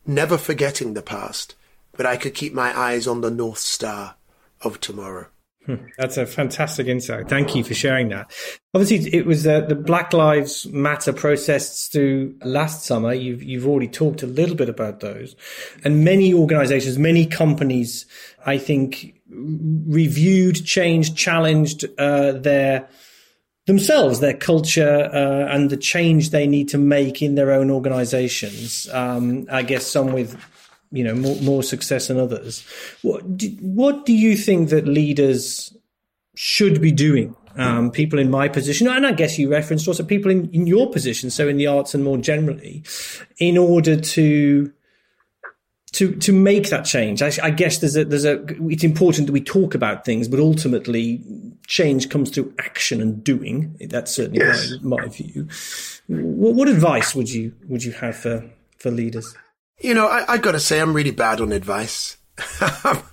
never 0.06 0.38
forgetting 0.38 0.94
the 0.94 1.02
past, 1.02 1.56
but 1.96 2.06
I 2.06 2.16
could 2.16 2.34
keep 2.34 2.52
my 2.52 2.78
eyes 2.78 3.08
on 3.08 3.20
the 3.20 3.30
North 3.30 3.58
Star 3.58 4.14
of 4.60 4.80
tomorrow. 4.80 5.26
That's 5.98 6.16
a 6.16 6.26
fantastic 6.26 6.86
insight. 6.86 7.28
Thank 7.28 7.54
you 7.54 7.64
for 7.64 7.74
sharing 7.74 8.08
that. 8.10 8.30
Obviously, 8.74 9.12
it 9.12 9.26
was 9.26 9.46
uh, 9.46 9.60
the 9.60 9.74
Black 9.74 10.12
Lives 10.12 10.66
Matter 10.66 11.12
protests 11.12 11.88
through 11.88 12.36
last 12.44 12.84
summer. 12.84 13.12
You've 13.12 13.42
you've 13.42 13.66
already 13.66 13.88
talked 13.88 14.22
a 14.22 14.26
little 14.26 14.56
bit 14.56 14.68
about 14.68 15.00
those, 15.00 15.34
and 15.84 16.04
many 16.04 16.32
organisations, 16.32 16.98
many 16.98 17.26
companies, 17.26 18.06
I 18.44 18.58
think, 18.58 19.20
reviewed, 19.28 20.64
changed, 20.64 21.16
challenged 21.16 21.84
uh, 21.98 22.32
their 22.32 22.88
themselves, 23.66 24.20
their 24.20 24.36
culture, 24.36 25.10
uh, 25.12 25.52
and 25.52 25.70
the 25.70 25.76
change 25.76 26.30
they 26.30 26.46
need 26.46 26.68
to 26.68 26.78
make 26.78 27.22
in 27.22 27.34
their 27.34 27.50
own 27.50 27.70
organisations. 27.70 28.88
Um, 28.92 29.46
I 29.50 29.62
guess 29.62 29.86
some 29.86 30.12
with 30.12 30.36
you 30.90 31.04
know 31.04 31.14
more, 31.14 31.36
more 31.36 31.62
success 31.62 32.08
than 32.08 32.18
others. 32.18 32.64
What 33.02 33.36
do, 33.36 33.48
what 33.60 34.06
do 34.06 34.12
you 34.12 34.36
think 34.36 34.70
that 34.70 34.86
leaders 34.86 35.76
should 36.34 36.80
be 36.80 36.92
doing? 36.92 37.34
Um, 37.58 37.90
people 37.90 38.18
in 38.18 38.30
my 38.30 38.48
position, 38.48 38.86
and 38.86 39.06
I 39.06 39.12
guess 39.12 39.38
you 39.38 39.50
referenced 39.50 39.88
also 39.88 40.04
people 40.04 40.30
in, 40.30 40.50
in 40.50 40.66
your 40.66 40.90
position, 40.90 41.30
so 41.30 41.48
in 41.48 41.56
the 41.56 41.66
arts 41.66 41.94
and 41.94 42.04
more 42.04 42.18
generally, 42.18 42.82
in 43.38 43.56
order 43.56 43.98
to 43.98 44.70
to 45.96 46.14
to 46.16 46.32
make 46.32 46.68
that 46.68 46.84
change. 46.84 47.22
I, 47.22 47.32
I, 47.42 47.48
guess 47.48 47.78
there's 47.78 47.96
a 47.96 48.04
there's 48.04 48.26
a 48.26 48.44
it's 48.70 48.84
important 48.84 49.26
that 49.26 49.32
we 49.32 49.40
talk 49.40 49.74
about 49.74 50.04
things, 50.04 50.28
but 50.28 50.38
ultimately 50.38 51.22
change 51.66 52.10
comes 52.10 52.30
through 52.30 52.52
action 52.58 53.00
and 53.00 53.24
doing. 53.24 53.74
That's 53.88 54.14
certainly 54.14 54.40
yes. 54.40 54.74
my, 54.82 54.98
my, 54.98 55.08
view. 55.08 55.48
What, 56.06 56.54
what, 56.54 56.68
advice 56.68 57.14
would 57.14 57.30
you 57.30 57.54
would 57.68 57.82
you 57.82 57.92
have 57.92 58.16
for 58.16 58.44
for 58.78 58.90
leaders? 58.90 59.34
You 59.78 59.94
know, 59.94 60.06
I, 60.06 60.24
I 60.34 60.38
got 60.38 60.52
to 60.52 60.60
say, 60.60 60.80
I'm 60.80 60.94
really 60.94 61.10
bad 61.10 61.40
on 61.40 61.52
advice. 61.52 62.16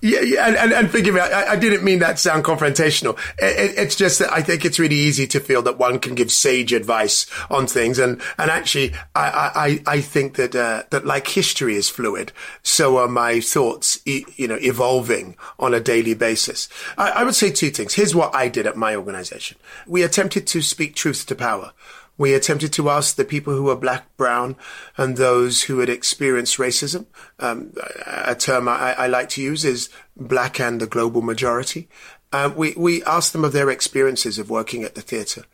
yeah, 0.02 0.20
yeah, 0.20 0.46
and, 0.46 0.56
and, 0.56 0.72
and 0.72 0.90
forgive 0.90 1.14
me, 1.14 1.20
I, 1.20 1.52
I, 1.52 1.56
didn't 1.56 1.82
mean 1.82 2.00
that 2.00 2.18
sound 2.18 2.44
confrontational. 2.44 3.18
It, 3.38 3.70
it, 3.70 3.78
it's 3.78 3.96
just 3.96 4.18
that 4.18 4.30
I 4.30 4.42
think 4.42 4.66
it's 4.66 4.78
really 4.78 4.96
easy 4.96 5.26
to 5.28 5.40
feel 5.40 5.62
that 5.62 5.78
one 5.78 5.98
can 5.98 6.14
give 6.14 6.30
sage 6.30 6.74
advice 6.74 7.26
on 7.50 7.66
things, 7.66 7.98
and 7.98 8.20
and 8.36 8.50
actually, 8.50 8.92
I 9.14 9.80
I, 9.86 9.94
I 9.94 10.00
think 10.02 10.36
that 10.36 10.54
uh, 10.54 10.82
that 10.90 11.06
like 11.06 11.26
history 11.26 11.74
is 11.74 11.88
fluid, 11.88 12.32
so 12.62 12.98
are 12.98 13.08
my 13.08 13.40
thoughts, 13.40 13.98
you 14.04 14.46
know, 14.46 14.58
evolving 14.60 15.36
on 15.58 15.72
a 15.72 15.80
daily 15.80 16.12
basis. 16.12 16.68
I, 16.98 17.10
I 17.10 17.24
would 17.24 17.34
say 17.34 17.50
two 17.50 17.70
things. 17.70 17.94
Here's 17.94 18.14
what 18.14 18.34
I 18.34 18.48
did 18.48 18.66
at 18.66 18.76
my 18.76 18.94
organization: 18.94 19.56
we 19.86 20.02
attempted 20.02 20.46
to 20.48 20.60
speak 20.60 20.94
truth 20.94 21.24
to 21.26 21.34
power. 21.34 21.72
We 22.16 22.32
attempted 22.34 22.72
to 22.74 22.90
ask 22.90 23.16
the 23.16 23.24
people 23.24 23.54
who 23.54 23.64
were 23.64 23.76
black, 23.76 24.16
brown, 24.16 24.56
and 24.96 25.16
those 25.16 25.64
who 25.64 25.80
had 25.80 25.88
experienced 25.88 26.58
racism. 26.58 27.06
Um, 27.40 27.72
a 28.06 28.34
term 28.36 28.68
I, 28.68 28.94
I, 28.94 29.06
like 29.08 29.28
to 29.30 29.42
use 29.42 29.64
is 29.64 29.88
black 30.16 30.60
and 30.60 30.80
the 30.80 30.86
global 30.86 31.22
majority. 31.22 31.88
Uh, 32.32 32.52
we, 32.54 32.72
we 32.76 33.02
asked 33.04 33.32
them 33.32 33.44
of 33.44 33.52
their 33.52 33.68
experiences 33.68 34.38
of 34.38 34.48
working 34.48 34.84
at 34.84 34.94
the 34.94 35.00
theatre, 35.00 35.44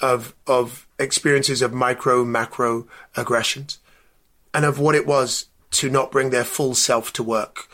of, 0.00 0.34
of 0.46 0.86
experiences 0.98 1.60
of 1.60 1.72
micro, 1.72 2.24
macro 2.24 2.86
aggressions, 3.16 3.78
and 4.54 4.64
of 4.64 4.78
what 4.78 4.94
it 4.94 5.06
was 5.06 5.46
to 5.72 5.90
not 5.90 6.12
bring 6.12 6.30
their 6.30 6.44
full 6.44 6.74
self 6.74 7.12
to 7.14 7.22
work 7.22 7.68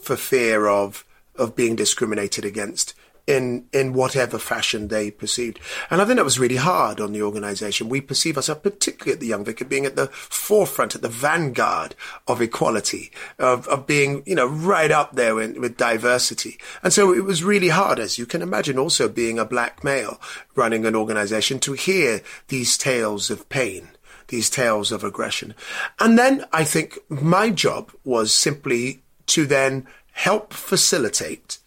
for 0.00 0.16
fear 0.16 0.68
of, 0.68 1.04
of 1.36 1.56
being 1.56 1.74
discriminated 1.74 2.44
against 2.44 2.94
in 3.32 3.66
in 3.72 3.94
whatever 3.94 4.38
fashion 4.38 4.88
they 4.88 5.10
perceived. 5.10 5.58
And 5.90 6.00
I 6.00 6.04
think 6.04 6.16
that 6.16 6.24
was 6.24 6.38
really 6.38 6.56
hard 6.56 7.00
on 7.00 7.12
the 7.12 7.22
organisation. 7.22 7.88
We 7.88 8.00
perceive 8.00 8.36
ourselves, 8.36 8.60
particularly 8.62 9.14
at 9.14 9.20
the 9.20 9.26
Young 9.26 9.44
Vic, 9.44 9.68
being 9.68 9.86
at 9.86 9.96
the 9.96 10.08
forefront, 10.08 10.94
at 10.94 11.02
the 11.02 11.08
vanguard 11.08 11.94
of 12.28 12.42
equality, 12.42 13.10
of, 13.38 13.66
of 13.68 13.86
being, 13.86 14.22
you 14.26 14.34
know, 14.34 14.46
right 14.46 14.90
up 14.90 15.16
there 15.16 15.34
with, 15.34 15.56
with 15.56 15.76
diversity. 15.76 16.58
And 16.82 16.92
so 16.92 17.12
it 17.12 17.24
was 17.24 17.42
really 17.42 17.70
hard, 17.70 17.98
as 17.98 18.18
you 18.18 18.26
can 18.26 18.42
imagine, 18.42 18.78
also 18.78 19.08
being 19.08 19.38
a 19.38 19.44
black 19.44 19.82
male 19.82 20.20
running 20.54 20.84
an 20.84 20.94
organisation 20.94 21.58
to 21.60 21.72
hear 21.72 22.20
these 22.48 22.76
tales 22.76 23.30
of 23.30 23.48
pain 23.48 23.88
these 24.28 24.48
tales 24.48 24.90
of 24.92 25.04
aggression. 25.04 25.54
And 26.00 26.18
then 26.18 26.46
I 26.54 26.64
think 26.64 26.98
my 27.10 27.50
job 27.50 27.92
was 28.02 28.32
simply 28.32 29.02
to 29.26 29.44
then 29.44 29.86
help 30.12 30.54
facilitate 30.54 31.58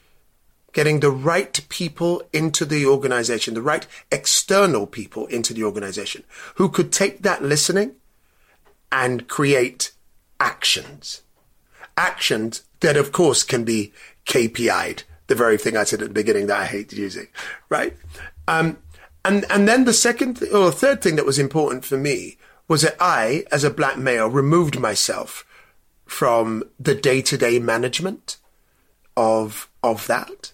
getting 0.76 1.00
the 1.00 1.10
right 1.10 1.66
people 1.70 2.22
into 2.34 2.66
the 2.66 2.86
organization, 2.86 3.54
the 3.54 3.62
right 3.62 3.88
external 4.12 4.86
people 4.86 5.26
into 5.28 5.54
the 5.54 5.64
organization 5.64 6.22
who 6.56 6.68
could 6.68 6.92
take 6.92 7.22
that 7.22 7.42
listening 7.42 7.96
and 8.92 9.30
create 9.30 9.94
actions. 10.38 11.22
Actions 11.96 12.64
that, 12.82 12.98
of 12.98 13.14
course, 13.14 13.42
can 13.42 13.64
be 13.64 13.94
KPI'd, 14.26 15.04
the 15.28 15.34
very 15.34 15.58
thing 15.58 15.78
I 15.78 15.86
said 15.86 16.02
at 16.02 16.10
the 16.10 16.14
beginning 16.14 16.48
that 16.48 16.60
I 16.60 16.66
hate 16.66 16.92
using, 16.92 17.30
right? 17.70 17.96
Um, 18.50 18.78
and, 19.24 19.46
and 19.50 19.70
then 19.70 19.86
the 19.86 19.94
second 19.94 20.44
or 20.54 20.72
third 20.72 21.02
thing 21.02 21.16
that 21.16 21.26
was 21.26 21.40
important 21.40 21.86
for 21.86 21.96
me 21.96 22.38
was 22.68 22.82
that 22.82 22.98
I, 23.00 23.46
as 23.50 23.64
a 23.64 23.70
black 23.70 23.98
male, 23.98 24.28
removed 24.28 24.78
myself 24.78 25.46
from 26.06 26.66
the 26.78 26.96
day 26.96 27.22
to 27.22 27.38
day 27.38 27.60
management 27.60 28.36
of, 29.16 29.70
of 29.82 30.06
that 30.08 30.52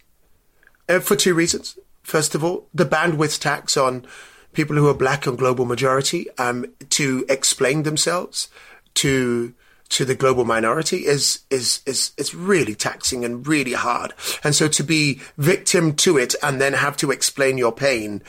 uh, 0.92 1.00
for 1.00 1.16
two 1.16 1.34
reasons. 1.34 1.78
First 2.04 2.36
of 2.36 2.44
all, 2.44 2.68
the 2.74 2.86
bandwidth 2.86 3.40
tax 3.40 3.78
on 3.78 4.06
people 4.54 4.76
who 4.76 4.90
are 4.90 4.94
black 4.94 5.26
and 5.26 5.38
global 5.38 5.66
majority 5.66 6.28
um, 6.38 6.66
to 6.90 7.26
explain 7.30 7.84
themselves 7.84 8.50
to 8.96 9.54
to 9.90 10.06
the 10.06 10.16
global 10.16 10.46
minority 10.46 11.06
is 11.06 11.42
is 11.50 11.82
is 11.86 12.14
is 12.18 12.34
really 12.34 12.74
taxing 12.74 13.26
and 13.26 13.46
really 13.46 13.74
hard. 13.74 14.14
And 14.44 14.56
so 14.56 14.68
to 14.70 14.84
be 14.84 15.20
victim 15.38 15.96
to 15.98 16.18
it 16.18 16.34
and 16.42 16.62
then 16.62 16.74
have 16.74 16.96
to 16.98 17.12
explain 17.12 17.58
your 17.58 17.74
pain 17.74 18.22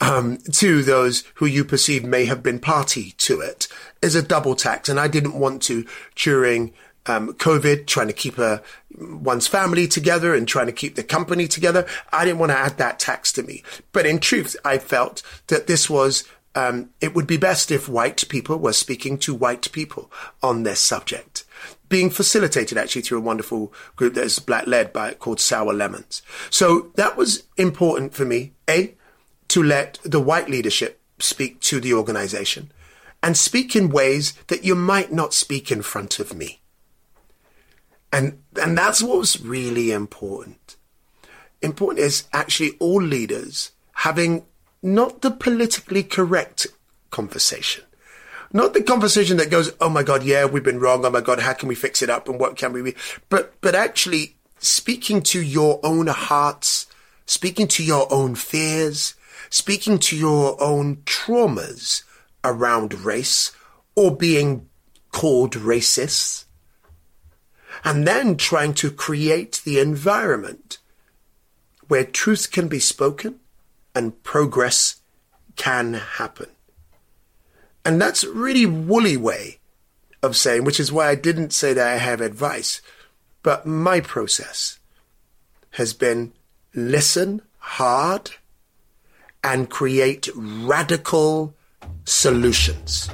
um, 0.00 0.38
to 0.52 0.82
those 0.82 1.24
who 1.34 1.46
you 1.46 1.64
perceive 1.64 2.04
may 2.04 2.24
have 2.24 2.42
been 2.42 2.58
party 2.58 3.12
to 3.18 3.40
it 3.40 3.68
is 4.00 4.14
a 4.14 4.22
double 4.22 4.54
tax. 4.54 4.88
And 4.88 4.98
I 4.98 5.06
didn't 5.06 5.38
want 5.38 5.62
to 5.64 5.84
during 6.16 6.72
um, 7.06 7.34
COVID, 7.34 7.86
trying 7.86 8.06
to 8.06 8.12
keep 8.12 8.38
a, 8.38 8.62
one's 8.98 9.46
family 9.46 9.88
together 9.88 10.34
and 10.34 10.46
trying 10.46 10.66
to 10.66 10.72
keep 10.72 10.94
the 10.94 11.02
company 11.02 11.48
together. 11.48 11.86
I 12.12 12.24
didn't 12.24 12.38
want 12.38 12.52
to 12.52 12.58
add 12.58 12.78
that 12.78 12.98
tax 12.98 13.32
to 13.32 13.42
me. 13.42 13.62
But 13.92 14.06
in 14.06 14.18
truth, 14.18 14.56
I 14.64 14.78
felt 14.78 15.22
that 15.48 15.66
this 15.66 15.90
was, 15.90 16.24
um, 16.54 16.90
it 17.00 17.14
would 17.14 17.26
be 17.26 17.36
best 17.36 17.70
if 17.70 17.88
white 17.88 18.28
people 18.28 18.56
were 18.58 18.72
speaking 18.72 19.18
to 19.18 19.34
white 19.34 19.70
people 19.72 20.10
on 20.42 20.62
this 20.62 20.80
subject. 20.80 21.44
Being 21.88 22.10
facilitated 22.10 22.78
actually 22.78 23.02
through 23.02 23.18
a 23.18 23.22
wonderful 23.22 23.72
group 23.96 24.14
that 24.14 24.24
is 24.24 24.38
black 24.38 24.66
led 24.66 24.92
by 24.92 25.14
called 25.14 25.40
Sour 25.40 25.74
Lemons. 25.74 26.22
So 26.48 26.90
that 26.94 27.16
was 27.16 27.44
important 27.56 28.14
for 28.14 28.24
me. 28.24 28.52
A, 28.68 28.94
to 29.48 29.62
let 29.62 29.98
the 30.02 30.20
white 30.20 30.48
leadership 30.48 31.00
speak 31.18 31.60
to 31.60 31.80
the 31.80 31.92
organization 31.92 32.72
and 33.22 33.36
speak 33.36 33.76
in 33.76 33.90
ways 33.90 34.32
that 34.46 34.64
you 34.64 34.74
might 34.74 35.12
not 35.12 35.34
speak 35.34 35.70
in 35.70 35.82
front 35.82 36.18
of 36.18 36.34
me. 36.34 36.61
And, 38.12 38.42
and 38.60 38.76
that's 38.76 39.02
what's 39.02 39.40
really 39.40 39.90
important. 39.90 40.76
Important 41.62 42.04
is 42.04 42.24
actually 42.32 42.72
all 42.78 43.00
leaders 43.00 43.72
having 43.94 44.44
not 44.82 45.22
the 45.22 45.30
politically 45.30 46.02
correct 46.02 46.66
conversation. 47.10 47.84
Not 48.52 48.74
the 48.74 48.82
conversation 48.82 49.38
that 49.38 49.50
goes, 49.50 49.72
oh 49.80 49.88
my 49.88 50.02
God, 50.02 50.24
yeah, 50.24 50.44
we've 50.44 50.62
been 50.62 50.80
wrong. 50.80 51.04
Oh 51.06 51.10
my 51.10 51.22
God, 51.22 51.40
how 51.40 51.54
can 51.54 51.68
we 51.68 51.74
fix 51.74 52.02
it 52.02 52.10
up? 52.10 52.28
And 52.28 52.38
what 52.38 52.56
can 52.56 52.72
we 52.72 52.82
be? 52.82 52.94
But, 53.30 53.58
but 53.62 53.74
actually 53.74 54.36
speaking 54.58 55.22
to 55.22 55.40
your 55.40 55.80
own 55.82 56.08
hearts, 56.08 56.86
speaking 57.24 57.66
to 57.68 57.84
your 57.84 58.12
own 58.12 58.34
fears, 58.34 59.14
speaking 59.48 59.98
to 60.00 60.16
your 60.16 60.62
own 60.62 60.96
traumas 61.06 62.02
around 62.44 62.92
race 62.92 63.52
or 63.94 64.14
being 64.14 64.68
called 65.12 65.52
racist 65.52 66.44
and 67.84 68.06
then 68.06 68.36
trying 68.36 68.74
to 68.74 68.90
create 68.90 69.60
the 69.64 69.78
environment 69.78 70.78
where 71.88 72.04
truth 72.04 72.50
can 72.52 72.68
be 72.68 72.78
spoken 72.78 73.40
and 73.94 74.22
progress 74.22 75.00
can 75.56 75.94
happen. 75.94 76.48
And 77.84 78.00
that's 78.00 78.22
a 78.22 78.32
really 78.32 78.66
woolly 78.66 79.16
way 79.16 79.58
of 80.22 80.36
saying, 80.36 80.64
which 80.64 80.78
is 80.78 80.92
why 80.92 81.08
I 81.08 81.14
didn't 81.16 81.52
say 81.52 81.72
that 81.72 81.86
I 81.86 81.96
have 81.96 82.20
advice, 82.20 82.80
but 83.42 83.66
my 83.66 84.00
process 84.00 84.78
has 85.72 85.92
been 85.92 86.32
listen 86.74 87.42
hard 87.58 88.30
and 89.42 89.68
create 89.68 90.28
radical 90.34 91.54
solutions. 92.04 93.10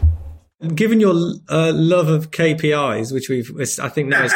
Given 0.74 0.98
your 0.98 1.14
uh, 1.48 1.72
love 1.72 2.08
of 2.08 2.32
KPIs, 2.32 3.12
which 3.12 3.28
we've, 3.28 3.48
I 3.80 3.88
think 3.88 4.08
now 4.08 4.26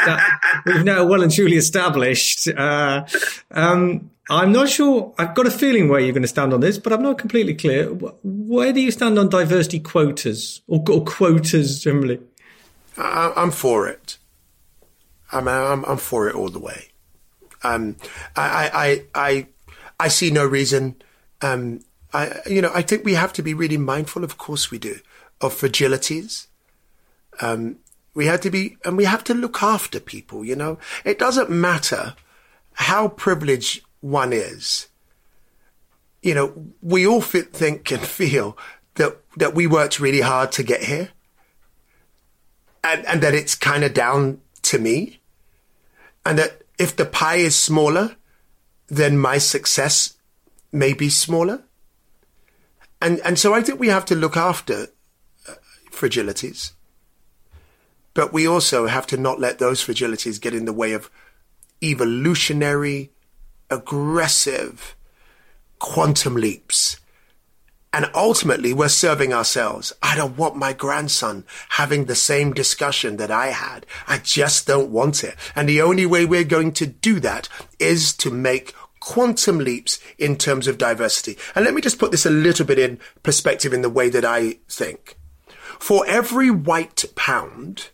we've 0.67 0.85
now 0.85 1.05
well 1.05 1.21
and 1.21 1.33
truly 1.33 1.57
established, 1.57 2.47
uh, 2.47 3.05
um, 3.51 4.09
I'm 4.31 4.53
not 4.53 4.69
sure. 4.69 5.13
I've 5.19 5.35
got 5.35 5.49
a 5.49 5.51
feeling 5.51 5.89
where 5.89 5.99
you're 5.99 6.13
going 6.13 6.23
to 6.23 6.29
stand 6.29 6.55
on 6.55 6.61
this, 6.61 6.79
but 6.79 6.93
I'm 6.93 7.03
not 7.03 7.19
completely 7.19 7.55
clear. 7.55 7.87
Where 8.23 8.73
do 8.73 8.81
you 8.81 8.93
stand 8.93 9.19
on 9.19 9.31
diversity 9.31 9.81
quotas 9.81 10.61
or, 10.69 10.85
or 10.89 11.05
quotas 11.05 11.83
generally? 11.83 12.21
I, 12.97 13.33
am 13.35 13.51
for 13.51 13.89
it. 13.89 14.19
I'm, 15.33 15.49
I'm, 15.49 15.85
I'm 15.85 15.97
for 15.97 16.29
it 16.29 16.37
all 16.37 16.51
the 16.51 16.61
way. 16.61 16.91
Um, 17.65 17.97
I, 18.37 18.71
I, 18.73 19.29
I, 19.29 19.47
I 19.99 20.09
see 20.09 20.31
no 20.31 20.47
reason. 20.47 21.03
Um, 21.41 21.81
I, 22.13 22.33
you 22.47 22.63
know, 22.63 22.71
I 22.73 22.83
think 22.83 23.05
we 23.05 23.15
have 23.15 23.33
to 23.35 23.43
be 23.43 23.55
really 23.55 23.77
mindful. 23.77 24.23
Of 24.23 24.39
course, 24.39 24.71
we 24.71 24.79
do 24.79 25.01
of 25.43 25.55
fragilities. 25.55 26.47
Um, 27.41 27.77
we 28.15 28.27
have 28.27 28.41
to 28.43 28.51
be, 28.51 28.77
and 28.85 28.97
we 28.97 29.05
have 29.05 29.25
to 29.25 29.35
look 29.35 29.63
after 29.63 29.99
people, 29.99 30.45
you 30.45 30.57
know. 30.57 30.79
It 31.05 31.19
doesn't 31.19 31.51
matter 31.51 32.15
how 32.75 33.09
privileged 33.09 33.83
one 34.01 34.33
is. 34.33 34.89
You 36.23 36.35
know, 36.35 36.67
we 36.81 37.07
all 37.07 37.21
think 37.21 37.91
and 37.91 38.03
feel 38.03 38.57
that, 38.95 39.19
that 39.37 39.55
we 39.55 39.67
worked 39.67 39.99
really 39.99 40.21
hard 40.21 40.53
to 40.53 40.63
get 40.63 40.85
here 40.85 41.11
and, 42.85 43.05
and 43.07 43.23
that 43.23 43.35
it's 43.35 43.55
kind 43.55 43.83
of 43.85 43.95
down 43.95 44.41
to 44.63 44.79
me. 44.79 45.21
And 46.25 46.39
that 46.39 46.63
if 46.79 46.95
the 46.95 47.05
pie 47.05 47.37
is 47.37 47.57
smaller, 47.57 48.17
then 48.89 49.19
my 49.19 49.39
success 49.39 50.15
may 50.71 50.93
be 50.93 51.09
smaller. 51.09 51.65
And, 53.01 53.21
and 53.21 53.39
so 53.39 53.55
I 53.55 53.63
think 53.63 53.81
we 53.81 53.89
have 53.89 54.05
to 54.07 54.15
look 54.15 54.37
after 54.37 54.89
fragilities. 56.03 56.73
But 58.15 58.33
we 58.33 58.47
also 58.47 58.87
have 58.87 59.07
to 59.09 59.17
not 59.17 59.41
let 59.41 59.59
those 59.59 59.85
fragilities 59.85 60.41
get 60.41 60.55
in 60.55 60.65
the 60.65 60.73
way 60.73 60.93
of 60.93 61.11
evolutionary, 61.83 63.11
aggressive 63.71 64.97
quantum 65.79 66.35
leaps. 66.35 66.99
And 67.95 68.11
ultimately, 68.15 68.73
we're 68.73 68.89
serving 68.89 69.35
ourselves. 69.35 69.93
I 70.03 70.17
don't 70.17 70.39
want 70.39 70.57
my 70.57 70.73
grandson 70.73 71.45
having 71.71 72.07
the 72.07 72.15
same 72.15 72.55
discussion 72.55 73.19
that 73.19 73.31
I 73.31 73.49
had. 73.49 73.85
I 74.09 74.19
just 74.19 74.67
don't 74.67 74.91
want 74.91 75.23
it. 75.23 75.37
And 75.55 75.69
the 75.69 75.83
only 75.83 76.07
way 76.07 76.25
we're 76.25 76.45
going 76.45 76.73
to 76.73 76.87
do 76.87 77.21
that 77.21 77.49
is 77.79 78.15
to 78.15 78.31
make 78.31 78.75
quantum 79.01 79.59
leaps 79.59 79.99
in 80.17 80.37
terms 80.37 80.67
of 80.69 80.79
diversity. 80.79 81.37
And 81.55 81.65
let 81.65 81.75
me 81.75 81.83
just 81.83 81.99
put 81.99 82.13
this 82.13 82.25
a 82.25 82.31
little 82.31 82.65
bit 82.65 82.79
in 82.79 82.99
perspective 83.23 83.75
in 83.75 83.83
the 83.83 83.91
way 83.91 84.09
that 84.09 84.25
I 84.25 84.59
think. 84.69 85.19
For 85.83 86.07
every 86.07 86.49
white 86.49 87.05
pound, 87.17 87.89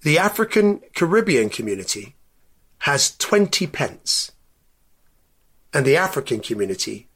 the 0.00 0.16
African 0.16 0.80
Caribbean 0.94 1.50
community 1.50 2.16
has 2.78 3.14
20 3.18 3.66
pence 3.66 4.32
and 5.74 5.84
the 5.84 5.98
African 5.98 6.40
community 6.40 7.08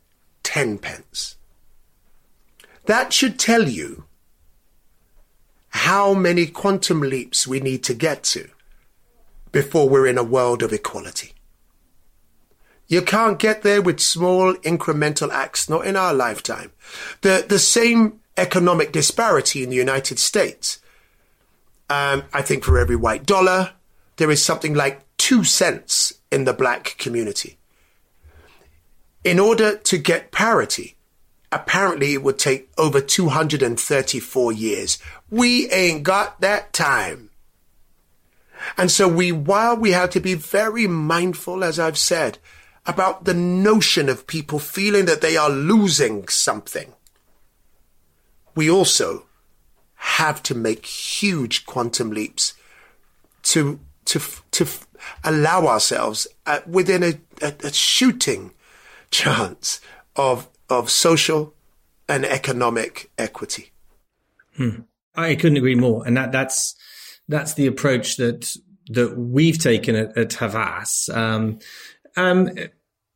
10 0.43 0.77
pence. 0.77 1.39
That 2.85 3.15
should 3.15 3.39
tell 3.39 3.67
you 3.67 4.05
how 5.69 6.13
many 6.13 6.45
quantum 6.45 7.01
leaps 7.01 7.47
we 7.47 7.61
need 7.61 7.83
to 7.85 7.95
get 7.95 8.25
to 8.25 8.47
before 9.53 9.89
we're 9.89 10.07
in 10.07 10.19
a 10.19 10.23
world 10.23 10.63
of 10.63 10.75
equality. 10.75 11.33
You 12.89 13.01
can't 13.01 13.39
get 13.39 13.63
there 13.63 13.81
with 13.81 14.01
small 14.01 14.53
incremental 14.57 15.31
acts, 15.33 15.67
not 15.67 15.87
in 15.87 15.97
our 15.97 16.13
lifetime. 16.13 16.73
The, 17.23 17.43
the 17.49 17.59
same 17.59 18.21
economic 18.37 18.93
disparity 18.93 19.63
in 19.63 19.71
the 19.71 19.77
United 19.77 20.19
States. 20.19 20.81
Um, 21.89 22.25
I 22.33 22.43
think 22.43 22.65
for 22.65 22.79
every 22.79 22.97
white 22.97 23.27
dollar, 23.27 23.73
there 24.17 24.31
is 24.31 24.45
something 24.45 24.75
like 24.75 25.03
two 25.17 25.45
cents 25.45 26.15
in 26.31 26.45
the 26.45 26.53
black 26.53 26.97
community. 26.99 27.59
In 29.25 29.39
order 29.39 29.77
to 29.77 29.99
get 29.99 30.31
parity, 30.31 30.97
apparently 31.51 32.13
it 32.13 32.23
would 32.23 32.39
take 32.39 32.71
over 32.77 33.01
234 33.01 34.53
years. 34.53 34.99
We 35.31 35.71
ain't 35.71 36.03
got 36.03 36.41
that 36.41 36.73
time. 36.73 37.31
And 38.77 38.91
so 38.91 39.09
we, 39.09 39.33
while 39.33 39.77
we 39.77 39.93
have 39.93 40.11
to 40.11 40.21
be 40.21 40.35
very 40.35 40.87
mindful, 40.87 41.63
as 41.63 41.79
I've 41.79 41.99
said, 41.99 42.39
about 42.85 43.25
the 43.25 43.35
notion 43.35 44.09
of 44.09 44.27
people 44.27 44.59
feeling 44.59 45.07
that 45.07 45.21
they 45.21 45.37
are 45.37 45.51
losing 45.51 46.29
something, 46.29 46.93
we 48.57 48.69
also 48.69 49.27
have 49.95 50.43
to 50.43 50.55
make 50.55 50.85
huge 50.87 51.67
quantum 51.67 52.11
leaps 52.11 52.55
to 53.43 53.79
to 54.07 54.21
to 54.51 54.67
allow 55.23 55.67
ourselves 55.67 56.27
uh, 56.47 56.61
within 56.67 57.03
a, 57.03 57.21
a, 57.43 57.55
a 57.65 57.73
shooting 57.73 58.53
chance 59.11 59.81
of 60.17 60.49
of 60.69 60.91
social 60.91 61.55
and 62.09 62.25
economic 62.25 63.11
equity. 63.19 63.73
Hmm. 64.57 64.81
I 65.15 65.35
couldn't 65.35 65.57
agree 65.57 65.77
more, 65.77 66.07
and 66.07 66.17
that 66.17 66.33
that's 66.33 66.75
that's 67.29 67.55
the 67.55 67.67
approach 67.67 68.17
that 68.17 68.55
that 68.89 69.17
we've 69.19 69.59
taken 69.59 69.97
at, 69.97 70.17
at 70.17 70.35
Havas. 70.35 71.09
Um, 71.13 71.59
um, 72.17 72.51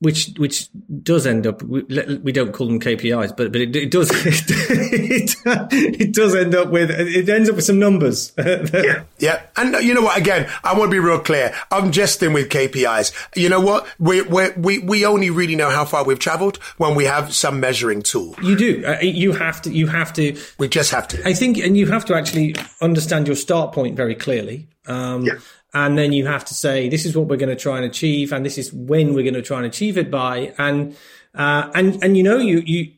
which 0.01 0.33
which 0.39 0.69
does 1.03 1.27
end 1.27 1.47
up 1.47 1.63
we, 1.63 1.83
we, 2.23 2.33
don't 2.33 2.53
call 2.53 2.67
them 2.67 2.81
KPIs, 2.81 3.37
but 3.37 3.53
but 3.53 3.61
it, 3.61 3.77
it 3.77 3.91
does 3.91 4.11
it, 4.15 5.37
it, 5.45 6.15
does 6.15 6.35
end 6.35 6.55
up 6.55 6.71
with 6.71 6.91
it 6.91 7.29
ends 7.29 7.51
up 7.51 7.57
with 7.57 7.65
some 7.67 7.79
numbers. 7.79 8.33
yeah, 8.39 9.05
yeah, 9.19 9.43
and 9.57 9.75
you 9.85 9.93
know 9.93 10.01
what? 10.01 10.19
Again, 10.19 10.51
I 10.65 10.73
want 10.73 10.91
to 10.91 10.91
be 10.91 10.99
real 10.99 11.21
clear. 11.21 11.55
I'm 11.71 11.93
jesting 11.93 12.33
with 12.33 12.49
KPIs. 12.49 13.13
You 13.37 13.51
know 13.51 13.61
what? 13.61 13.87
We 13.99 14.23
we 14.23 14.51
we 14.57 14.79
we 14.79 15.05
only 15.05 15.29
really 15.29 15.55
know 15.55 15.69
how 15.69 15.85
far 15.85 16.03
we've 16.05 16.19
travelled 16.19 16.57
when 16.79 16.95
we 16.95 17.05
have 17.05 17.35
some 17.35 17.61
measuring 17.61 18.01
tool. 18.01 18.35
You 18.43 18.57
do. 18.57 18.85
Uh, 18.87 19.01
you 19.03 19.33
have 19.33 19.61
to. 19.63 19.71
You 19.71 19.87
have 19.89 20.15
to. 20.15 20.35
We 20.59 20.69
just 20.69 20.93
have 20.93 21.09
to. 21.09 21.29
I 21.29 21.35
think, 21.35 21.59
and 21.59 21.77
you 21.77 21.87
have 21.89 22.07
to 22.07 22.15
actually 22.15 22.57
understand 22.81 23.27
your 23.27 23.37
start 23.37 23.73
point 23.75 23.97
very 23.97 24.15
clearly. 24.15 24.69
Um, 24.87 25.25
yeah 25.25 25.35
and 25.73 25.97
then 25.97 26.13
you 26.13 26.27
have 26.27 26.45
to 26.45 26.55
say 26.55 26.89
this 26.89 27.05
is 27.07 27.17
what 27.17 27.29
we're 27.29 27.37
going 27.37 27.49
to 27.49 27.61
try 27.61 27.77
and 27.77 27.85
achieve 27.85 28.33
and 28.33 28.45
this 28.45 28.59
is 28.59 28.73
when 28.73 29.15
we're 29.15 29.23
going 29.23 29.35
to 29.35 29.43
try 29.43 29.59
and 29.59 29.67
achieve 29.67 29.97
it 29.97 30.11
by 30.11 30.53
and 30.59 30.97
uh, 31.35 31.71
and 31.75 32.03
and 32.03 32.17
you 32.17 32.23
know 32.23 32.39
you 32.39 32.63
you 32.67 32.93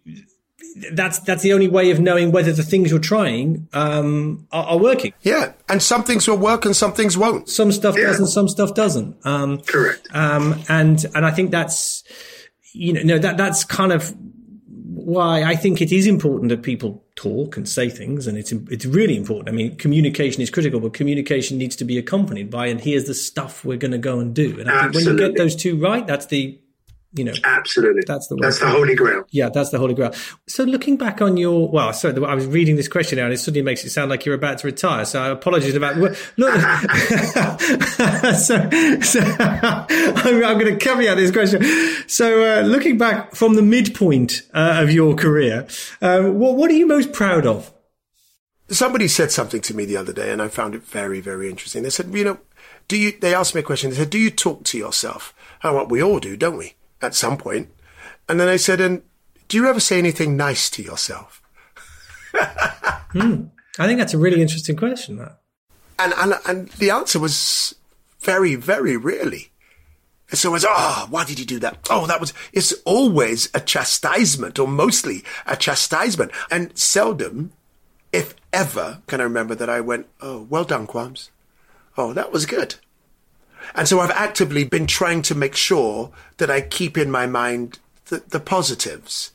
that's 0.93 1.19
that's 1.21 1.43
the 1.43 1.53
only 1.53 1.69
way 1.69 1.91
of 1.91 2.01
knowing 2.01 2.33
whether 2.33 2.53
the 2.53 2.63
things 2.63 2.91
you're 2.91 3.01
trying 3.01 3.69
um, 3.73 4.47
are, 4.53 4.65
are, 4.65 4.79
working. 4.79 5.13
Yeah, 5.23 5.53
and 5.69 5.83
some 5.83 6.05
things 6.05 6.27
will 6.27 6.39
work 6.39 6.65
and 6.65 6.75
some 6.75 6.93
things 6.93 7.17
won't. 7.17 7.49
Some 7.49 7.73
stuff 7.73 7.97
yeah. 7.97 8.05
does 8.05 8.19
and 8.19 8.29
some 8.29 8.49
stuff 8.49 8.75
doesn't. 8.75 9.25
Um, 9.27 9.61
Correct. 9.61 10.09
Um, 10.13 10.63
and 10.69 11.05
and 11.15 11.27
I 11.27 11.31
think 11.31 11.51
that's 11.51 12.05
you 12.73 12.93
know 12.93 13.03
no 13.03 13.19
that 13.19 13.37
that's 13.37 13.65
kind 13.65 13.93
of 13.93 14.15
why 14.67 15.43
I 15.43 15.57
think 15.57 15.81
it 15.83 15.93
is 15.93 16.07
important 16.07 16.51
that 16.51 16.63
people 16.63 17.02
talk 17.15 17.57
and 17.57 17.69
say 17.69 17.91
things, 17.91 18.27
and 18.27 18.39
it's 18.39 18.53
it's 18.53 18.87
really 18.87 19.17
important. 19.17 19.49
I 19.49 19.53
mean, 19.53 19.77
communication 19.77 20.43
is 20.43 20.51
critical, 20.51 20.81
but 20.81 20.95
communication 20.95 21.59
needs 21.59 21.77
to 21.77 21.85
be 21.85 21.99
accompanied 21.99 22.51
by, 22.51 22.67
and 22.67 22.81
here's 22.81 23.05
the 23.05 23.15
stuff 23.15 23.65
we're 23.65 23.77
going 23.77 23.93
to 23.93 23.99
go 23.99 24.19
and 24.19 24.35
do. 24.35 24.59
And 24.59 24.71
I 24.71 24.83
think 24.83 24.95
when 24.95 25.05
you 25.05 25.17
get 25.17 25.37
those 25.37 25.57
two 25.57 25.79
right, 25.79 26.07
that's 26.07 26.27
the 26.27 26.59
you 27.15 27.25
know 27.25 27.33
absolutely. 27.45 28.03
that's 28.07 28.27
the 28.29 28.37
that's 28.37 28.59
the 28.59 28.69
holy 28.69 28.95
grail. 28.95 29.25
Yeah 29.31 29.51
that's 29.51 29.71
the 29.71 29.79
holy 29.79 29.95
grail. 29.95 30.15
So 30.47 30.65
looking 30.65 30.97
back 30.97 31.21
on 31.21 31.37
your 31.37 31.69
well 31.69 31.93
sorry 31.93 32.25
i 32.25 32.35
was 32.35 32.47
reading 32.47 32.77
this 32.77 32.89
question 32.89 33.19
now 33.19 33.25
and 33.25 33.35
it 33.35 33.39
suddenly 33.39 33.63
makes 33.63 33.85
it 33.85 33.91
sound 33.91 34.11
like 34.11 34.25
you're 34.25 34.35
about 34.35 34.59
to 34.59 34.67
retire. 34.67 35.05
So 35.05 35.23
i 35.23 35.29
apologize 35.29 35.75
about 35.75 35.97
look 35.97 36.15
so, 38.39 38.71
so 39.01 39.21
I'm, 39.39 40.45
I'm, 40.45 40.59
going 40.59 40.79
to 40.79 40.79
cover 40.79 41.07
out 41.09 41.17
this 41.17 41.31
question. 41.31 41.63
So 42.09 42.45
uh, 42.45 42.63
looking 42.63 42.97
back 42.97 43.35
from 43.35 43.55
the 43.57 43.63
midpoint 43.63 44.43
uh, 44.55 44.79
of 44.83 44.91
your 44.91 45.15
career 45.15 45.67
uh, 46.01 46.23
what, 46.23 46.57
what 46.57 46.71
are 46.71 46.75
you 46.75 46.87
most 46.87 47.13
proud 47.13 47.47
of? 47.47 47.73
Somebody 48.69 49.09
said 49.09 49.31
something 49.31 49.61
to 49.63 49.75
me 49.75 49.85
the 49.85 49.99
other 49.99 50.15
day 50.15 50.33
and 50.33 50.41
i 50.41 50.49
found 50.49 50.75
it 50.75 50.83
very 50.83 51.21
very 51.21 51.51
interesting. 51.51 51.83
They 51.83 51.91
said 51.91 52.15
you 52.15 52.25
know 52.25 52.39
do 52.89 52.97
you 52.97 53.13
they 53.21 53.35
asked 53.35 53.55
me 53.55 53.61
a 53.61 53.65
question. 53.65 53.91
They 53.91 53.97
said 53.97 54.09
do 54.09 54.19
you 54.19 54.31
talk 54.31 54.65
to 54.65 54.79
yourself? 54.79 55.35
And 55.63 55.75
what 55.75 55.91
we 55.91 56.03
all 56.03 56.19
do 56.19 56.39
don't 56.39 56.57
we 56.57 56.75
at 57.03 57.15
some 57.15 57.37
point. 57.37 57.69
And 58.29 58.41
then 58.41 58.49
I 58.49 58.57
said, 58.57 58.81
and 58.81 59.03
do 59.49 59.57
you 59.57 59.67
ever 59.67 59.81
say 59.81 59.99
anything 59.99 60.37
nice 60.37 60.71
to 60.71 60.83
yourself? 60.83 61.43
hmm. 62.35 63.45
I 63.79 63.87
think 63.87 63.99
that's 63.99 64.15
a 64.15 64.19
really 64.19 64.41
interesting 64.41 64.77
question. 64.77 65.17
That. 65.17 65.41
And, 65.99 66.15
and, 66.17 66.35
and 66.47 66.69
the 66.69 66.91
answer 66.91 67.19
was 67.19 67.75
very, 68.21 68.55
very 68.55 68.97
rarely. 68.97 69.51
And 70.31 70.39
so 70.39 70.55
it's, 70.55 70.65
oh, 70.67 71.07
why 71.11 71.25
did 71.25 71.39
you 71.39 71.45
do 71.45 71.59
that? 71.59 71.87
Oh, 71.91 72.07
that 72.07 72.21
was, 72.21 72.33
it's 72.53 72.73
always 72.85 73.51
a 73.53 73.61
chastisement 73.61 74.59
or 74.59 74.67
mostly 74.67 75.23
a 75.47 75.57
chastisement. 75.57 76.33
And 76.51 76.77
seldom, 76.77 77.53
if 78.13 78.35
ever, 78.53 79.03
can 79.07 79.21
I 79.21 79.25
remember 79.25 79.55
that 79.55 79.69
I 79.69 79.81
went, 79.81 80.07
oh, 80.21 80.47
well 80.49 80.65
done, 80.65 80.87
Quams. 80.87 81.29
Oh, 81.99 82.15
that 82.15 82.33
was 82.33 82.47
good. 82.47 82.77
And 83.75 83.89
so 83.89 84.01
I've 84.01 84.11
actively 84.11 84.65
been 84.65 84.87
trying 84.87 85.23
to 85.23 85.35
make 85.35 85.55
sure 85.57 86.11
that 86.39 86.51
I 86.51 86.61
keep 86.61 86.99
in 86.99 87.11
my 87.11 87.27
mind 87.27 87.79
the, 88.07 88.23
the 88.29 88.41
positives 88.41 89.33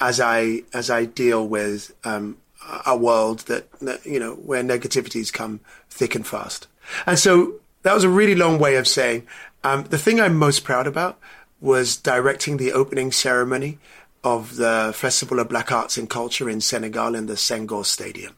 as 0.00 0.20
I 0.20 0.62
as 0.72 0.90
I 0.90 1.04
deal 1.04 1.46
with 1.46 1.94
um, 2.04 2.38
a 2.86 2.96
world 2.96 3.40
that, 3.40 3.70
that 3.80 4.04
you 4.04 4.18
know 4.18 4.34
where 4.34 4.62
negativities 4.62 5.32
come 5.32 5.60
thick 5.90 6.14
and 6.14 6.26
fast. 6.26 6.66
And 7.06 7.18
so 7.18 7.54
that 7.82 7.94
was 7.94 8.04
a 8.04 8.08
really 8.08 8.34
long 8.34 8.58
way 8.58 8.76
of 8.76 8.88
saying 8.88 9.26
um, 9.64 9.84
the 9.84 9.98
thing 9.98 10.20
I'm 10.20 10.36
most 10.36 10.64
proud 10.64 10.86
about 10.86 11.18
was 11.60 11.96
directing 11.96 12.56
the 12.56 12.72
opening 12.72 13.12
ceremony 13.12 13.78
of 14.22 14.56
the 14.56 14.92
Festival 14.94 15.38
of 15.38 15.48
Black 15.48 15.72
Arts 15.72 15.96
and 15.96 16.08
Culture 16.08 16.48
in 16.48 16.60
Senegal 16.60 17.14
in 17.14 17.26
the 17.26 17.34
Senghor 17.34 17.84
Stadium. 17.84 18.34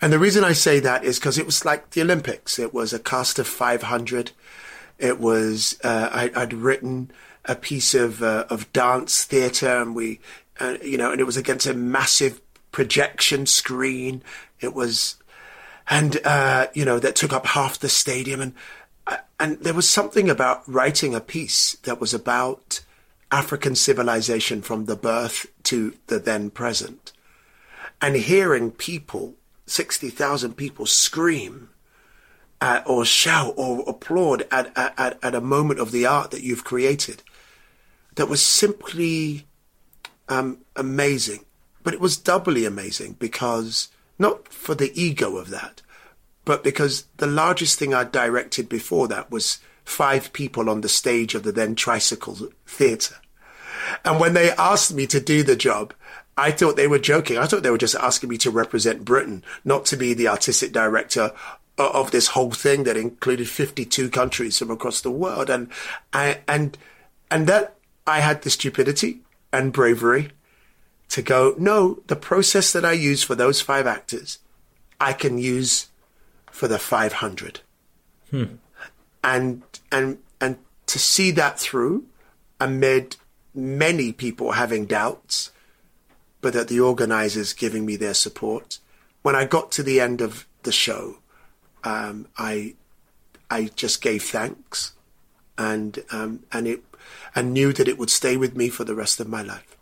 And 0.00 0.12
the 0.12 0.18
reason 0.18 0.44
I 0.44 0.52
say 0.52 0.80
that 0.80 1.04
is 1.04 1.18
because 1.18 1.38
it 1.38 1.46
was 1.46 1.64
like 1.64 1.90
the 1.90 2.02
Olympics. 2.02 2.58
It 2.58 2.74
was 2.74 2.92
a 2.92 2.98
cast 2.98 3.38
of 3.38 3.46
500. 3.46 4.32
It 4.98 5.20
was, 5.20 5.78
uh, 5.84 6.30
I, 6.34 6.40
would 6.40 6.52
written 6.52 7.10
a 7.44 7.54
piece 7.54 7.94
of, 7.94 8.22
uh, 8.22 8.46
of 8.50 8.72
dance 8.72 9.24
theater 9.24 9.68
and 9.68 9.94
we, 9.94 10.20
uh, 10.60 10.76
you 10.82 10.96
know, 10.96 11.12
and 11.12 11.20
it 11.20 11.24
was 11.24 11.36
against 11.36 11.66
a 11.66 11.74
massive 11.74 12.40
projection 12.72 13.46
screen. 13.46 14.22
It 14.60 14.74
was, 14.74 15.16
and, 15.88 16.18
uh, 16.24 16.68
you 16.74 16.84
know, 16.84 16.98
that 16.98 17.16
took 17.16 17.32
up 17.32 17.46
half 17.46 17.78
the 17.78 17.88
stadium. 17.88 18.40
And, 18.40 18.54
uh, 19.06 19.18
and 19.38 19.58
there 19.60 19.74
was 19.74 19.88
something 19.88 20.30
about 20.30 20.68
writing 20.68 21.14
a 21.14 21.20
piece 21.20 21.74
that 21.82 22.00
was 22.00 22.14
about 22.14 22.80
African 23.30 23.74
civilization 23.74 24.62
from 24.62 24.84
the 24.84 24.96
birth 24.96 25.46
to 25.64 25.94
the 26.06 26.18
then 26.18 26.50
present 26.50 27.12
and 28.00 28.16
hearing 28.16 28.70
people 28.70 29.34
60,000 29.66 30.54
people 30.54 30.86
scream 30.86 31.70
at, 32.60 32.86
or 32.86 33.04
shout 33.04 33.54
or 33.56 33.84
applaud 33.86 34.46
at, 34.50 34.76
at, 34.76 35.18
at 35.22 35.34
a 35.34 35.40
moment 35.40 35.80
of 35.80 35.92
the 35.92 36.06
art 36.06 36.30
that 36.30 36.42
you've 36.42 36.64
created 36.64 37.22
that 38.14 38.28
was 38.28 38.42
simply 38.42 39.46
um, 40.28 40.58
amazing. 40.76 41.44
But 41.82 41.94
it 41.94 42.00
was 42.00 42.16
doubly 42.16 42.64
amazing 42.64 43.16
because 43.18 43.88
not 44.18 44.48
for 44.48 44.74
the 44.74 44.92
ego 45.00 45.36
of 45.36 45.50
that, 45.50 45.82
but 46.44 46.64
because 46.64 47.06
the 47.16 47.26
largest 47.26 47.78
thing 47.78 47.94
I 47.94 48.04
directed 48.04 48.68
before 48.68 49.08
that 49.08 49.30
was 49.30 49.58
five 49.84 50.32
people 50.32 50.70
on 50.70 50.80
the 50.80 50.88
stage 50.88 51.34
of 51.34 51.42
the 51.42 51.52
then 51.52 51.74
Tricycle 51.74 52.50
Theatre. 52.66 53.16
And 54.04 54.18
when 54.18 54.34
they 54.34 54.50
asked 54.52 54.94
me 54.94 55.06
to 55.08 55.20
do 55.20 55.42
the 55.42 55.56
job, 55.56 55.92
I 56.36 56.50
thought 56.50 56.76
they 56.76 56.88
were 56.88 56.98
joking. 56.98 57.38
I 57.38 57.46
thought 57.46 57.62
they 57.62 57.70
were 57.70 57.78
just 57.78 57.94
asking 57.94 58.28
me 58.28 58.38
to 58.38 58.50
represent 58.50 59.04
Britain, 59.04 59.44
not 59.64 59.84
to 59.86 59.96
be 59.96 60.14
the 60.14 60.28
artistic 60.28 60.72
director 60.72 61.32
of 61.78 62.10
this 62.10 62.28
whole 62.28 62.52
thing 62.52 62.84
that 62.84 62.96
included 62.96 63.48
52 63.48 64.10
countries 64.10 64.58
from 64.58 64.70
across 64.70 65.00
the 65.00 65.10
world. 65.10 65.50
And, 65.50 65.68
I, 66.12 66.40
and, 66.46 66.76
and 67.30 67.46
that 67.46 67.76
I 68.06 68.20
had 68.20 68.42
the 68.42 68.50
stupidity 68.50 69.20
and 69.52 69.72
bravery 69.72 70.30
to 71.10 71.22
go, 71.22 71.54
no, 71.58 72.00
the 72.06 72.16
process 72.16 72.72
that 72.72 72.84
I 72.84 72.92
use 72.92 73.22
for 73.22 73.34
those 73.34 73.60
five 73.60 73.86
actors, 73.86 74.38
I 75.00 75.12
can 75.12 75.38
use 75.38 75.88
for 76.50 76.68
the 76.68 76.78
500. 76.78 77.60
Hmm. 78.30 78.44
And, 79.22 79.62
and, 79.90 80.18
and 80.40 80.58
to 80.86 80.98
see 80.98 81.30
that 81.32 81.58
through 81.58 82.06
amid 82.60 83.16
many 83.54 84.12
people 84.12 84.52
having 84.52 84.86
doubts, 84.86 85.50
but 86.44 86.52
that 86.52 86.68
the 86.68 86.78
organizers 86.78 87.54
giving 87.54 87.86
me 87.86 87.96
their 87.96 88.12
support. 88.12 88.78
When 89.22 89.34
I 89.34 89.46
got 89.46 89.72
to 89.72 89.82
the 89.82 89.98
end 89.98 90.20
of 90.20 90.46
the 90.62 90.72
show, 90.72 91.20
um, 91.84 92.28
I, 92.36 92.74
I 93.50 93.70
just 93.74 94.02
gave 94.02 94.24
thanks 94.24 94.92
and, 95.56 96.00
um, 96.10 96.40
and 96.52 96.68
it, 96.68 96.84
and 97.34 97.54
knew 97.54 97.72
that 97.72 97.88
it 97.88 97.98
would 97.98 98.10
stay 98.10 98.36
with 98.36 98.54
me 98.54 98.68
for 98.68 98.84
the 98.84 98.94
rest 98.94 99.20
of 99.20 99.26
my 99.26 99.40
life. 99.40 99.78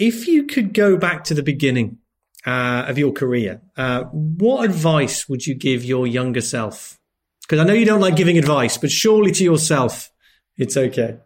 If 0.00 0.26
you 0.26 0.48
could 0.48 0.74
go 0.74 0.96
back 0.96 1.22
to 1.24 1.34
the 1.34 1.44
beginning 1.44 1.98
uh, 2.44 2.86
of 2.88 2.98
your 2.98 3.12
career, 3.12 3.60
uh, 3.76 4.02
what 4.10 4.64
advice 4.64 5.28
would 5.28 5.46
you 5.46 5.54
give 5.54 5.84
your 5.84 6.08
younger 6.08 6.40
self? 6.40 6.98
Because 7.42 7.60
I 7.60 7.64
know 7.64 7.72
you 7.72 7.86
don't 7.86 8.00
like 8.00 8.16
giving 8.16 8.36
advice, 8.36 8.76
but 8.76 8.90
surely 8.90 9.30
to 9.30 9.44
yourself, 9.44 10.10
it's 10.56 10.76
okay. 10.76 11.18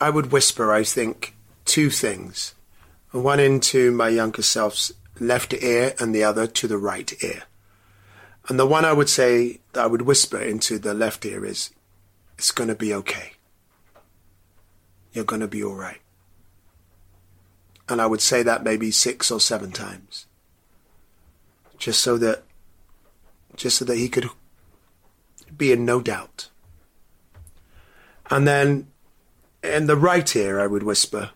I 0.00 0.08
would 0.08 0.32
whisper, 0.32 0.72
I 0.72 0.84
think, 0.84 1.34
two 1.66 1.90
things. 1.90 2.54
One 3.12 3.40
into 3.40 3.92
my 3.92 4.08
younger 4.08 4.42
self's 4.42 4.92
left 5.20 5.52
ear 5.52 5.94
and 5.98 6.14
the 6.14 6.24
other 6.24 6.46
to 6.46 6.66
the 6.66 6.78
right 6.78 7.12
ear. 7.22 7.44
And 8.48 8.58
the 8.58 8.66
one 8.66 8.84
I 8.84 8.92
would 8.92 9.08
say 9.08 9.60
that 9.72 9.84
I 9.84 9.86
would 9.86 10.02
whisper 10.02 10.38
into 10.38 10.78
the 10.78 10.94
left 10.94 11.24
ear 11.24 11.44
is, 11.44 11.70
it's 12.36 12.50
going 12.50 12.68
to 12.68 12.74
be 12.74 12.92
okay. 12.94 13.32
You're 15.12 15.24
going 15.24 15.42
to 15.42 15.48
be 15.48 15.62
all 15.62 15.74
right. 15.74 16.00
And 17.88 18.00
I 18.00 18.06
would 18.06 18.22
say 18.22 18.42
that 18.42 18.64
maybe 18.64 18.90
six 18.90 19.30
or 19.30 19.40
seven 19.40 19.70
times. 19.70 20.26
Just 21.78 22.00
so 22.00 22.16
that, 22.18 22.42
just 23.56 23.76
so 23.76 23.84
that 23.84 23.98
he 23.98 24.08
could 24.08 24.30
be 25.56 25.70
in 25.70 25.84
no 25.84 26.00
doubt. 26.00 26.48
And 28.30 28.48
then 28.48 28.88
in 29.62 29.86
the 29.86 29.96
right 29.96 30.34
ear, 30.34 30.58
I 30.58 30.66
would 30.66 30.82
whisper, 30.82 31.30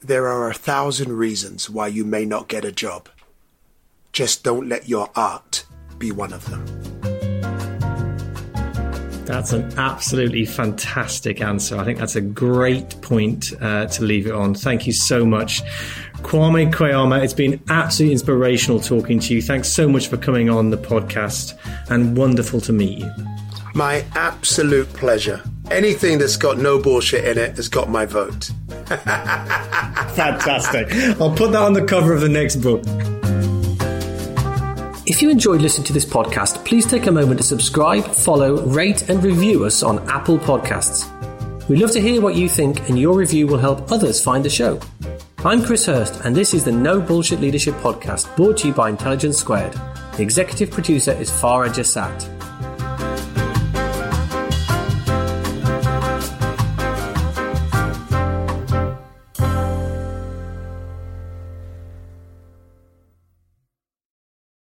there 0.00 0.28
are 0.28 0.48
a 0.48 0.54
thousand 0.54 1.12
reasons 1.12 1.68
why 1.68 1.86
you 1.86 2.04
may 2.04 2.24
not 2.24 2.48
get 2.48 2.64
a 2.64 2.72
job. 2.72 3.08
Just 4.12 4.42
don't 4.42 4.68
let 4.68 4.88
your 4.88 5.10
art 5.14 5.66
be 5.98 6.10
one 6.10 6.32
of 6.32 6.48
them. 6.48 6.64
That's 9.26 9.52
an 9.52 9.78
absolutely 9.78 10.44
fantastic 10.44 11.40
answer. 11.40 11.76
I 11.76 11.84
think 11.84 11.98
that's 11.98 12.16
a 12.16 12.20
great 12.20 13.00
point 13.00 13.52
uh, 13.60 13.86
to 13.86 14.02
leave 14.02 14.26
it 14.26 14.32
on. 14.32 14.54
Thank 14.54 14.86
you 14.86 14.92
so 14.92 15.24
much. 15.24 15.62
Kwame 16.22 16.72
Kwei-Armah, 16.72 17.22
it's 17.22 17.34
been 17.34 17.62
absolutely 17.68 18.14
inspirational 18.14 18.80
talking 18.80 19.20
to 19.20 19.34
you. 19.34 19.40
Thanks 19.40 19.68
so 19.68 19.88
much 19.88 20.08
for 20.08 20.16
coming 20.16 20.50
on 20.50 20.70
the 20.70 20.78
podcast 20.78 21.56
and 21.90 22.16
wonderful 22.16 22.60
to 22.62 22.72
meet 22.72 22.98
you. 22.98 23.10
My 23.74 24.04
absolute 24.16 24.88
pleasure. 24.94 25.42
Anything 25.70 26.18
that's 26.18 26.36
got 26.36 26.58
no 26.58 26.80
bullshit 26.80 27.24
in 27.24 27.38
it 27.38 27.54
has 27.54 27.68
got 27.68 27.88
my 27.88 28.04
vote. 28.04 28.50
Fantastic. 30.16 30.92
I'll 31.20 31.34
put 31.34 31.52
that 31.52 31.62
on 31.62 31.74
the 31.74 31.84
cover 31.84 32.12
of 32.12 32.20
the 32.20 32.28
next 32.28 32.56
book. 32.56 32.82
If 35.06 35.22
you 35.22 35.30
enjoyed 35.30 35.62
listening 35.62 35.84
to 35.86 35.92
this 35.92 36.04
podcast, 36.04 36.64
please 36.64 36.86
take 36.86 37.06
a 37.06 37.12
moment 37.12 37.38
to 37.38 37.44
subscribe, 37.44 38.04
follow, 38.04 38.66
rate, 38.66 39.08
and 39.08 39.22
review 39.22 39.64
us 39.64 39.84
on 39.84 40.00
Apple 40.08 40.38
Podcasts. 40.38 41.08
We'd 41.68 41.80
love 41.80 41.92
to 41.92 42.00
hear 42.00 42.20
what 42.20 42.34
you 42.34 42.48
think, 42.48 42.88
and 42.88 42.98
your 42.98 43.16
review 43.16 43.46
will 43.46 43.58
help 43.58 43.92
others 43.92 44.22
find 44.22 44.44
the 44.44 44.50
show. 44.50 44.80
I'm 45.44 45.62
Chris 45.62 45.86
Hirst, 45.86 46.24
and 46.24 46.34
this 46.34 46.52
is 46.52 46.64
the 46.64 46.72
No 46.72 47.00
Bullshit 47.00 47.40
Leadership 47.40 47.74
Podcast 47.76 48.34
brought 48.34 48.58
to 48.58 48.68
you 48.68 48.74
by 48.74 48.88
Intelligence 48.88 49.38
Squared. 49.38 49.74
The 50.16 50.22
executive 50.22 50.72
producer 50.72 51.12
is 51.12 51.30
Farah 51.30 51.68
Jassat. 51.68 52.39